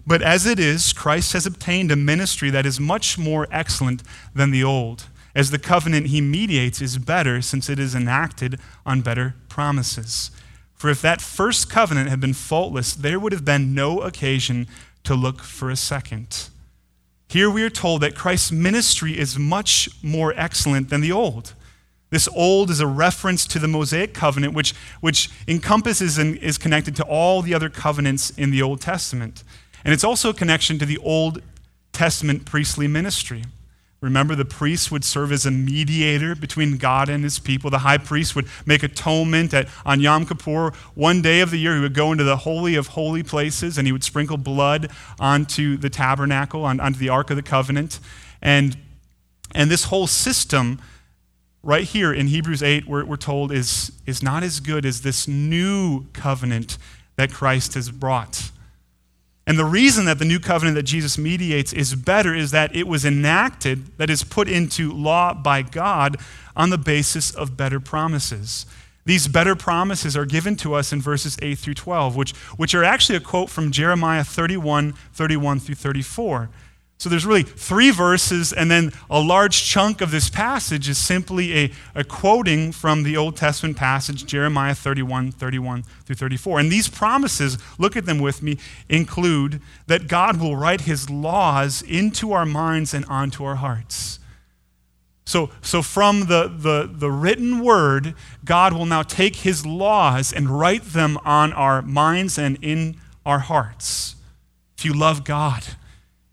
But 0.07 0.23
as 0.23 0.47
it 0.47 0.61
is, 0.61 0.93
Christ 0.93 1.33
has 1.33 1.47
obtained 1.47 1.91
a 1.91 1.97
ministry 1.97 2.51
that 2.51 2.67
is 2.67 2.79
much 2.79 3.19
more 3.19 3.49
excellent 3.51 4.03
than 4.35 4.53
the 4.53 4.63
old, 4.63 5.07
as 5.35 5.51
the 5.51 5.59
covenant 5.59 6.07
he 6.07 6.21
mediates 6.21 6.81
is 6.81 6.99
better 6.99 7.43
since 7.43 7.69
it 7.69 7.79
is 7.79 7.95
enacted 7.95 8.61
on 8.85 9.01
better 9.01 9.35
promises. 9.49 10.31
For 10.75 10.91
if 10.91 11.03
that 11.03 11.21
first 11.21 11.71
covenant 11.71 12.09
had 12.09 12.21
been 12.21 12.35
faultless, 12.35 12.95
there 12.95 13.19
would 13.19 13.33
have 13.33 13.45
been 13.45 13.75
no 13.75 14.01
occasion 14.01 14.69
to 15.05 15.15
look 15.15 15.43
for 15.43 15.71
a 15.71 15.77
second. 15.77 16.49
Here 17.29 17.51
we 17.51 17.65
are 17.65 17.71
told 17.71 18.03
that 18.03 18.15
Christ's 18.15 18.53
ministry 18.53 19.19
is 19.19 19.39
much 19.39 19.89
more 20.03 20.33
excellent 20.37 20.91
than 20.91 21.01
the 21.01 21.13
old. 21.13 21.55
This 22.11 22.29
old 22.35 22.71
is 22.71 22.81
a 22.81 22.87
reference 22.87 23.47
to 23.47 23.59
the 23.59 23.67
Mosaic 23.67 24.15
covenant, 24.15 24.55
which, 24.55 24.75
which 25.01 25.31
encompasses 25.49 26.19
and 26.19 26.37
is 26.39 26.57
connected 26.57 26.95
to 26.97 27.05
all 27.05 27.43
the 27.43 27.53
other 27.53 27.69
covenants 27.69 28.31
in 28.31 28.51
the 28.51 28.63
Old 28.63 28.81
Testament. 28.81 29.43
And 29.85 29.93
it's 29.93 30.05
also 30.05 30.31
a 30.31 30.35
connection 30.35 30.79
to 30.79 30.87
the 30.87 30.99
Old 30.99 31.43
Testament 31.93 32.45
priestly 32.45 32.87
ministry. 32.87 33.45
Remember, 34.01 34.35
the 34.35 34.45
priest 34.45 34.93
would 34.93 35.05
serve 35.05 35.33
as 35.33 35.47
a 35.47 35.51
mediator 35.51 36.35
between 36.35 36.77
God 36.77 37.09
and 37.09 37.25
his 37.25 37.39
people. 37.39 37.71
The 37.71 37.79
high 37.79 37.99
priest 37.99 38.37
would 38.37 38.47
make 38.67 38.83
atonement 38.83 39.55
at, 39.55 39.69
on 39.87 40.01
Yom 40.01 40.27
Kippur. 40.27 40.73
One 40.95 41.23
day 41.23 41.41
of 41.41 41.51
the 41.51 41.57
year, 41.57 41.75
he 41.75 41.81
would 41.81 41.95
go 41.95 42.13
into 42.13 42.23
the 42.23 42.37
Holy 42.37 42.77
of 42.77 42.89
Holy 42.89 43.23
Places 43.23 43.79
and 43.79 43.89
he 43.89 43.93
would 43.93 44.05
sprinkle 44.05 44.37
blood 44.37 44.91
onto 45.19 45.77
the 45.79 45.89
tabernacle, 45.89 46.65
on, 46.65 46.79
onto 46.79 46.99
the 46.99 47.09
Ark 47.09 47.31
of 47.31 47.37
the 47.37 47.43
Covenant. 47.43 47.99
And, 48.43 48.77
and 49.55 49.71
this 49.71 49.85
whole 49.85 50.07
system, 50.07 50.79
right 51.67 51.85
here 51.85 52.13
in 52.13 52.29
Hebrews 52.29 52.63
8, 52.63 52.87
we're, 52.87 53.05
we're 53.05 53.17
told, 53.17 53.51
is, 53.51 53.91
is 54.07 54.23
not 54.23 54.45
as 54.45 54.61
good 54.61 54.87
as 54.87 55.03
this 55.03 55.27
new 55.27 56.07
covenant 56.13 56.79
that 57.17 57.33
Christ 57.33 57.75
has 57.75 57.91
brought. 57.91 58.53
And 59.49 59.59
the 59.59 59.65
reason 59.65 60.05
that 60.07 60.21
the 60.21 60.25
new 60.25 60.39
covenant 60.39 60.77
that 60.77 60.85
Jesus 60.85 61.19
mediates 61.19 61.73
is 61.73 61.95
better 61.95 62.35
is 62.35 62.53
that 62.53 62.75
it 62.75 62.87
was 62.87 63.05
enacted, 63.05 63.99
that 63.99 64.11
is 64.11 64.23
put 64.23 64.49
into 64.49 64.93
law 64.93 65.35
by 65.35 65.63
God 65.63 66.17
on 66.57 66.71
the 66.71 66.79
basis 66.79 67.35
of 67.35 67.57
better 67.57 67.81
promises. 67.81 68.67
These 69.05 69.29
better 69.29 69.57
promises 69.57 70.17
are 70.17 70.25
given 70.25 70.57
to 70.57 70.75
us 70.75 70.93
in 70.93 71.01
verses 71.01 71.37
8 71.43 71.59
through 71.59 71.75
12, 71.75 72.17
which, 72.17 72.33
which 72.57 72.75
are 72.75 72.85
actually 72.85 73.17
a 73.17 73.21
quote 73.21 73.51
from 73.51 73.73
Jeremiah 73.73 74.25
31, 74.25 74.93
31 75.13 75.61
through 75.61 75.75
34. 75.77 76.49
So 76.99 77.11
there's 77.11 77.27
really 77.27 77.43
three 77.43 77.91
verses, 77.91 78.55
and 78.55 78.71
then 78.71 78.91
a 79.11 79.21
large 79.21 79.65
chunk 79.65 80.01
of 80.01 80.11
this 80.11 80.31
passage 80.31 80.89
is 80.89 80.97
simply 80.97 81.55
a, 81.55 81.73
a 81.95 82.05
quoting 82.05 82.73
from 82.73 83.03
the 83.03 83.19
Old 83.19 83.37
Testament 83.37 83.77
passage, 83.77 84.25
Jeremiah 84.25 84.75
31, 84.75 85.33
31 85.33 85.83
through 85.83 86.17
34. 86.17 86.61
And 86.61 86.73
these 86.73 86.89
promises, 86.89 87.59
look 87.79 87.97
at 87.97 88.07
them 88.07 88.19
with 88.19 88.43
me, 88.43 88.57
include 88.89 89.61
that 89.87 90.09
God 90.09 90.41
will 90.41 90.57
write 90.57 90.83
his 90.83 91.11
laws 91.11 91.83
into 91.83 92.33
our 92.33 92.47
minds 92.47 92.95
and 92.95 93.05
onto 93.07 93.45
our 93.45 93.57
hearts. 93.57 94.19
So, 95.27 95.51
so 95.61 95.83
from 95.83 96.21
the, 96.21 96.49
the, 96.49 96.89
the 96.91 97.11
written 97.11 97.59
word, 97.59 98.15
God 98.45 98.73
will 98.73 98.87
now 98.87 99.03
take 99.03 99.37
his 99.37 99.67
laws 99.67 100.33
and 100.33 100.49
write 100.49 100.85
them 100.85 101.19
on 101.27 101.53
our 101.53 101.83
minds 101.83 102.39
and 102.39 102.57
in 102.63 102.97
our 103.27 103.41
hearts. 103.41 104.15
If 104.79 104.85
you 104.85 104.95
love 104.95 105.25
God, 105.25 105.65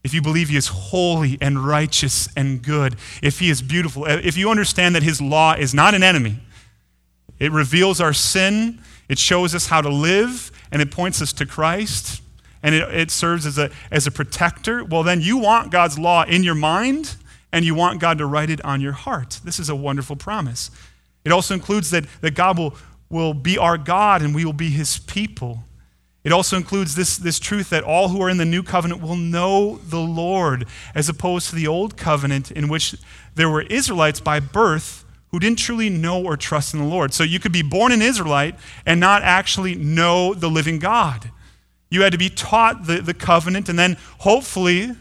if 0.03 0.13
you 0.13 0.21
believe 0.21 0.49
he 0.49 0.57
is 0.57 0.67
holy 0.67 1.37
and 1.39 1.65
righteous 1.65 2.27
and 2.35 2.61
good, 2.61 2.95
if 3.21 3.39
he 3.39 3.49
is 3.49 3.61
beautiful, 3.61 4.03
uh, 4.03 4.19
if 4.23 4.37
you 4.37 4.49
understand 4.49 4.95
that 4.95 5.03
his 5.03 5.21
law 5.21 5.53
is 5.53 5.73
not 5.73 5.93
an 5.93 6.03
enemy, 6.03 6.39
it 7.39 7.51
reveals 7.51 8.01
our 8.01 8.13
sin, 8.13 8.79
it 9.09 9.17
shows 9.17 9.55
us 9.55 9.67
how 9.67 9.81
to 9.81 9.89
live, 9.89 10.51
and 10.71 10.81
it 10.81 10.91
points 10.91 11.21
us 11.21 11.31
to 11.33 11.45
Christ, 11.45 12.21
and 12.61 12.75
it, 12.75 12.93
it 12.93 13.11
serves 13.11 13.45
as 13.45 13.57
a, 13.57 13.69
as 13.91 14.07
a 14.07 14.11
protector, 14.11 14.83
well, 14.83 15.03
then 15.03 15.21
you 15.21 15.37
want 15.37 15.71
God's 15.71 15.97
law 15.97 16.23
in 16.23 16.43
your 16.43 16.55
mind, 16.55 17.15
and 17.53 17.63
you 17.63 17.75
want 17.75 18.01
God 18.01 18.17
to 18.17 18.25
write 18.25 18.49
it 18.49 18.63
on 18.65 18.81
your 18.81 18.93
heart. 18.93 19.39
This 19.43 19.59
is 19.59 19.69
a 19.69 19.75
wonderful 19.75 20.15
promise. 20.15 20.71
It 21.23 21.31
also 21.31 21.53
includes 21.53 21.91
that, 21.91 22.05
that 22.21 22.35
God 22.35 22.57
will, 22.57 22.75
will 23.09 23.33
be 23.33 23.57
our 23.57 23.77
God 23.77 24.21
and 24.21 24.35
we 24.35 24.43
will 24.43 24.53
be 24.53 24.69
his 24.69 24.97
people. 24.97 25.63
It 26.23 26.31
also 26.31 26.55
includes 26.55 26.95
this, 26.95 27.17
this 27.17 27.37
truth 27.37 27.69
that 27.69 27.83
all 27.83 28.09
who 28.09 28.21
are 28.21 28.29
in 28.29 28.37
the 28.37 28.45
new 28.45 28.63
covenant 28.63 29.01
will 29.01 29.17
know 29.17 29.77
the 29.77 29.99
Lord, 29.99 30.65
as 30.95 31.09
opposed 31.09 31.49
to 31.49 31.55
the 31.55 31.67
old 31.67 31.97
covenant 31.97 32.49
in 32.49 32.69
which 32.69 32.95
there 33.35 33.49
were 33.49 33.63
Israelites 33.63 34.21
by 34.21 34.39
birth 34.39 35.03
who 35.31 35.39
didn't 35.39 35.59
truly 35.59 35.89
know 35.89 36.23
or 36.23 36.37
trust 36.37 36.73
in 36.73 36.79
the 36.79 36.85
Lord. 36.85 37.13
So 37.13 37.23
you 37.23 37.39
could 37.39 37.51
be 37.51 37.63
born 37.63 37.91
an 37.91 38.01
Israelite 38.01 38.55
and 38.85 38.99
not 38.99 39.23
actually 39.23 39.75
know 39.75 40.33
the 40.33 40.49
living 40.49 40.79
God. 40.79 41.31
You 41.89 42.03
had 42.03 42.11
to 42.11 42.17
be 42.17 42.29
taught 42.29 42.85
the, 42.85 43.01
the 43.01 43.13
covenant, 43.13 43.67
and 43.67 43.77
then 43.77 43.97
hopefully 44.19 44.91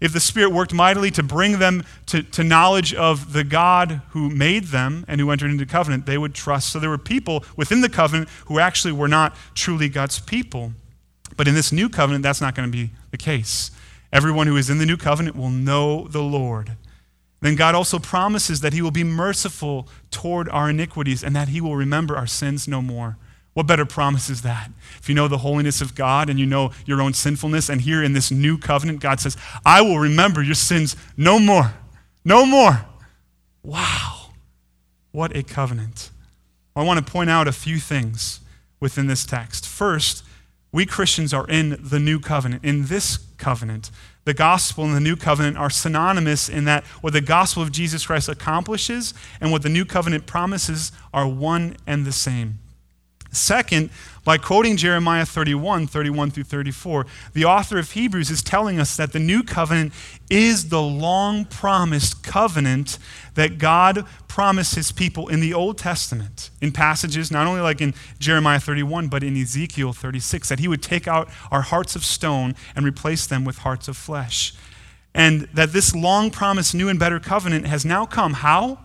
if 0.00 0.12
the 0.12 0.20
Spirit 0.20 0.50
worked 0.50 0.72
mightily 0.72 1.10
to 1.12 1.22
bring 1.22 1.58
them 1.58 1.84
to, 2.06 2.22
to 2.22 2.44
knowledge 2.44 2.94
of 2.94 3.32
the 3.32 3.42
God 3.44 4.00
who 4.10 4.30
made 4.30 4.66
them 4.66 5.04
and 5.08 5.20
who 5.20 5.30
entered 5.30 5.50
into 5.50 5.66
covenant, 5.66 6.06
they 6.06 6.18
would 6.18 6.34
trust. 6.34 6.70
So 6.70 6.78
there 6.78 6.90
were 6.90 6.98
people 6.98 7.44
within 7.56 7.80
the 7.80 7.88
covenant 7.88 8.28
who 8.46 8.58
actually 8.58 8.92
were 8.92 9.08
not 9.08 9.36
truly 9.54 9.88
God's 9.88 10.20
people. 10.20 10.72
But 11.36 11.48
in 11.48 11.54
this 11.54 11.72
new 11.72 11.88
covenant, 11.88 12.22
that's 12.22 12.40
not 12.40 12.54
going 12.54 12.70
to 12.70 12.72
be 12.72 12.90
the 13.10 13.16
case. 13.16 13.70
Everyone 14.12 14.46
who 14.46 14.56
is 14.56 14.70
in 14.70 14.78
the 14.78 14.86
new 14.86 14.96
covenant 14.96 15.36
will 15.36 15.50
know 15.50 16.06
the 16.08 16.22
Lord. 16.22 16.72
Then 17.40 17.56
God 17.56 17.74
also 17.74 17.98
promises 17.98 18.60
that 18.60 18.72
He 18.72 18.82
will 18.82 18.90
be 18.90 19.04
merciful 19.04 19.88
toward 20.10 20.48
our 20.48 20.70
iniquities 20.70 21.22
and 21.22 21.36
that 21.36 21.48
He 21.48 21.60
will 21.60 21.76
remember 21.76 22.16
our 22.16 22.26
sins 22.26 22.66
no 22.66 22.80
more. 22.82 23.16
What 23.58 23.66
better 23.66 23.84
promise 23.84 24.30
is 24.30 24.42
that? 24.42 24.70
If 25.00 25.08
you 25.08 25.16
know 25.16 25.26
the 25.26 25.38
holiness 25.38 25.80
of 25.80 25.96
God 25.96 26.30
and 26.30 26.38
you 26.38 26.46
know 26.46 26.70
your 26.86 27.02
own 27.02 27.12
sinfulness, 27.12 27.68
and 27.68 27.80
here 27.80 28.04
in 28.04 28.12
this 28.12 28.30
new 28.30 28.56
covenant, 28.56 29.00
God 29.00 29.18
says, 29.18 29.36
I 29.66 29.82
will 29.82 29.98
remember 29.98 30.44
your 30.44 30.54
sins 30.54 30.94
no 31.16 31.40
more. 31.40 31.74
No 32.24 32.46
more. 32.46 32.86
Wow. 33.64 34.30
What 35.10 35.36
a 35.36 35.42
covenant. 35.42 36.12
I 36.76 36.84
want 36.84 37.04
to 37.04 37.12
point 37.12 37.30
out 37.30 37.48
a 37.48 37.52
few 37.52 37.80
things 37.80 38.38
within 38.78 39.08
this 39.08 39.26
text. 39.26 39.66
First, 39.66 40.22
we 40.70 40.86
Christians 40.86 41.34
are 41.34 41.48
in 41.48 41.80
the 41.82 41.98
new 41.98 42.20
covenant, 42.20 42.64
in 42.64 42.86
this 42.86 43.16
covenant. 43.38 43.90
The 44.24 44.34
gospel 44.34 44.84
and 44.84 44.94
the 44.94 45.00
new 45.00 45.16
covenant 45.16 45.56
are 45.56 45.68
synonymous 45.68 46.48
in 46.48 46.64
that 46.66 46.84
what 47.00 47.12
the 47.12 47.20
gospel 47.20 47.64
of 47.64 47.72
Jesus 47.72 48.06
Christ 48.06 48.28
accomplishes 48.28 49.14
and 49.40 49.50
what 49.50 49.62
the 49.62 49.68
new 49.68 49.84
covenant 49.84 50.26
promises 50.26 50.92
are 51.12 51.26
one 51.26 51.76
and 51.88 52.06
the 52.06 52.12
same. 52.12 52.60
Second, 53.30 53.90
by 54.24 54.36
quoting 54.36 54.76
Jeremiah 54.76 55.24
31, 55.24 55.86
31 55.86 56.30
through 56.30 56.44
34, 56.44 57.06
the 57.32 57.44
author 57.44 57.78
of 57.78 57.92
Hebrews 57.92 58.30
is 58.30 58.42
telling 58.42 58.78
us 58.78 58.96
that 58.96 59.12
the 59.12 59.18
new 59.18 59.42
covenant 59.42 59.92
is 60.30 60.68
the 60.68 60.82
long 60.82 61.44
promised 61.46 62.22
covenant 62.22 62.98
that 63.34 63.58
God 63.58 64.04
promised 64.26 64.74
his 64.74 64.92
people 64.92 65.28
in 65.28 65.40
the 65.40 65.54
Old 65.54 65.78
Testament, 65.78 66.50
in 66.60 66.72
passages 66.72 67.30
not 67.30 67.46
only 67.46 67.60
like 67.60 67.80
in 67.80 67.94
Jeremiah 68.18 68.60
31, 68.60 69.08
but 69.08 69.22
in 69.22 69.36
Ezekiel 69.36 69.92
36, 69.92 70.48
that 70.48 70.58
he 70.58 70.68
would 70.68 70.82
take 70.82 71.08
out 71.08 71.28
our 71.50 71.62
hearts 71.62 71.96
of 71.96 72.04
stone 72.04 72.54
and 72.76 72.84
replace 72.84 73.26
them 73.26 73.44
with 73.44 73.58
hearts 73.58 73.88
of 73.88 73.96
flesh. 73.96 74.54
And 75.14 75.48
that 75.54 75.72
this 75.72 75.94
long 75.94 76.30
promised 76.30 76.74
new 76.74 76.88
and 76.88 76.98
better 76.98 77.18
covenant 77.18 77.66
has 77.66 77.84
now 77.84 78.04
come. 78.04 78.34
How? 78.34 78.78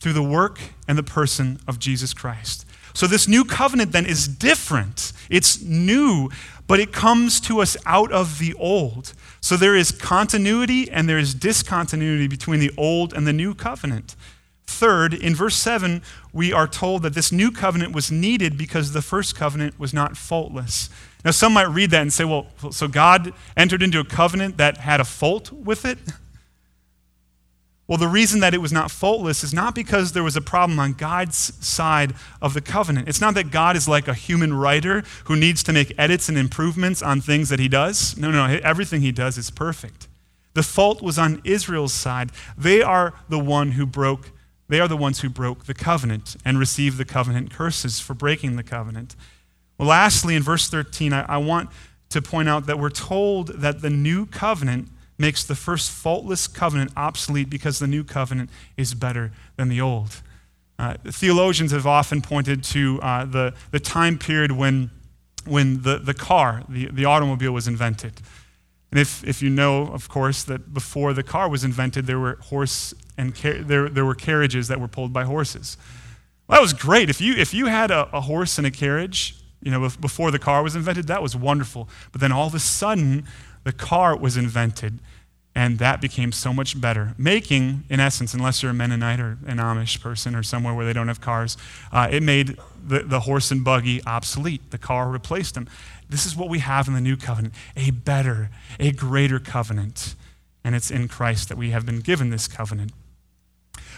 Through 0.00 0.12
the 0.12 0.22
work 0.22 0.60
and 0.86 0.98
the 0.98 1.02
person 1.02 1.58
of 1.66 1.78
Jesus 1.78 2.14
Christ. 2.14 2.66
So, 2.98 3.06
this 3.06 3.28
new 3.28 3.44
covenant 3.44 3.92
then 3.92 4.06
is 4.06 4.26
different. 4.26 5.12
It's 5.30 5.62
new, 5.62 6.30
but 6.66 6.80
it 6.80 6.92
comes 6.92 7.38
to 7.42 7.60
us 7.60 7.76
out 7.86 8.10
of 8.10 8.40
the 8.40 8.54
old. 8.54 9.12
So, 9.40 9.56
there 9.56 9.76
is 9.76 9.92
continuity 9.92 10.90
and 10.90 11.08
there 11.08 11.16
is 11.16 11.32
discontinuity 11.32 12.26
between 12.26 12.58
the 12.58 12.72
old 12.76 13.12
and 13.12 13.24
the 13.24 13.32
new 13.32 13.54
covenant. 13.54 14.16
Third, 14.66 15.14
in 15.14 15.36
verse 15.36 15.54
7, 15.54 16.02
we 16.32 16.52
are 16.52 16.66
told 16.66 17.04
that 17.04 17.14
this 17.14 17.30
new 17.30 17.52
covenant 17.52 17.94
was 17.94 18.10
needed 18.10 18.58
because 18.58 18.90
the 18.90 19.00
first 19.00 19.36
covenant 19.36 19.78
was 19.78 19.94
not 19.94 20.16
faultless. 20.16 20.90
Now, 21.24 21.30
some 21.30 21.52
might 21.52 21.68
read 21.68 21.92
that 21.92 22.02
and 22.02 22.12
say, 22.12 22.24
well, 22.24 22.48
so 22.72 22.88
God 22.88 23.32
entered 23.56 23.80
into 23.80 24.00
a 24.00 24.04
covenant 24.04 24.56
that 24.56 24.78
had 24.78 25.00
a 25.00 25.04
fault 25.04 25.52
with 25.52 25.84
it? 25.84 25.98
Well, 27.88 27.96
the 27.96 28.06
reason 28.06 28.40
that 28.40 28.52
it 28.52 28.58
was 28.58 28.70
not 28.70 28.90
faultless 28.90 29.42
is 29.42 29.54
not 29.54 29.74
because 29.74 30.12
there 30.12 30.22
was 30.22 30.36
a 30.36 30.42
problem 30.42 30.78
on 30.78 30.92
God's 30.92 31.54
side 31.66 32.14
of 32.42 32.52
the 32.52 32.60
covenant. 32.60 33.08
It's 33.08 33.20
not 33.20 33.32
that 33.34 33.50
God 33.50 33.76
is 33.76 33.88
like 33.88 34.06
a 34.06 34.14
human 34.14 34.52
writer 34.52 35.02
who 35.24 35.34
needs 35.34 35.62
to 35.62 35.72
make 35.72 35.98
edits 35.98 36.28
and 36.28 36.36
improvements 36.36 37.00
on 37.00 37.22
things 37.22 37.48
that 37.48 37.58
he 37.58 37.66
does. 37.66 38.14
No, 38.18 38.30
no, 38.30 38.44
everything 38.62 39.00
he 39.00 39.10
does 39.10 39.38
is 39.38 39.50
perfect. 39.50 40.06
The 40.52 40.62
fault 40.62 41.00
was 41.00 41.18
on 41.18 41.40
Israel's 41.44 41.94
side. 41.94 42.30
They 42.58 42.82
are 42.82 43.14
the 43.30 43.38
one 43.38 43.72
who 43.72 43.86
broke 43.86 44.32
they 44.68 44.80
are 44.80 44.88
the 44.88 44.98
ones 44.98 45.20
who 45.20 45.30
broke 45.30 45.64
the 45.64 45.72
covenant 45.72 46.36
and 46.44 46.58
received 46.58 46.98
the 46.98 47.06
covenant 47.06 47.50
curses 47.50 48.00
for 48.00 48.12
breaking 48.12 48.56
the 48.56 48.62
covenant. 48.62 49.16
Well, 49.78 49.88
lastly, 49.88 50.34
in 50.34 50.42
verse 50.42 50.68
13, 50.68 51.14
I, 51.14 51.22
I 51.22 51.38
want 51.38 51.70
to 52.10 52.20
point 52.20 52.50
out 52.50 52.66
that 52.66 52.78
we're 52.78 52.90
told 52.90 53.48
that 53.48 53.80
the 53.80 53.88
new 53.88 54.26
covenant 54.26 54.88
makes 55.18 55.44
the 55.44 55.54
first 55.54 55.90
faultless 55.90 56.46
covenant 56.46 56.92
obsolete 56.96 57.50
because 57.50 57.80
the 57.80 57.86
new 57.86 58.04
covenant 58.04 58.50
is 58.76 58.94
better 58.94 59.32
than 59.56 59.68
the 59.68 59.80
old. 59.80 60.22
Uh, 60.78 60.94
theologians 61.04 61.72
have 61.72 61.86
often 61.86 62.22
pointed 62.22 62.62
to 62.62 63.00
uh, 63.02 63.24
the, 63.24 63.52
the 63.72 63.80
time 63.80 64.16
period 64.16 64.52
when, 64.52 64.90
when 65.44 65.82
the, 65.82 65.98
the 65.98 66.14
car, 66.14 66.62
the, 66.68 66.86
the 66.86 67.04
automobile, 67.04 67.52
was 67.52 67.66
invented. 67.66 68.12
And 68.90 69.00
if, 69.00 69.26
if 69.26 69.42
you 69.42 69.50
know, 69.50 69.88
of 69.88 70.08
course, 70.08 70.44
that 70.44 70.72
before 70.72 71.12
the 71.12 71.24
car 71.24 71.48
was 71.48 71.64
invented, 71.64 72.06
there 72.06 72.18
were 72.18 72.38
horse 72.42 72.94
and 73.18 73.34
car- 73.34 73.62
there, 73.62 73.88
there 73.88 74.04
were 74.04 74.14
carriages 74.14 74.68
that 74.68 74.80
were 74.80 74.88
pulled 74.88 75.12
by 75.12 75.24
horses. 75.24 75.76
Well, 76.46 76.56
that 76.56 76.62
was 76.62 76.72
great. 76.72 77.10
If 77.10 77.20
you, 77.20 77.34
if 77.34 77.52
you 77.52 77.66
had 77.66 77.90
a, 77.90 78.08
a 78.16 78.20
horse 78.20 78.56
and 78.56 78.66
a 78.66 78.70
carriage, 78.70 79.34
you 79.60 79.72
know, 79.72 79.80
before 80.00 80.30
the 80.30 80.38
car 80.38 80.62
was 80.62 80.76
invented, 80.76 81.08
that 81.08 81.22
was 81.22 81.34
wonderful. 81.34 81.88
But 82.12 82.20
then 82.20 82.30
all 82.30 82.46
of 82.46 82.54
a 82.54 82.60
sudden, 82.60 83.26
the 83.64 83.72
car 83.72 84.16
was 84.16 84.36
invented, 84.36 85.00
and 85.58 85.80
that 85.80 86.00
became 86.00 86.30
so 86.30 86.52
much 86.52 86.80
better. 86.80 87.16
Making, 87.18 87.82
in 87.90 87.98
essence, 87.98 88.32
unless 88.32 88.62
you're 88.62 88.70
a 88.70 88.74
Mennonite 88.74 89.18
or 89.18 89.38
an 89.44 89.56
Amish 89.56 90.00
person 90.00 90.36
or 90.36 90.44
somewhere 90.44 90.72
where 90.72 90.86
they 90.86 90.92
don't 90.92 91.08
have 91.08 91.20
cars, 91.20 91.56
uh, 91.90 92.06
it 92.08 92.22
made 92.22 92.56
the, 92.86 93.00
the 93.00 93.18
horse 93.18 93.50
and 93.50 93.64
buggy 93.64 94.00
obsolete. 94.06 94.70
The 94.70 94.78
car 94.78 95.08
replaced 95.08 95.56
them. 95.56 95.68
This 96.08 96.26
is 96.26 96.36
what 96.36 96.48
we 96.48 96.60
have 96.60 96.86
in 96.86 96.94
the 96.94 97.00
new 97.00 97.16
covenant 97.16 97.54
a 97.76 97.90
better, 97.90 98.50
a 98.78 98.92
greater 98.92 99.40
covenant. 99.40 100.14
And 100.62 100.76
it's 100.76 100.92
in 100.92 101.08
Christ 101.08 101.48
that 101.48 101.58
we 101.58 101.70
have 101.70 101.84
been 101.84 102.02
given 102.02 102.30
this 102.30 102.46
covenant. 102.46 102.92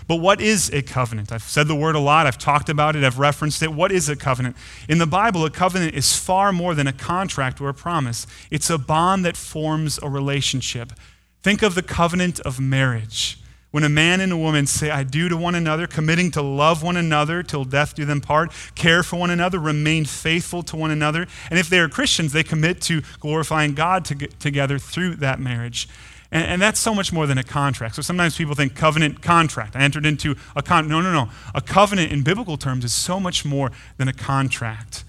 But 0.09 0.17
what 0.17 0.41
is 0.41 0.71
a 0.73 0.81
covenant? 0.81 1.31
I've 1.31 1.43
said 1.43 1.69
the 1.69 1.75
word 1.75 1.95
a 1.95 2.01
lot, 2.01 2.27
I've 2.27 2.39
talked 2.39 2.71
about 2.71 2.97
it, 2.97 3.05
I've 3.05 3.19
referenced 3.19 3.63
it. 3.63 3.71
What 3.71 3.93
is 3.93 4.09
a 4.09 4.17
covenant? 4.17 4.57
In 4.89 4.97
the 4.97 5.07
Bible, 5.07 5.45
a 5.45 5.51
covenant 5.51 5.95
is 5.95 6.17
far 6.17 6.55
more 6.55 6.75
than 6.75 6.87
a 6.87 6.93
contract 6.95 7.61
or 7.61 7.69
a 7.69 7.75
promise, 7.75 8.27
it's 8.51 8.71
a 8.71 8.79
bond 8.79 9.27
that 9.27 9.37
forms 9.37 9.99
a 10.03 10.09
relationship. 10.09 10.95
Think 11.43 11.63
of 11.63 11.75
the 11.75 11.83
covenant 11.83 12.41
of 12.41 12.61
marriage. 12.61 13.39
When 13.71 13.85
a 13.85 13.89
man 13.89 14.21
and 14.21 14.33
a 14.33 14.37
woman 14.37 14.67
say, 14.67 14.91
I 14.91 15.05
do 15.05 15.29
to 15.29 15.37
one 15.37 15.55
another, 15.55 15.87
committing 15.87 16.33
to 16.33 16.43
love 16.43 16.83
one 16.83 16.97
another 16.97 17.43
till 17.45 17.65
death 17.65 17.95
do 17.95 18.05
them 18.05 18.21
part, 18.21 18.51
care 18.75 19.05
for 19.05 19.17
one 19.17 19.31
another, 19.31 19.61
remain 19.61 20.05
faithful 20.05 20.65
to 20.65 20.77
one 20.77 20.91
another. 20.91 21.27
And 21.51 21.59
if 21.59 21.71
they 21.71 21.79
are 21.79 21.89
Christians, 21.89 22.33
they 22.33 22.43
commit 22.43 22.81
to 22.83 23.03
glorifying 23.21 23.75
God 23.75 24.05
to 24.07 24.15
together 24.15 24.79
through 24.79 25.17
that 25.17 25.39
marriage. 25.39 25.89
And, 26.33 26.45
and, 26.45 26.63
that's 26.63 26.79
so 26.81 26.95
much 26.95 27.13
more 27.13 27.27
than 27.27 27.39
a 27.39 27.45
contract. 27.45 27.97
So 27.97 28.03
sometimes 28.03 28.37
people 28.37 28.55
think 28.55 28.75
covenant 28.75 29.23
contract. 29.23 29.75
I 29.77 29.81
entered 29.81 30.07
into 30.07 30.37
a 30.55 30.63
con. 30.63 30.89
No, 30.89 31.01
no, 31.01 31.13
no. 31.13 31.29
A 31.55 31.61
covenant 31.61 32.13
in 32.13 32.23
biblical 32.23 32.57
terms 32.57 32.85
is 32.85 32.93
so 32.93 33.19
much 33.19 33.45
more 33.45 33.73
than 33.97 34.07
a 34.07 34.13
contract. 34.13 35.05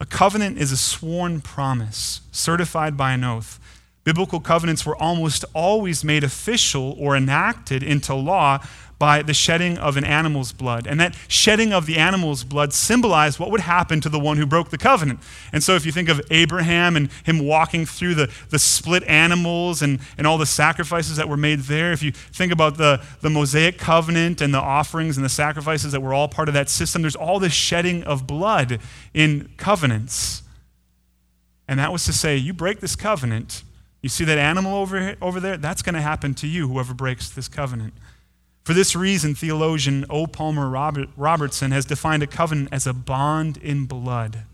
A 0.00 0.06
covenant 0.06 0.58
is 0.58 0.72
a 0.72 0.76
sworn 0.76 1.40
promise 1.40 2.20
certified 2.30 2.96
by 2.96 3.12
an 3.12 3.24
oath. 3.24 3.60
Biblical 4.04 4.40
covenants 4.40 4.84
were 4.84 4.96
almost 4.96 5.44
always 5.54 6.02
made 6.02 6.24
official 6.24 6.96
or 6.98 7.16
enacted 7.16 7.82
into 7.82 8.14
law 8.14 8.58
by 9.02 9.20
the 9.20 9.34
shedding 9.34 9.76
of 9.78 9.96
an 9.96 10.04
animal's 10.04 10.52
blood. 10.52 10.86
And 10.86 11.00
that 11.00 11.16
shedding 11.26 11.72
of 11.72 11.86
the 11.86 11.96
animal's 11.96 12.44
blood 12.44 12.72
symbolized 12.72 13.40
what 13.40 13.50
would 13.50 13.62
happen 13.62 14.00
to 14.00 14.08
the 14.08 14.20
one 14.20 14.36
who 14.36 14.46
broke 14.46 14.70
the 14.70 14.78
covenant. 14.78 15.18
And 15.52 15.60
so 15.60 15.74
if 15.74 15.84
you 15.84 15.90
think 15.90 16.08
of 16.08 16.20
Abraham 16.30 16.94
and 16.94 17.10
him 17.24 17.44
walking 17.44 17.84
through 17.84 18.14
the, 18.14 18.30
the 18.50 18.60
split 18.60 19.02
animals 19.08 19.82
and, 19.82 19.98
and 20.16 20.24
all 20.24 20.38
the 20.38 20.46
sacrifices 20.46 21.16
that 21.16 21.28
were 21.28 21.36
made 21.36 21.60
there, 21.62 21.92
if 21.92 22.00
you 22.00 22.12
think 22.12 22.52
about 22.52 22.76
the, 22.76 23.02
the 23.22 23.30
Mosaic 23.30 23.76
covenant 23.76 24.40
and 24.40 24.54
the 24.54 24.60
offerings 24.60 25.16
and 25.16 25.24
the 25.24 25.28
sacrifices 25.28 25.90
that 25.90 26.00
were 26.00 26.14
all 26.14 26.28
part 26.28 26.46
of 26.46 26.54
that 26.54 26.68
system, 26.68 27.02
there's 27.02 27.16
all 27.16 27.40
this 27.40 27.52
shedding 27.52 28.04
of 28.04 28.24
blood 28.24 28.78
in 29.12 29.50
covenants. 29.56 30.44
And 31.66 31.80
that 31.80 31.92
was 31.92 32.04
to 32.04 32.12
say, 32.12 32.36
you 32.36 32.52
break 32.52 32.78
this 32.78 32.94
covenant, 32.94 33.64
you 34.02 34.08
see 34.08 34.24
that 34.24 34.38
animal 34.38 34.74
over, 34.74 35.16
over 35.22 35.40
there? 35.40 35.56
That's 35.56 35.80
going 35.80 35.94
to 35.94 36.02
happen 36.02 36.34
to 36.34 36.46
you, 36.46 36.68
whoever 36.68 36.92
breaks 36.92 37.30
this 37.30 37.48
covenant. 37.48 37.94
For 38.64 38.74
this 38.74 38.94
reason, 38.94 39.34
theologian 39.34 40.04
O. 40.10 40.26
Palmer 40.26 40.68
Robert, 40.68 41.08
Robertson 41.16 41.70
has 41.70 41.84
defined 41.84 42.22
a 42.22 42.26
covenant 42.26 42.68
as 42.72 42.86
a 42.86 42.92
bond 42.92 43.56
in 43.56 43.86
blood. 43.86 44.44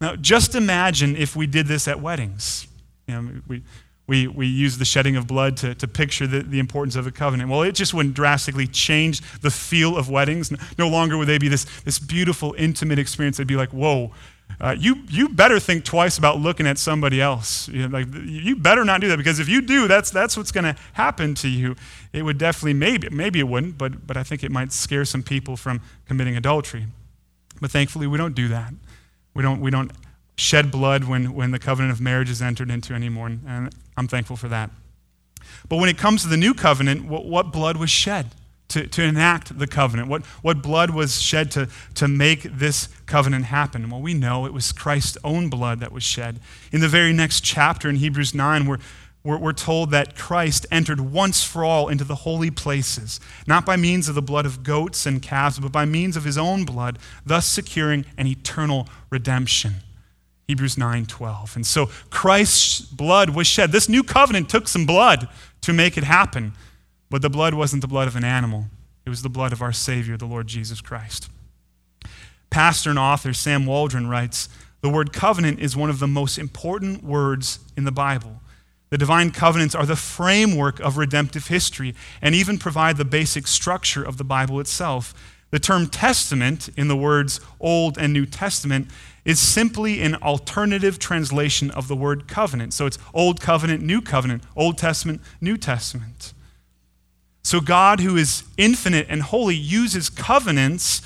Now, 0.00 0.16
just 0.16 0.54
imagine 0.54 1.16
if 1.16 1.36
we 1.36 1.46
did 1.46 1.66
this 1.66 1.86
at 1.86 2.00
weddings. 2.00 2.66
You 3.06 3.14
know, 3.14 3.40
we, 3.46 3.62
we, 4.06 4.26
we 4.26 4.46
use 4.46 4.78
the 4.78 4.84
shedding 4.84 5.16
of 5.16 5.26
blood 5.26 5.56
to, 5.58 5.74
to 5.74 5.86
picture 5.86 6.26
the, 6.26 6.40
the 6.40 6.58
importance 6.58 6.96
of 6.96 7.06
a 7.06 7.10
covenant. 7.10 7.48
Well, 7.48 7.62
it 7.62 7.72
just 7.72 7.94
wouldn't 7.94 8.14
drastically 8.14 8.66
change 8.66 9.20
the 9.40 9.50
feel 9.50 9.96
of 9.96 10.10
weddings. 10.10 10.52
No 10.78 10.88
longer 10.88 11.16
would 11.16 11.28
they 11.28 11.38
be 11.38 11.48
this, 11.48 11.64
this 11.82 11.98
beautiful, 11.98 12.54
intimate 12.58 12.98
experience. 12.98 13.36
They'd 13.36 13.46
be 13.46 13.56
like, 13.56 13.70
whoa, 13.70 14.12
uh, 14.60 14.74
you, 14.78 14.96
you 15.08 15.28
better 15.28 15.60
think 15.60 15.84
twice 15.84 16.18
about 16.18 16.38
looking 16.38 16.66
at 16.66 16.78
somebody 16.78 17.20
else. 17.20 17.68
You, 17.68 17.88
know, 17.88 17.98
like, 17.98 18.06
you 18.14 18.56
better 18.56 18.84
not 18.84 19.00
do 19.00 19.08
that 19.08 19.16
because 19.16 19.38
if 19.38 19.48
you 19.48 19.60
do, 19.60 19.88
that's, 19.88 20.10
that's 20.10 20.36
what's 20.36 20.52
going 20.52 20.64
to 20.64 20.76
happen 20.94 21.34
to 21.36 21.48
you. 21.48 21.76
It 22.12 22.22
would 22.22 22.38
definitely, 22.38 22.74
maybe, 22.74 23.08
maybe 23.10 23.38
it 23.40 23.48
wouldn't, 23.48 23.78
but, 23.78 24.06
but 24.06 24.16
I 24.16 24.22
think 24.22 24.42
it 24.44 24.50
might 24.50 24.72
scare 24.72 25.04
some 25.04 25.22
people 25.22 25.56
from 25.56 25.80
committing 26.06 26.36
adultery. 26.36 26.86
But 27.60 27.70
thankfully, 27.70 28.06
we 28.06 28.18
don't 28.18 28.34
do 28.34 28.48
that. 28.48 28.72
We 29.34 29.42
don't, 29.42 29.60
we 29.60 29.70
don't 29.70 29.92
shed 30.36 30.70
blood 30.70 31.04
when, 31.04 31.34
when 31.34 31.50
the 31.50 31.58
covenant 31.58 31.92
of 31.92 32.00
marriage 32.00 32.30
is 32.30 32.40
entered 32.40 32.70
into 32.70 32.94
anymore, 32.94 33.26
and 33.26 33.74
I'm 33.96 34.08
thankful 34.08 34.36
for 34.36 34.48
that. 34.48 34.70
But 35.68 35.76
when 35.76 35.88
it 35.88 35.98
comes 35.98 36.22
to 36.22 36.28
the 36.28 36.36
new 36.36 36.54
covenant, 36.54 37.04
what, 37.04 37.26
what 37.26 37.52
blood 37.52 37.76
was 37.76 37.90
shed? 37.90 38.30
To, 38.70 38.86
to 38.86 39.02
enact 39.02 39.58
the 39.58 39.66
covenant? 39.66 40.08
What, 40.08 40.24
what 40.42 40.62
blood 40.62 40.90
was 40.90 41.20
shed 41.20 41.50
to, 41.52 41.68
to 41.94 42.08
make 42.08 42.42
this 42.42 42.88
covenant 43.06 43.46
happen? 43.46 43.90
Well, 43.90 44.00
we 44.00 44.14
know 44.14 44.46
it 44.46 44.52
was 44.52 44.72
Christ's 44.72 45.18
own 45.22 45.48
blood 45.48 45.80
that 45.80 45.92
was 45.92 46.02
shed. 46.02 46.40
In 46.72 46.80
the 46.80 46.88
very 46.88 47.12
next 47.12 47.42
chapter 47.42 47.88
in 47.88 47.96
Hebrews 47.96 48.34
9, 48.34 48.66
we're, 48.66 48.78
we're, 49.22 49.38
we're 49.38 49.52
told 49.52 49.90
that 49.90 50.16
Christ 50.16 50.66
entered 50.70 51.00
once 51.00 51.44
for 51.44 51.64
all 51.64 51.88
into 51.88 52.04
the 52.04 52.16
holy 52.16 52.50
places, 52.50 53.20
not 53.46 53.66
by 53.66 53.76
means 53.76 54.08
of 54.08 54.14
the 54.14 54.22
blood 54.22 54.46
of 54.46 54.62
goats 54.62 55.04
and 55.06 55.20
calves, 55.20 55.58
but 55.58 55.72
by 55.72 55.84
means 55.84 56.16
of 56.16 56.24
his 56.24 56.38
own 56.38 56.64
blood, 56.64 56.98
thus 57.26 57.46
securing 57.46 58.06
an 58.16 58.26
eternal 58.26 58.88
redemption. 59.10 59.76
Hebrews 60.48 60.76
9:12. 60.76 61.54
And 61.54 61.64
so 61.64 61.90
Christ's 62.10 62.80
blood 62.80 63.30
was 63.30 63.46
shed. 63.46 63.70
This 63.70 63.88
new 63.88 64.02
covenant 64.02 64.48
took 64.48 64.66
some 64.66 64.84
blood 64.84 65.28
to 65.60 65.72
make 65.72 65.96
it 65.96 66.02
happen. 66.02 66.54
But 67.10 67.22
the 67.22 67.28
blood 67.28 67.54
wasn't 67.54 67.82
the 67.82 67.88
blood 67.88 68.08
of 68.08 68.16
an 68.16 68.24
animal, 68.24 68.66
it 69.04 69.10
was 69.10 69.22
the 69.22 69.28
blood 69.28 69.52
of 69.52 69.60
our 69.60 69.72
Savior, 69.72 70.16
the 70.16 70.26
Lord 70.26 70.46
Jesus 70.46 70.80
Christ. 70.80 71.28
Pastor 72.48 72.90
and 72.90 72.98
author 72.98 73.32
Sam 73.32 73.66
Waldron 73.66 74.08
writes 74.08 74.48
The 74.80 74.88
word 74.88 75.12
covenant 75.12 75.60
is 75.60 75.76
one 75.76 75.90
of 75.90 75.98
the 75.98 76.06
most 76.06 76.38
important 76.38 77.02
words 77.02 77.58
in 77.76 77.84
the 77.84 77.92
Bible. 77.92 78.40
The 78.90 78.98
divine 78.98 79.30
covenants 79.30 79.74
are 79.74 79.86
the 79.86 79.96
framework 79.96 80.80
of 80.80 80.96
redemptive 80.96 81.46
history 81.46 81.94
and 82.20 82.34
even 82.34 82.58
provide 82.58 82.96
the 82.96 83.04
basic 83.04 83.46
structure 83.46 84.02
of 84.02 84.16
the 84.16 84.24
Bible 84.24 84.58
itself. 84.58 85.14
The 85.50 85.60
term 85.60 85.86
testament 85.86 86.68
in 86.76 86.88
the 86.88 86.96
words 86.96 87.40
Old 87.60 87.98
and 87.98 88.12
New 88.12 88.26
Testament 88.26 88.88
is 89.24 89.38
simply 89.38 90.00
an 90.00 90.16
alternative 90.16 90.98
translation 90.98 91.70
of 91.70 91.86
the 91.86 91.96
word 91.96 92.26
covenant. 92.26 92.74
So 92.74 92.86
it's 92.86 92.98
Old 93.14 93.40
Covenant, 93.40 93.82
New 93.82 94.00
Covenant, 94.00 94.42
Old 94.56 94.78
Testament, 94.78 95.20
New 95.40 95.56
Testament. 95.56 96.32
So, 97.50 97.60
God, 97.60 97.98
who 97.98 98.16
is 98.16 98.44
infinite 98.56 99.08
and 99.08 99.22
holy, 99.22 99.56
uses 99.56 100.08
covenants 100.08 101.02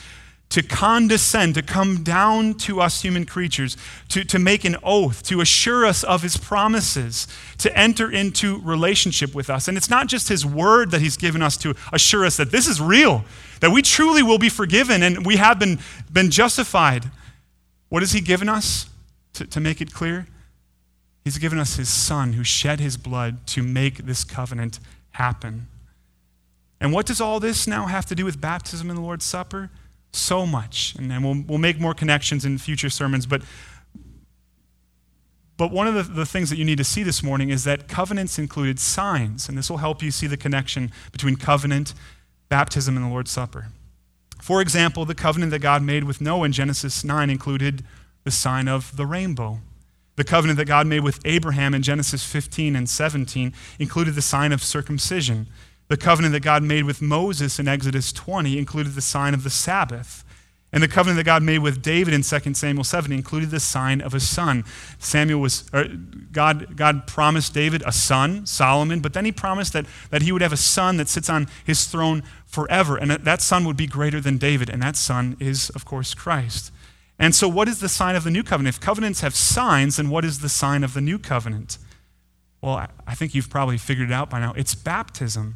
to 0.51 0.63
condescend, 0.63 1.55
to 1.55 1.63
come 1.63 2.03
down 2.03 2.53
to 2.57 2.83
us 2.83 3.01
human 3.01 3.25
creatures, 3.25 3.79
to, 4.11 4.25
to 4.25 4.39
make 4.39 4.67
an 4.67 4.77
oath, 4.83 5.23
to 5.23 5.41
assure 5.41 5.87
us 5.87 6.05
of 6.05 6.21
his 6.21 6.37
promises, 6.37 7.27
to 7.57 7.75
enter 7.75 8.11
into 8.11 8.61
relationship 8.61 9.35
with 9.35 9.49
us. 9.49 9.69
And 9.69 9.79
it's 9.79 9.89
not 9.89 10.07
just 10.07 10.29
his 10.29 10.45
word 10.45 10.91
that 10.91 11.01
he's 11.01 11.17
given 11.17 11.41
us 11.41 11.57
to 11.57 11.75
assure 11.95 12.27
us 12.27 12.37
that 12.37 12.51
this 12.51 12.69
is 12.69 12.79
real, 12.79 13.25
that 13.61 13.71
we 13.71 13.81
truly 13.81 14.23
will 14.23 14.37
be 14.37 14.51
forgiven 14.51 15.03
and 15.03 15.25
we 15.25 15.37
have 15.37 15.59
been, 15.59 15.79
been 16.13 16.31
justified. 16.31 17.07
What 17.89 18.03
has 18.03 18.13
he 18.13 18.21
given 18.21 18.51
us 18.51 18.91
to, 19.33 19.47
to 19.47 19.61
make 19.61 19.81
it 19.81 19.95
clear? 19.95 20.27
He's 21.25 21.39
given 21.39 21.59
us 21.59 21.77
his 21.77 21.89
son 21.89 22.35
who 22.35 22.45
shed 22.45 22.81
his 22.81 22.99
blood 22.99 23.47
to 23.47 23.63
make 23.63 24.05
this 24.05 24.25
covenant 24.25 24.79
happen. 25.13 25.69
And 26.85 26.93
what 26.93 27.07
does 27.07 27.19
all 27.19 27.41
this 27.41 27.67
now 27.67 27.87
have 27.87 28.05
to 28.07 28.15
do 28.15 28.27
with 28.27 28.39
baptism 28.43 28.91
and 28.91 28.99
the 28.99 29.03
Lord's 29.03 29.25
Supper? 29.25 29.71
So 30.13 30.45
much. 30.45 30.95
And 30.99 31.25
we'll, 31.25 31.43
we'll 31.49 31.59
make 31.59 31.81
more 31.81 31.95
connections 31.95 32.45
in 32.45 32.59
future 32.59 32.91
sermons. 32.91 33.25
But, 33.25 33.41
but 35.57 35.73
one 35.73 35.87
of 35.87 35.95
the, 35.95 36.03
the 36.03 36.27
things 36.27 36.51
that 36.51 36.57
you 36.57 36.65
need 36.67 36.77
to 36.77 36.85
see 36.85 37.03
this 37.03 37.23
morning 37.23 37.49
is 37.49 37.65
that 37.65 37.89
covenants 37.89 38.39
included 38.39 38.79
signs. 38.79 39.49
And 39.49 39.57
this 39.57 39.71
will 39.71 39.79
help 39.79 40.03
you 40.03 40.11
see 40.11 40.27
the 40.27 40.37
connection 40.37 40.93
between 41.11 41.37
covenant, 41.37 41.95
baptism, 42.51 42.99
and 42.99 43.07
the 43.07 43.09
Lord's 43.09 43.31
Supper. 43.31 43.69
For 44.43 44.61
example, 44.61 45.07
the 45.07 45.15
covenant 45.15 45.53
that 45.53 45.61
God 45.61 45.83
made 45.83 46.05
with 46.05 46.21
Noah 46.21 46.45
in 46.45 46.53
Genesis 46.53 47.03
9 47.03 47.31
included 47.31 47.83
the 48.25 48.31
sign 48.31 48.69
of 48.69 48.95
the 48.99 49.07
rainbow. 49.07 49.61
The 50.17 50.25
covenant 50.25 50.59
that 50.59 50.67
God 50.67 50.87
made 50.87 51.01
with 51.01 51.19
Abraham 51.25 51.73
in 51.73 51.81
Genesis 51.81 52.31
15 52.31 52.77
and 52.77 52.91
17 52.91 53.55
included 53.79 54.17
the 54.17 54.21
sign 54.21 54.53
of 54.53 54.63
circumcision. 54.63 55.47
The 55.89 55.97
covenant 55.97 56.33
that 56.33 56.43
God 56.43 56.63
made 56.63 56.85
with 56.85 57.03
Moses 57.03 57.59
in 57.59 57.69
Exodus 57.69 58.13
20 58.13 58.59
included 58.59 58.95
the 58.95 59.01
sign 59.01 59.35
of 59.35 59.45
the 59.45 59.51
Sabbath. 59.51 60.25
And 60.73 60.83
the 60.83 60.89
covenant 60.89 61.19
that 61.19 61.25
God 61.25 61.45
made 61.45 61.59
with 61.59 61.83
David 61.83 62.13
in 62.13 62.23
2 62.23 62.55
Samuel 62.55 62.83
7 62.83 63.13
included 63.13 63.51
the 63.51 63.61
sign 63.61 64.01
of 64.01 64.13
a 64.13 64.19
son. 64.19 64.65
Samuel 64.99 65.41
was, 65.41 65.71
er, 65.73 65.85
God, 66.33 66.77
God 66.77 67.07
promised 67.07 67.55
David 67.55 67.85
a 67.87 67.93
son, 67.93 68.45
Solomon, 68.45 68.99
but 68.99 69.13
then 69.13 69.25
he 69.25 69.31
promised 69.31 69.73
that, 69.75 69.87
that 70.11 70.23
he 70.23 70.33
would 70.33 70.43
have 70.43 70.53
a 70.53 70.57
son 70.57 70.97
that 70.97 71.09
sits 71.09 71.31
on 71.31 71.47
his 71.65 71.85
throne 71.85 72.25
forever. 72.45 72.97
And 72.97 73.13
that 73.13 73.41
son 73.41 73.65
would 73.67 73.77
be 73.77 73.87
greater 73.87 74.21
than 74.21 74.37
David. 74.37 74.69
And 74.69 74.83
that 74.83 74.97
son 74.97 75.37
is, 75.39 75.71
of 75.71 75.85
course, 75.85 76.13
Christ. 76.13 76.73
And 77.21 77.37
so, 77.37 77.47
what 77.47 77.69
is 77.69 77.79
the 77.79 77.89
sign 77.89 78.17
of 78.17 78.25
the 78.25 78.31
new 78.33 78.43
covenant? 78.43 78.75
If 78.75 78.81
covenants 78.81 79.21
have 79.21 79.37
signs, 79.37 79.99
then 79.99 80.11
what 80.11 80.25
is 80.25 80.41
the 80.41 80.49
sign 80.49 80.83
of 80.83 80.95
the 80.95 81.01
new 81.01 81.21
covenant? 81.21 81.79
Well, 82.61 82.89
I 83.07 83.15
think 83.15 83.33
you've 83.33 83.51
probably 83.51 83.79
figured 83.79 84.11
it 84.11 84.13
out 84.13 84.29
by 84.29 84.41
now. 84.41 84.55
It's 84.57 84.75
baptism. 84.75 85.55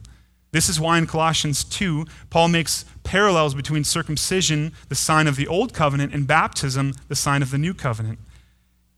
This 0.59 0.68
is 0.68 0.80
why 0.80 0.98
in 0.98 1.06
Colossians 1.06 1.62
2, 1.62 2.04
Paul 2.30 2.48
makes 2.48 2.84
parallels 3.04 3.54
between 3.54 3.84
circumcision, 3.84 4.72
the 4.88 4.96
sign 4.96 5.28
of 5.28 5.36
the 5.36 5.46
old 5.46 5.72
covenant, 5.72 6.12
and 6.12 6.26
baptism, 6.26 6.94
the 7.06 7.14
sign 7.14 7.42
of 7.42 7.52
the 7.52 7.59
new 7.59 7.72
covenant. 7.72 8.18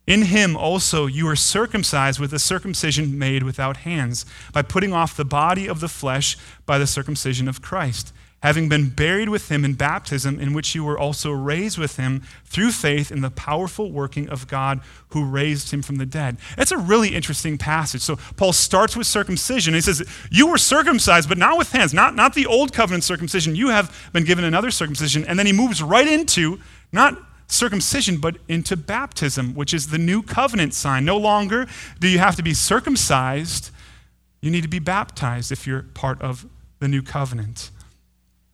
In 0.07 0.23
him 0.23 0.57
also 0.57 1.05
you 1.05 1.27
are 1.27 1.35
circumcised 1.35 2.19
with 2.19 2.33
a 2.33 2.39
circumcision 2.39 3.19
made 3.19 3.43
without 3.43 3.77
hands, 3.77 4.25
by 4.51 4.63
putting 4.63 4.91
off 4.91 5.15
the 5.15 5.23
body 5.23 5.67
of 5.67 5.81
the 5.81 5.87
flesh 5.87 6.35
by 6.65 6.79
the 6.79 6.87
circumcision 6.87 7.47
of 7.47 7.61
Christ 7.61 8.11
having 8.41 8.67
been 8.67 8.89
buried 8.89 9.29
with 9.29 9.49
him 9.49 9.63
in 9.63 9.73
baptism, 9.73 10.39
in 10.39 10.53
which 10.53 10.73
you 10.73 10.83
were 10.83 10.97
also 10.97 11.31
raised 11.31 11.77
with 11.77 11.97
him 11.97 12.23
through 12.45 12.71
faith 12.71 13.11
in 13.11 13.21
the 13.21 13.29
powerful 13.29 13.91
working 13.91 14.27
of 14.29 14.47
God 14.47 14.81
who 15.09 15.25
raised 15.25 15.71
him 15.71 15.81
from 15.81 15.97
the 15.97 16.05
dead. 16.05 16.37
That's 16.57 16.71
a 16.71 16.77
really 16.77 17.09
interesting 17.09 17.57
passage. 17.57 18.01
So 18.01 18.17
Paul 18.37 18.53
starts 18.53 18.97
with 18.97 19.05
circumcision. 19.05 19.75
He 19.75 19.81
says, 19.81 20.03
You 20.31 20.47
were 20.47 20.57
circumcised, 20.57 21.29
but 21.29 21.37
not 21.37 21.57
with 21.57 21.71
hands, 21.71 21.93
not, 21.93 22.15
not 22.15 22.33
the 22.33 22.47
old 22.47 22.73
covenant 22.73 23.03
circumcision. 23.03 23.55
You 23.55 23.69
have 23.69 24.09
been 24.11 24.23
given 24.23 24.43
another 24.43 24.71
circumcision. 24.71 25.23
And 25.25 25.37
then 25.37 25.45
he 25.45 25.53
moves 25.53 25.83
right 25.83 26.07
into 26.07 26.59
not 26.91 27.17
circumcision, 27.47 28.17
but 28.17 28.37
into 28.47 28.75
baptism, 28.75 29.53
which 29.53 29.73
is 29.73 29.87
the 29.87 29.97
new 29.97 30.23
covenant 30.23 30.73
sign. 30.73 31.05
No 31.05 31.17
longer 31.17 31.67
do 31.99 32.07
you 32.07 32.17
have 32.17 32.35
to 32.37 32.43
be 32.43 32.53
circumcised, 32.53 33.69
you 34.41 34.49
need 34.49 34.61
to 34.61 34.69
be 34.69 34.79
baptized 34.79 35.51
if 35.51 35.67
you're 35.67 35.83
part 35.83 36.19
of 36.21 36.47
the 36.79 36.87
new 36.87 37.03
covenant. 37.03 37.69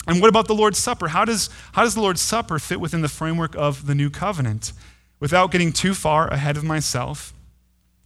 And 0.08 0.22
what 0.22 0.30
about 0.30 0.48
the 0.48 0.56
Lord's 0.56 0.80
Supper? 0.80 1.10
How 1.10 1.26
does, 1.26 1.50
how 1.74 1.84
does 1.84 1.96
the 1.96 2.02
Lord's 2.02 2.22
Supper 2.22 2.60
fit 2.60 2.80
within 2.80 3.02
the 3.02 3.10
framework 3.10 3.56
of 3.56 3.88
the 3.88 3.94
new 3.94 4.10
covenant? 4.10 4.72
Without 5.20 5.52
getting 5.52 5.74
too 5.74 5.94
far 5.94 6.28
ahead 6.28 6.58
of 6.58 6.64
myself, 6.64 7.34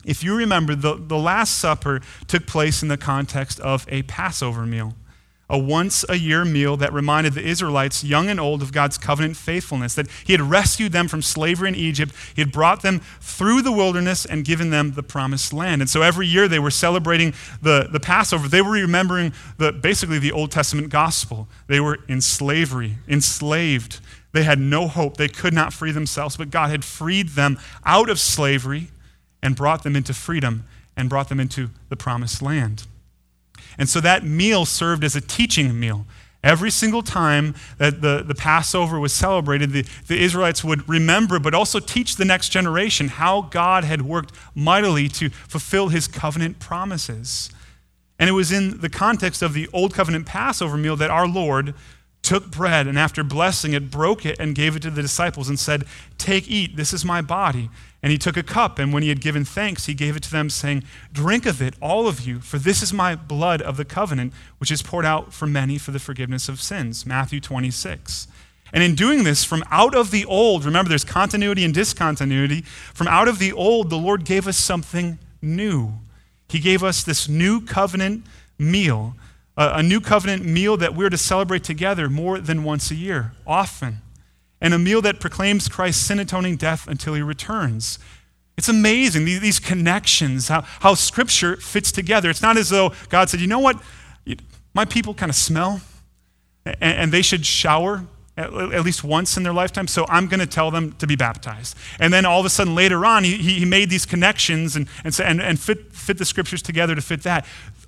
if 0.04 0.24
you 0.24 0.36
remember, 0.36 0.74
the, 0.74 0.96
the 0.96 1.18
Last 1.18 1.60
Supper 1.60 2.02
took 2.28 2.48
place 2.48 2.82
in 2.82 2.88
the 2.88 2.98
context 2.98 3.60
of 3.60 3.86
a 3.90 4.02
Passover 4.04 4.66
meal 4.66 4.96
a 5.52 5.58
once 5.58 6.06
a 6.08 6.16
year 6.16 6.46
meal 6.46 6.78
that 6.78 6.94
reminded 6.94 7.34
the 7.34 7.46
Israelites, 7.46 8.04
young 8.04 8.30
and 8.30 8.40
old, 8.40 8.62
of 8.62 8.72
God's 8.72 8.98
covenant 8.98 9.36
faithfulness, 9.36 9.94
that 9.96 10.08
He 10.24 10.32
had 10.32 10.42
rescued 10.42 10.94
them 10.94 11.10
from 11.10 11.22
slavery 11.22 11.68
in 11.68 11.76
Egypt. 11.76 12.16
He 12.34 12.42
had 12.42 12.52
brought 12.52 12.82
them 12.82 13.02
through 13.20 13.62
the 13.62 13.72
wilderness 13.72 14.26
and 14.26 14.46
given 14.46 14.70
them 14.70 14.94
the 14.94 15.04
promised 15.04 15.52
land. 15.52 15.82
And 15.82 15.90
so 15.90 16.02
every 16.02 16.26
year 16.26 16.48
they 16.48 16.58
were 16.58 16.72
celebrating 16.72 17.34
the, 17.62 17.90
the 17.92 18.00
Passover. 18.00 18.48
They 18.48 18.62
were 18.62 18.72
remembering 18.72 19.34
the, 19.58 19.74
basically 19.74 20.20
the 20.20 20.32
Old 20.32 20.52
Testament 20.52 20.90
gospel. 20.90 21.50
They 21.68 21.82
were 21.82 22.00
in 22.08 22.22
slavery, 22.22 22.96
enslaved. 23.08 24.00
They 24.32 24.44
had 24.44 24.60
no 24.60 24.88
hope. 24.88 25.18
They 25.18 25.28
could 25.28 25.54
not 25.54 25.74
free 25.74 25.92
themselves, 25.92 26.38
but 26.38 26.50
God 26.50 26.70
had 26.70 26.86
freed 26.86 27.30
them 27.30 27.60
out 27.86 28.10
of 28.10 28.20
slavery 28.20 28.88
and 29.44 29.56
brought 29.56 29.84
them 29.84 29.98
into 29.98 30.14
freedom 30.14 30.64
and 30.96 31.10
brought 31.10 31.28
them 31.28 31.42
into 31.42 31.72
the 31.90 31.98
promised 31.98 32.42
land. 32.42 32.86
And 33.78 33.90
so 33.90 34.00
that 34.02 34.24
meal 34.24 34.66
served 34.66 35.04
as 35.04 35.16
a 35.16 35.22
teaching 35.22 35.80
meal. 35.80 36.06
Every 36.44 36.72
single 36.72 37.04
time 37.04 37.54
that 37.78 38.02
the, 38.02 38.24
the 38.26 38.34
Passover 38.34 39.00
was 39.00 39.14
celebrated, 39.14 39.72
the, 39.72 39.86
the 40.08 40.20
Israelites 40.20 40.64
would 40.64 40.88
remember, 40.90 41.38
but 41.40 41.54
also 41.54 41.80
teach 41.80 42.16
the 42.16 42.26
next 42.26 42.50
generation 42.50 43.10
how 43.10 43.44
God 43.44 43.84
had 43.84 44.02
worked 44.02 44.34
mightily 44.56 45.08
to 45.10 45.30
fulfill 45.30 45.90
his 45.90 46.08
covenant 46.08 46.60
promises. 46.60 47.52
And 48.18 48.28
it 48.28 48.34
was 48.34 48.52
in 48.52 48.80
the 48.80 48.90
context 48.90 49.44
of 49.44 49.54
the 49.54 49.68
Old 49.72 49.94
Covenant 49.94 50.26
Passover 50.26 50.78
meal 50.78 50.96
that 50.96 51.12
our 51.12 51.28
Lord 51.28 51.76
took 52.22 52.50
bread 52.52 52.88
and 52.88 52.98
after 52.98 53.24
blessing 53.24 53.74
it, 53.74 53.92
broke 53.92 54.26
it 54.26 54.40
and 54.40 54.56
gave 54.56 54.76
it 54.76 54.82
to 54.84 54.92
the 54.92 55.02
disciples 55.02 55.50
and 55.50 55.60
said, 55.60 55.86
Take, 56.18 56.50
eat, 56.50 56.76
this 56.76 56.94
is 56.94 57.04
my 57.04 57.22
body. 57.22 57.70
And 58.04 58.12
he 58.12 58.18
took 58.18 58.36
a 58.36 58.44
cup, 58.44 58.80
and 58.80 58.92
when 58.92 59.04
he 59.04 59.10
had 59.10 59.22
given 59.22 59.46
thanks, 59.46 59.86
he 59.86 59.94
gave 59.94 60.16
it 60.16 60.24
to 60.24 60.32
them, 60.32 60.50
saying, 60.50 60.84
Drink 61.14 61.46
of 61.46 61.62
it, 61.62 61.76
all 61.80 62.08
of 62.08 62.22
you, 62.22 62.40
for 62.40 62.58
this 62.58 62.82
is 62.82 62.92
my 62.92 63.16
blood 63.16 63.62
of 63.62 63.78
the 63.78 63.86
covenant, 63.86 64.34
which 64.58 64.72
is 64.72 64.82
poured 64.82 65.06
out 65.06 65.34
for 65.34 65.46
many 65.46 65.78
for 65.78 65.92
the 65.92 66.00
forgiveness 66.00 66.50
of 66.50 66.60
sins. 66.60 67.06
Matthew 67.06 67.40
26. 67.40 68.28
And 68.74 68.84
in 68.84 68.96
doing 68.96 69.24
this, 69.24 69.44
from 69.44 69.64
out 69.70 69.94
of 69.94 70.10
the 70.10 70.26
old, 70.26 70.66
remember 70.66 70.90
there's 70.90 71.04
continuity 71.04 71.64
and 71.64 71.74
discontinuity, 71.74 72.62
from 72.62 73.08
out 73.08 73.28
of 73.28 73.38
the 73.38 73.52
old, 73.54 73.90
the 73.90 73.98
Lord 73.98 74.26
gave 74.26 74.48
us 74.48 74.58
something 74.58 75.20
new. 75.42 75.94
He 76.50 76.60
gave 76.60 76.84
us 76.84 77.04
this 77.04 77.30
new 77.30 77.62
covenant 77.62 78.26
meal, 78.58 79.16
a, 79.58 79.84
new 79.84 80.02
covenant 80.02 80.44
meal 80.44 80.76
that 80.78 80.96
we're 80.96 81.10
to 81.10 81.18
celebrate 81.18 81.64
together 81.64 82.10
more 82.10 82.40
than 82.40 82.64
once 82.64 82.90
a 82.90 82.96
year, 82.96 83.34
often 83.46 83.98
and 84.62 84.74
a 84.74 84.80
meal 84.80 85.02
that 85.02 85.20
proclaims 85.20 85.68
Christ's 85.68 86.06
sin 86.06 86.20
atoning 86.20 86.56
death 86.56 86.88
until 86.88 87.16
he 87.16 87.22
returns. 87.22 87.98
It's 88.58 88.70
amazing, 88.70 89.26
these 89.26 89.60
connections, 89.60 90.48
how, 90.48 90.62
how 90.62 90.94
Scripture 90.94 91.56
fits 91.58 91.92
together. 91.92 92.30
It's 92.30 92.44
not 92.44 92.58
as 92.58 92.70
though 92.70 92.94
God 93.10 93.30
said, 93.30 93.42
you 93.42 93.48
know 93.48 93.60
what, 93.60 93.82
my 94.74 94.86
people 94.86 95.14
kind 95.14 95.32
of 95.32 95.36
smell, 95.36 95.82
and, 96.64 96.78
and 96.80 97.12
they 97.12 97.24
should 97.24 97.46
shower 97.46 98.06
at, 98.38 98.54
least 98.54 99.04
once 99.04 99.36
in 99.36 99.44
their 99.44 99.54
lifetime, 99.54 99.88
so 99.88 100.06
I'm 100.10 100.28
going 100.28 100.40
to 100.40 100.46
tell 100.46 100.72
them 100.72 100.94
to 100.94 101.08
be 101.08 101.16
baptized. 101.16 101.76
And 102.00 102.14
then 102.14 102.26
all 102.26 102.40
of 102.40 102.46
a 102.46 102.50
sudden 102.50 102.76
later 102.76 103.06
on, 103.06 103.24
he, 103.24 103.38
he 103.38 103.66
made 103.66 103.90
these 103.90 104.06
connections 104.06 104.76
and, 104.76 104.88
and, 105.04 105.20
and, 105.20 105.42
and 105.42 105.60
fit, 105.60 105.92
fit 105.94 106.18
the 106.18 106.26
Scriptures 106.26 106.62
together 106.62 106.96
to 106.96 107.02
fit 107.02 107.24
that. 107.24 107.46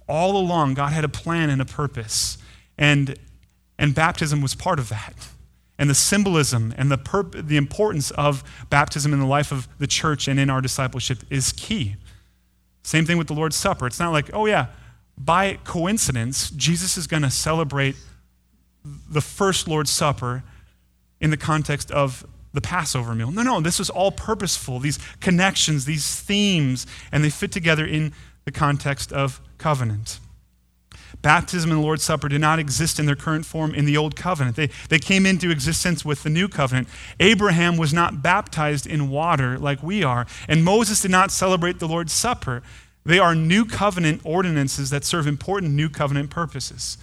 All 0.07 0.37
along, 0.37 0.73
God 0.73 0.91
had 0.91 1.03
a 1.03 1.09
plan 1.09 1.49
and 1.49 1.61
a 1.61 1.65
purpose, 1.65 2.37
and, 2.77 3.17
and 3.77 3.93
baptism 3.93 4.41
was 4.41 4.55
part 4.55 4.79
of 4.79 4.89
that 4.89 5.13
and 5.83 5.89
the 5.89 5.95
symbolism 5.95 6.73
and 6.77 6.89
the, 6.89 6.97
perp- 6.97 7.45
the 7.45 7.57
importance 7.57 8.09
of 8.11 8.41
baptism 8.69 9.11
in 9.11 9.19
the 9.19 9.25
life 9.25 9.51
of 9.51 9.67
the 9.79 9.85
church 9.85 10.29
and 10.29 10.39
in 10.39 10.49
our 10.49 10.61
discipleship 10.61 11.17
is 11.29 11.51
key. 11.51 11.97
Same 12.83 13.05
thing 13.05 13.17
with 13.17 13.27
the 13.27 13.33
Lord's 13.33 13.57
Supper. 13.57 13.85
It's 13.85 13.99
not 13.99 14.13
like, 14.13 14.29
oh, 14.31 14.45
yeah, 14.45 14.67
by 15.17 15.55
coincidence, 15.65 16.51
Jesus 16.51 16.95
is 16.97 17.05
going 17.05 17.23
to 17.23 17.29
celebrate 17.29 17.97
the 18.85 19.19
first 19.19 19.67
Lord's 19.67 19.91
Supper 19.91 20.41
in 21.19 21.31
the 21.31 21.37
context 21.37 21.91
of 21.91 22.25
the 22.53 22.61
Passover 22.61 23.13
meal. 23.13 23.29
No, 23.29 23.41
no, 23.41 23.59
this 23.59 23.77
was 23.77 23.89
all 23.89 24.13
purposeful, 24.13 24.79
these 24.79 24.99
connections, 25.19 25.83
these 25.83 26.17
themes, 26.17 26.87
and 27.11 27.25
they 27.25 27.29
fit 27.29 27.51
together 27.51 27.85
in 27.85 28.13
the 28.45 28.53
context 28.53 29.11
of 29.11 29.41
covenant. 29.57 30.21
Baptism 31.23 31.71
and 31.71 31.79
the 31.79 31.83
Lord's 31.83 32.03
Supper 32.03 32.27
did 32.27 32.41
not 32.41 32.59
exist 32.59 32.99
in 32.99 33.05
their 33.05 33.15
current 33.15 33.45
form 33.45 33.73
in 33.73 33.85
the 33.85 33.95
Old 33.95 34.15
Covenant. 34.17 34.57
They, 34.57 34.69
they 34.89 34.99
came 34.99 35.25
into 35.25 35.49
existence 35.49 36.03
with 36.03 36.21
the 36.21 36.29
New 36.29 36.49
Covenant. 36.49 36.89
Abraham 37.19 37.77
was 37.77 37.93
not 37.93 38.21
baptized 38.21 38.85
in 38.85 39.09
water 39.09 39.57
like 39.57 39.81
we 39.81 40.03
are, 40.03 40.27
and 40.49 40.65
Moses 40.65 41.01
did 41.01 41.11
not 41.11 41.31
celebrate 41.31 41.79
the 41.79 41.87
Lord's 41.87 42.11
Supper. 42.11 42.61
They 43.05 43.19
are 43.19 43.33
New 43.33 43.63
Covenant 43.63 44.21
ordinances 44.25 44.89
that 44.89 45.05
serve 45.05 45.25
important 45.25 45.73
New 45.73 45.89
Covenant 45.89 46.29
purposes. 46.29 46.97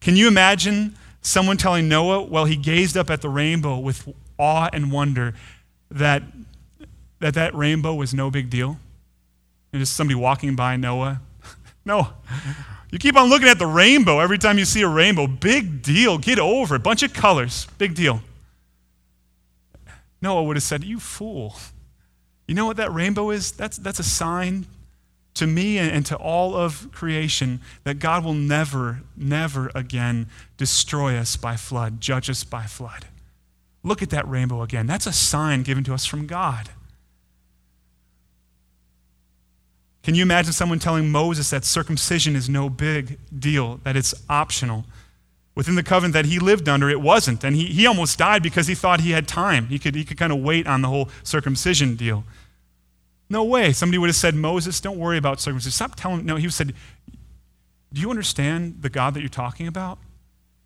Can 0.00 0.14
you 0.14 0.28
imagine 0.28 0.94
someone 1.22 1.56
telling 1.56 1.88
Noah 1.88 2.22
while 2.22 2.44
he 2.44 2.56
gazed 2.56 2.98
up 2.98 3.08
at 3.08 3.22
the 3.22 3.30
rainbow 3.30 3.78
with 3.78 4.06
awe 4.38 4.68
and 4.74 4.92
wonder 4.92 5.32
that 5.90 6.22
that, 7.20 7.32
that 7.32 7.54
rainbow 7.54 7.94
was 7.94 8.12
no 8.12 8.30
big 8.30 8.50
deal? 8.50 8.78
And 9.72 9.80
just 9.80 9.96
somebody 9.96 10.16
walking 10.16 10.54
by 10.54 10.76
Noah? 10.76 11.22
no. 11.86 12.08
You 12.94 13.00
keep 13.00 13.16
on 13.16 13.28
looking 13.28 13.48
at 13.48 13.58
the 13.58 13.66
rainbow 13.66 14.20
every 14.20 14.38
time 14.38 14.56
you 14.56 14.64
see 14.64 14.82
a 14.82 14.88
rainbow. 14.88 15.26
Big 15.26 15.82
deal. 15.82 16.16
Get 16.16 16.38
over 16.38 16.76
it. 16.76 16.84
Bunch 16.84 17.02
of 17.02 17.12
colors. 17.12 17.66
Big 17.76 17.96
deal. 17.96 18.20
Noah 20.22 20.44
would 20.44 20.54
have 20.54 20.62
said, 20.62 20.84
You 20.84 21.00
fool. 21.00 21.56
You 22.46 22.54
know 22.54 22.66
what 22.66 22.76
that 22.76 22.94
rainbow 22.94 23.30
is? 23.30 23.50
That's, 23.50 23.78
that's 23.78 23.98
a 23.98 24.04
sign 24.04 24.66
to 25.34 25.44
me 25.44 25.76
and 25.76 26.06
to 26.06 26.14
all 26.14 26.54
of 26.54 26.88
creation 26.92 27.60
that 27.82 27.98
God 27.98 28.24
will 28.24 28.32
never, 28.32 29.00
never 29.16 29.72
again 29.74 30.28
destroy 30.56 31.16
us 31.16 31.36
by 31.36 31.56
flood, 31.56 32.00
judge 32.00 32.30
us 32.30 32.44
by 32.44 32.62
flood. 32.62 33.06
Look 33.82 34.02
at 34.02 34.10
that 34.10 34.28
rainbow 34.28 34.62
again. 34.62 34.86
That's 34.86 35.08
a 35.08 35.12
sign 35.12 35.64
given 35.64 35.82
to 35.82 35.94
us 35.94 36.06
from 36.06 36.28
God. 36.28 36.70
Can 40.04 40.14
you 40.14 40.22
imagine 40.22 40.52
someone 40.52 40.78
telling 40.78 41.10
Moses 41.10 41.48
that 41.48 41.64
circumcision 41.64 42.36
is 42.36 42.46
no 42.46 42.68
big 42.68 43.18
deal, 43.36 43.80
that 43.84 43.96
it's 43.96 44.14
optional? 44.28 44.84
Within 45.54 45.76
the 45.76 45.82
covenant 45.82 46.12
that 46.12 46.26
he 46.26 46.38
lived 46.38 46.68
under, 46.68 46.90
it 46.90 47.00
wasn't. 47.00 47.42
And 47.42 47.56
he, 47.56 47.66
he 47.66 47.86
almost 47.86 48.18
died 48.18 48.42
because 48.42 48.66
he 48.66 48.74
thought 48.74 49.00
he 49.00 49.12
had 49.12 49.26
time. 49.26 49.68
He 49.68 49.78
could, 49.78 49.94
he 49.94 50.04
could 50.04 50.18
kind 50.18 50.32
of 50.32 50.40
wait 50.40 50.66
on 50.66 50.82
the 50.82 50.88
whole 50.88 51.08
circumcision 51.22 51.96
deal. 51.96 52.24
No 53.30 53.44
way. 53.44 53.72
Somebody 53.72 53.96
would 53.96 54.08
have 54.08 54.16
said, 54.16 54.34
Moses, 54.34 54.78
don't 54.78 54.98
worry 54.98 55.16
about 55.16 55.40
circumcision. 55.40 55.72
Stop 55.72 55.94
telling. 55.96 56.26
No, 56.26 56.36
he 56.36 56.50
said, 56.50 56.74
Do 57.90 58.00
you 58.00 58.10
understand 58.10 58.82
the 58.82 58.90
God 58.90 59.14
that 59.14 59.20
you're 59.20 59.30
talking 59.30 59.66
about 59.66 59.98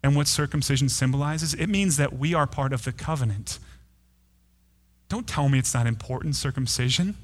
and 0.03 0.16
what 0.16 0.26
circumcision 0.26 0.89
symbolizes? 0.89 1.55
It 1.55 1.68
means 1.68 1.97
that 1.97 2.18
we 2.18 2.34
are 2.34 2.49
part 2.49 2.72
of 2.72 2.82
the 2.82 2.93
covenant. 2.93 3.61
Don't 5.09 5.28
tell 5.28 5.49
me 5.49 5.61
it's 5.61 5.74
not 5.74 5.86
important, 5.86 6.34
circumcision. 6.34 7.14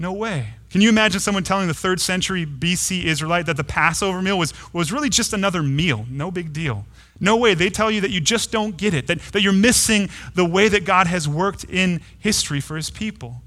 No 0.00 0.14
way. 0.14 0.54
Can 0.70 0.80
you 0.80 0.88
imagine 0.88 1.20
someone 1.20 1.44
telling 1.44 1.68
the 1.68 1.74
third 1.74 2.00
century 2.00 2.46
BC 2.46 3.04
Israelite 3.04 3.44
that 3.44 3.58
the 3.58 3.64
Passover 3.64 4.22
meal 4.22 4.38
was, 4.38 4.54
was 4.72 4.90
really 4.90 5.10
just 5.10 5.34
another 5.34 5.62
meal? 5.62 6.06
No 6.08 6.30
big 6.30 6.54
deal. 6.54 6.86
No 7.20 7.36
way. 7.36 7.52
They 7.52 7.68
tell 7.68 7.90
you 7.90 8.00
that 8.00 8.10
you 8.10 8.18
just 8.18 8.50
don't 8.50 8.78
get 8.78 8.94
it, 8.94 9.08
that, 9.08 9.20
that 9.32 9.42
you're 9.42 9.52
missing 9.52 10.08
the 10.34 10.44
way 10.46 10.68
that 10.68 10.86
God 10.86 11.06
has 11.06 11.28
worked 11.28 11.64
in 11.64 12.00
history 12.18 12.60
for 12.60 12.76
his 12.76 12.88
people. 12.88 13.42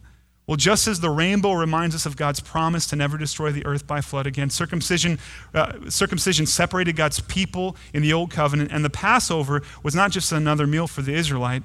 Well, 0.46 0.56
just 0.58 0.88
as 0.88 1.00
the 1.00 1.10
rainbow 1.10 1.54
reminds 1.54 1.96
us 1.96 2.06
of 2.06 2.18
God's 2.18 2.40
promise 2.40 2.86
to 2.88 2.96
never 2.96 3.18
destroy 3.18 3.52
the 3.52 3.66
earth 3.66 3.88
by 3.88 4.02
flood 4.02 4.28
again, 4.28 4.52
circumcision, 4.52 5.18
uh, 5.56 5.90
circumcision 5.90 6.46
separated 6.46 6.96
God's 6.96 7.20
people 7.22 7.76
in 7.96 8.04
the 8.04 8.14
old 8.14 8.30
covenant, 8.30 8.72
and 8.72 8.86
the 8.86 8.92
Passover 8.92 9.64
was 9.82 9.96
not 9.96 10.12
just 10.12 10.32
another 10.32 10.68
meal 10.68 10.86
for 10.86 11.02
the 11.02 11.16
Israelite, 11.16 11.64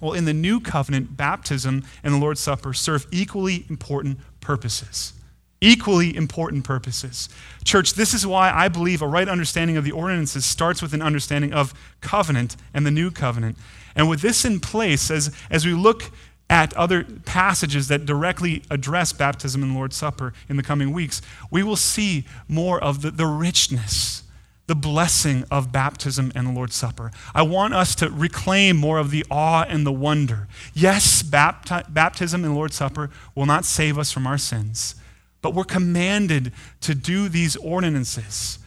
well, 0.00 0.12
in 0.12 0.24
the 0.24 0.34
new 0.34 0.60
covenant, 0.60 1.16
baptism 1.16 1.84
and 2.02 2.14
the 2.14 2.18
Lord's 2.18 2.40
Supper 2.40 2.72
serve 2.72 3.06
equally 3.10 3.64
important 3.68 4.18
purposes. 4.40 5.12
Equally 5.60 6.14
important 6.14 6.64
purposes. 6.64 7.28
Church, 7.64 7.94
this 7.94 8.12
is 8.12 8.26
why 8.26 8.50
I 8.50 8.68
believe 8.68 9.00
a 9.00 9.08
right 9.08 9.28
understanding 9.28 9.76
of 9.76 9.84
the 9.84 9.92
ordinances 9.92 10.44
starts 10.44 10.82
with 10.82 10.92
an 10.92 11.00
understanding 11.00 11.54
of 11.54 11.72
covenant 12.00 12.56
and 12.74 12.84
the 12.84 12.90
new 12.90 13.10
covenant. 13.10 13.56
And 13.96 14.08
with 14.08 14.20
this 14.20 14.44
in 14.44 14.60
place, 14.60 15.10
as, 15.10 15.34
as 15.50 15.64
we 15.64 15.72
look 15.72 16.10
at 16.50 16.74
other 16.74 17.04
passages 17.24 17.88
that 17.88 18.04
directly 18.04 18.62
address 18.68 19.12
baptism 19.12 19.62
and 19.62 19.74
Lord's 19.74 19.96
Supper 19.96 20.34
in 20.48 20.56
the 20.56 20.62
coming 20.62 20.92
weeks, 20.92 21.22
we 21.50 21.62
will 21.62 21.76
see 21.76 22.26
more 22.48 22.82
of 22.82 23.00
the, 23.00 23.10
the 23.10 23.26
richness 23.26 24.23
the 24.66 24.74
blessing 24.74 25.44
of 25.50 25.72
baptism 25.72 26.32
and 26.34 26.46
the 26.46 26.52
Lord's 26.52 26.74
Supper. 26.74 27.10
I 27.34 27.42
want 27.42 27.74
us 27.74 27.94
to 27.96 28.08
reclaim 28.08 28.76
more 28.76 28.98
of 28.98 29.10
the 29.10 29.24
awe 29.30 29.64
and 29.68 29.86
the 29.86 29.92
wonder. 29.92 30.48
Yes, 30.72 31.22
bapti- 31.22 31.92
baptism 31.92 32.44
and 32.44 32.54
the 32.54 32.56
Lord's 32.56 32.76
Supper 32.76 33.10
will 33.34 33.46
not 33.46 33.64
save 33.64 33.98
us 33.98 34.10
from 34.10 34.26
our 34.26 34.38
sins, 34.38 34.94
but 35.42 35.54
we're 35.54 35.64
commanded 35.64 36.52
to 36.80 36.94
do 36.94 37.28
these 37.28 37.56
ordinances. 37.56 38.58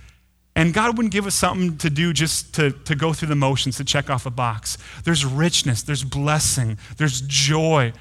And 0.55 0.73
God 0.73 0.97
wouldn't 0.97 1.13
give 1.13 1.27
us 1.27 1.35
something 1.35 1.77
to 1.77 1.89
do 1.89 2.13
just 2.13 2.53
to, 2.55 2.71
to 2.71 2.95
go 2.95 3.13
through 3.13 3.27
the 3.27 3.35
motions, 3.35 3.77
to 3.77 3.83
check 3.83 4.09
off 4.09 4.25
a 4.25 4.31
box. 4.31 4.77
There's 5.03 5.23
richness, 5.23 5.83
there's 5.83 6.03
blessing, 6.03 6.77
there's 6.97 7.21
joy, 7.21 7.93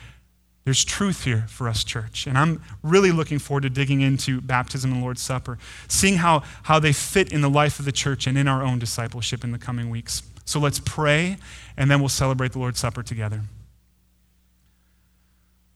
there's 0.66 0.84
truth 0.84 1.22
here 1.22 1.44
for 1.46 1.68
us, 1.68 1.84
church. 1.84 2.26
And 2.26 2.36
I'm 2.36 2.60
really 2.82 3.12
looking 3.12 3.38
forward 3.38 3.62
to 3.62 3.70
digging 3.70 4.00
into 4.00 4.40
baptism 4.40 4.90
and 4.90 5.00
Lord's 5.00 5.22
Supper, 5.22 5.58
seeing 5.86 6.16
how, 6.16 6.42
how 6.64 6.80
they 6.80 6.92
fit 6.92 7.32
in 7.32 7.40
the 7.40 7.48
life 7.48 7.78
of 7.78 7.84
the 7.84 7.92
church 7.92 8.26
and 8.26 8.36
in 8.36 8.48
our 8.48 8.64
own 8.64 8.80
discipleship 8.80 9.44
in 9.44 9.52
the 9.52 9.58
coming 9.58 9.90
weeks. 9.90 10.24
So 10.44 10.58
let's 10.58 10.80
pray, 10.80 11.36
and 11.76 11.88
then 11.88 12.00
we'll 12.00 12.08
celebrate 12.08 12.50
the 12.50 12.58
Lord's 12.58 12.80
Supper 12.80 13.04
together. 13.04 13.42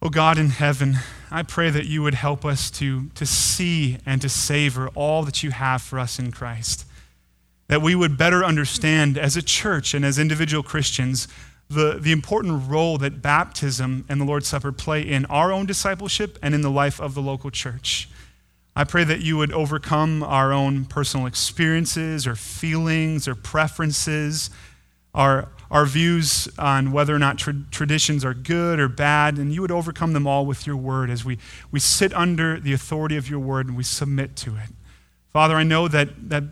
Oh 0.03 0.09
God 0.09 0.39
in 0.39 0.49
heaven, 0.49 0.97
I 1.31 1.45
pray 1.45 1.71
that 1.71 1.87
you 1.87 2.03
would 2.03 2.15
help 2.15 2.45
us 2.45 2.69
to, 2.73 3.11
to 3.11 3.25
see 3.25 3.99
and 4.05 4.21
to 4.23 4.29
savor 4.29 4.89
all 4.97 5.23
that 5.23 5.45
you 5.45 5.53
have 5.53 5.83
for 5.83 6.01
us 6.01 6.19
in 6.19 6.33
Christ. 6.33 6.85
That 7.69 7.81
we 7.81 7.95
would 7.95 8.19
better 8.19 8.45
understand 8.45 9.17
as 9.17 9.37
a 9.37 9.43
church 9.43 9.95
and 9.95 10.05
as 10.05 10.19
individual 10.19 10.65
Christians 10.65 11.29
the, 11.71 11.99
the 12.01 12.11
important 12.11 12.69
role 12.69 12.99
that 12.99 13.23
baptism 13.23 14.05
and 14.09 14.21
the 14.21 14.25
Lord's 14.25 14.49
Supper 14.49 14.73
play 14.73 15.03
in 15.03 15.25
our 15.27 15.53
own 15.53 15.67
discipleship 15.67 16.37
and 16.43 16.53
in 16.53 16.63
the 16.63 16.71
life 16.71 17.01
of 17.01 17.15
the 17.15 17.23
local 17.23 17.51
church. 17.51 18.09
I 18.75 18.83
pray 18.83 19.05
that 19.05 19.21
you 19.21 19.37
would 19.37 19.53
overcome 19.53 20.25
our 20.25 20.53
own 20.53 20.85
personal 20.85 21.27
experiences 21.27 22.27
or 22.27 22.35
feelings 22.35 23.29
or 23.29 23.37
preferences, 23.37 24.51
our, 25.15 25.49
our 25.71 25.87
views 25.87 26.49
on 26.59 26.91
whether 26.91 27.15
or 27.15 27.21
not 27.21 27.39
tra- 27.39 27.55
traditions 27.71 28.25
are 28.25 28.35
good 28.35 28.81
or 28.81 28.89
bad, 28.89 29.39
and 29.39 29.53
you 29.53 29.61
would 29.61 29.71
overcome 29.71 30.13
them 30.13 30.27
all 30.27 30.47
with 30.47 30.67
your 30.67 30.77
word 30.77 31.09
as 31.09 31.25
we, 31.25 31.39
we 31.71 31.79
sit 31.79 32.13
under 32.15 32.59
the 32.59 32.73
authority 32.73 33.17
of 33.17 33.31
your 33.31 33.41
word 33.41 33.69
and 33.69 33.77
we 33.77 33.85
submit 33.85 34.35
to 34.37 34.57
it. 34.57 34.71
Father, 35.33 35.55
I 35.55 35.63
know 35.63 35.87
that, 35.87 36.31
that 36.31 36.45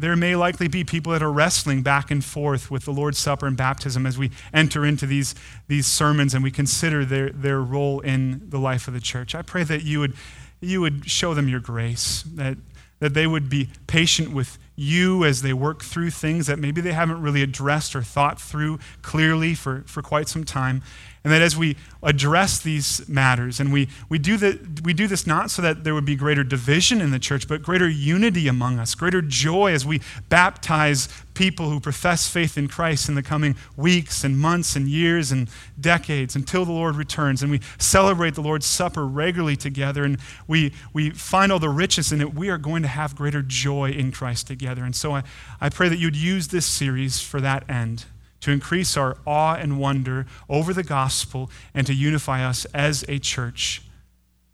there 0.00 0.16
may 0.16 0.34
likely 0.34 0.66
be 0.66 0.82
people 0.82 1.12
that 1.12 1.22
are 1.22 1.32
wrestling 1.32 1.82
back 1.82 2.10
and 2.10 2.24
forth 2.24 2.70
with 2.70 2.84
the 2.84 2.90
Lord's 2.90 3.18
Supper 3.18 3.46
and 3.46 3.56
baptism 3.56 4.06
as 4.06 4.16
we 4.16 4.30
enter 4.52 4.84
into 4.84 5.06
these, 5.06 5.34
these 5.68 5.86
sermons 5.86 6.34
and 6.34 6.42
we 6.42 6.50
consider 6.50 7.04
their, 7.04 7.30
their 7.30 7.60
role 7.60 8.00
in 8.00 8.48
the 8.48 8.58
life 8.58 8.88
of 8.88 8.94
the 8.94 9.00
church. 9.00 9.34
I 9.34 9.42
pray 9.42 9.62
that 9.64 9.82
you 9.82 10.00
would, 10.00 10.14
you 10.60 10.80
would 10.80 11.10
show 11.10 11.34
them 11.34 11.48
your 11.48 11.60
grace, 11.60 12.22
that, 12.22 12.56
that 12.98 13.14
they 13.14 13.26
would 13.26 13.48
be 13.50 13.68
patient 13.86 14.32
with 14.32 14.58
you 14.74 15.24
as 15.24 15.42
they 15.42 15.52
work 15.52 15.82
through 15.82 16.10
things 16.10 16.46
that 16.46 16.58
maybe 16.58 16.80
they 16.80 16.92
haven't 16.92 17.20
really 17.20 17.42
addressed 17.42 17.94
or 17.94 18.02
thought 18.02 18.40
through 18.40 18.78
clearly 19.02 19.54
for, 19.54 19.82
for 19.86 20.00
quite 20.00 20.26
some 20.28 20.44
time. 20.44 20.82
And 21.22 21.32
that 21.34 21.42
as 21.42 21.54
we 21.54 21.76
address 22.02 22.60
these 22.60 23.06
matters, 23.06 23.60
and 23.60 23.70
we, 23.70 23.88
we, 24.08 24.18
do 24.18 24.38
the, 24.38 24.58
we 24.82 24.94
do 24.94 25.06
this 25.06 25.26
not 25.26 25.50
so 25.50 25.60
that 25.60 25.84
there 25.84 25.92
would 25.92 26.06
be 26.06 26.16
greater 26.16 26.42
division 26.42 27.02
in 27.02 27.10
the 27.10 27.18
church, 27.18 27.46
but 27.46 27.62
greater 27.62 27.88
unity 27.88 28.48
among 28.48 28.78
us, 28.78 28.94
greater 28.94 29.20
joy 29.20 29.72
as 29.72 29.84
we 29.84 30.00
baptize 30.30 31.08
people 31.34 31.68
who 31.68 31.78
profess 31.78 32.26
faith 32.26 32.56
in 32.56 32.68
Christ 32.68 33.10
in 33.10 33.16
the 33.16 33.22
coming 33.22 33.54
weeks 33.76 34.24
and 34.24 34.38
months 34.38 34.76
and 34.76 34.88
years 34.88 35.30
and 35.30 35.50
decades 35.78 36.36
until 36.36 36.64
the 36.64 36.72
Lord 36.72 36.96
returns. 36.96 37.42
And 37.42 37.50
we 37.50 37.60
celebrate 37.78 38.34
the 38.34 38.42
Lord's 38.42 38.66
Supper 38.66 39.06
regularly 39.06 39.56
together, 39.56 40.04
and 40.04 40.18
we, 40.48 40.72
we 40.94 41.10
find 41.10 41.52
all 41.52 41.58
the 41.58 41.68
riches 41.68 42.12
in 42.12 42.22
it. 42.22 42.32
We 42.32 42.48
are 42.48 42.58
going 42.58 42.80
to 42.80 42.88
have 42.88 43.14
greater 43.14 43.42
joy 43.42 43.90
in 43.90 44.10
Christ 44.10 44.46
together. 44.46 44.84
And 44.84 44.96
so 44.96 45.16
I, 45.16 45.22
I 45.60 45.68
pray 45.68 45.90
that 45.90 45.98
you'd 45.98 46.16
use 46.16 46.48
this 46.48 46.64
series 46.64 47.20
for 47.20 47.42
that 47.42 47.68
end 47.68 48.06
to 48.40 48.50
increase 48.50 48.96
our 48.96 49.16
awe 49.26 49.54
and 49.54 49.78
wonder 49.78 50.26
over 50.48 50.72
the 50.72 50.82
gospel 50.82 51.50
and 51.74 51.86
to 51.86 51.94
unify 51.94 52.44
us 52.44 52.64
as 52.66 53.04
a 53.08 53.18
church 53.18 53.82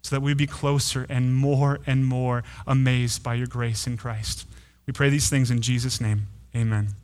so 0.02 0.14
that 0.14 0.20
we 0.20 0.34
be 0.34 0.46
closer 0.46 1.06
and 1.08 1.34
more 1.34 1.80
and 1.86 2.06
more 2.06 2.44
amazed 2.66 3.22
by 3.22 3.34
your 3.34 3.46
grace 3.46 3.86
in 3.86 3.96
Christ. 3.96 4.46
We 4.86 4.92
pray 4.92 5.10
these 5.10 5.28
things 5.28 5.50
in 5.50 5.60
Jesus' 5.60 6.00
name. 6.00 6.28
Amen. 6.54 6.94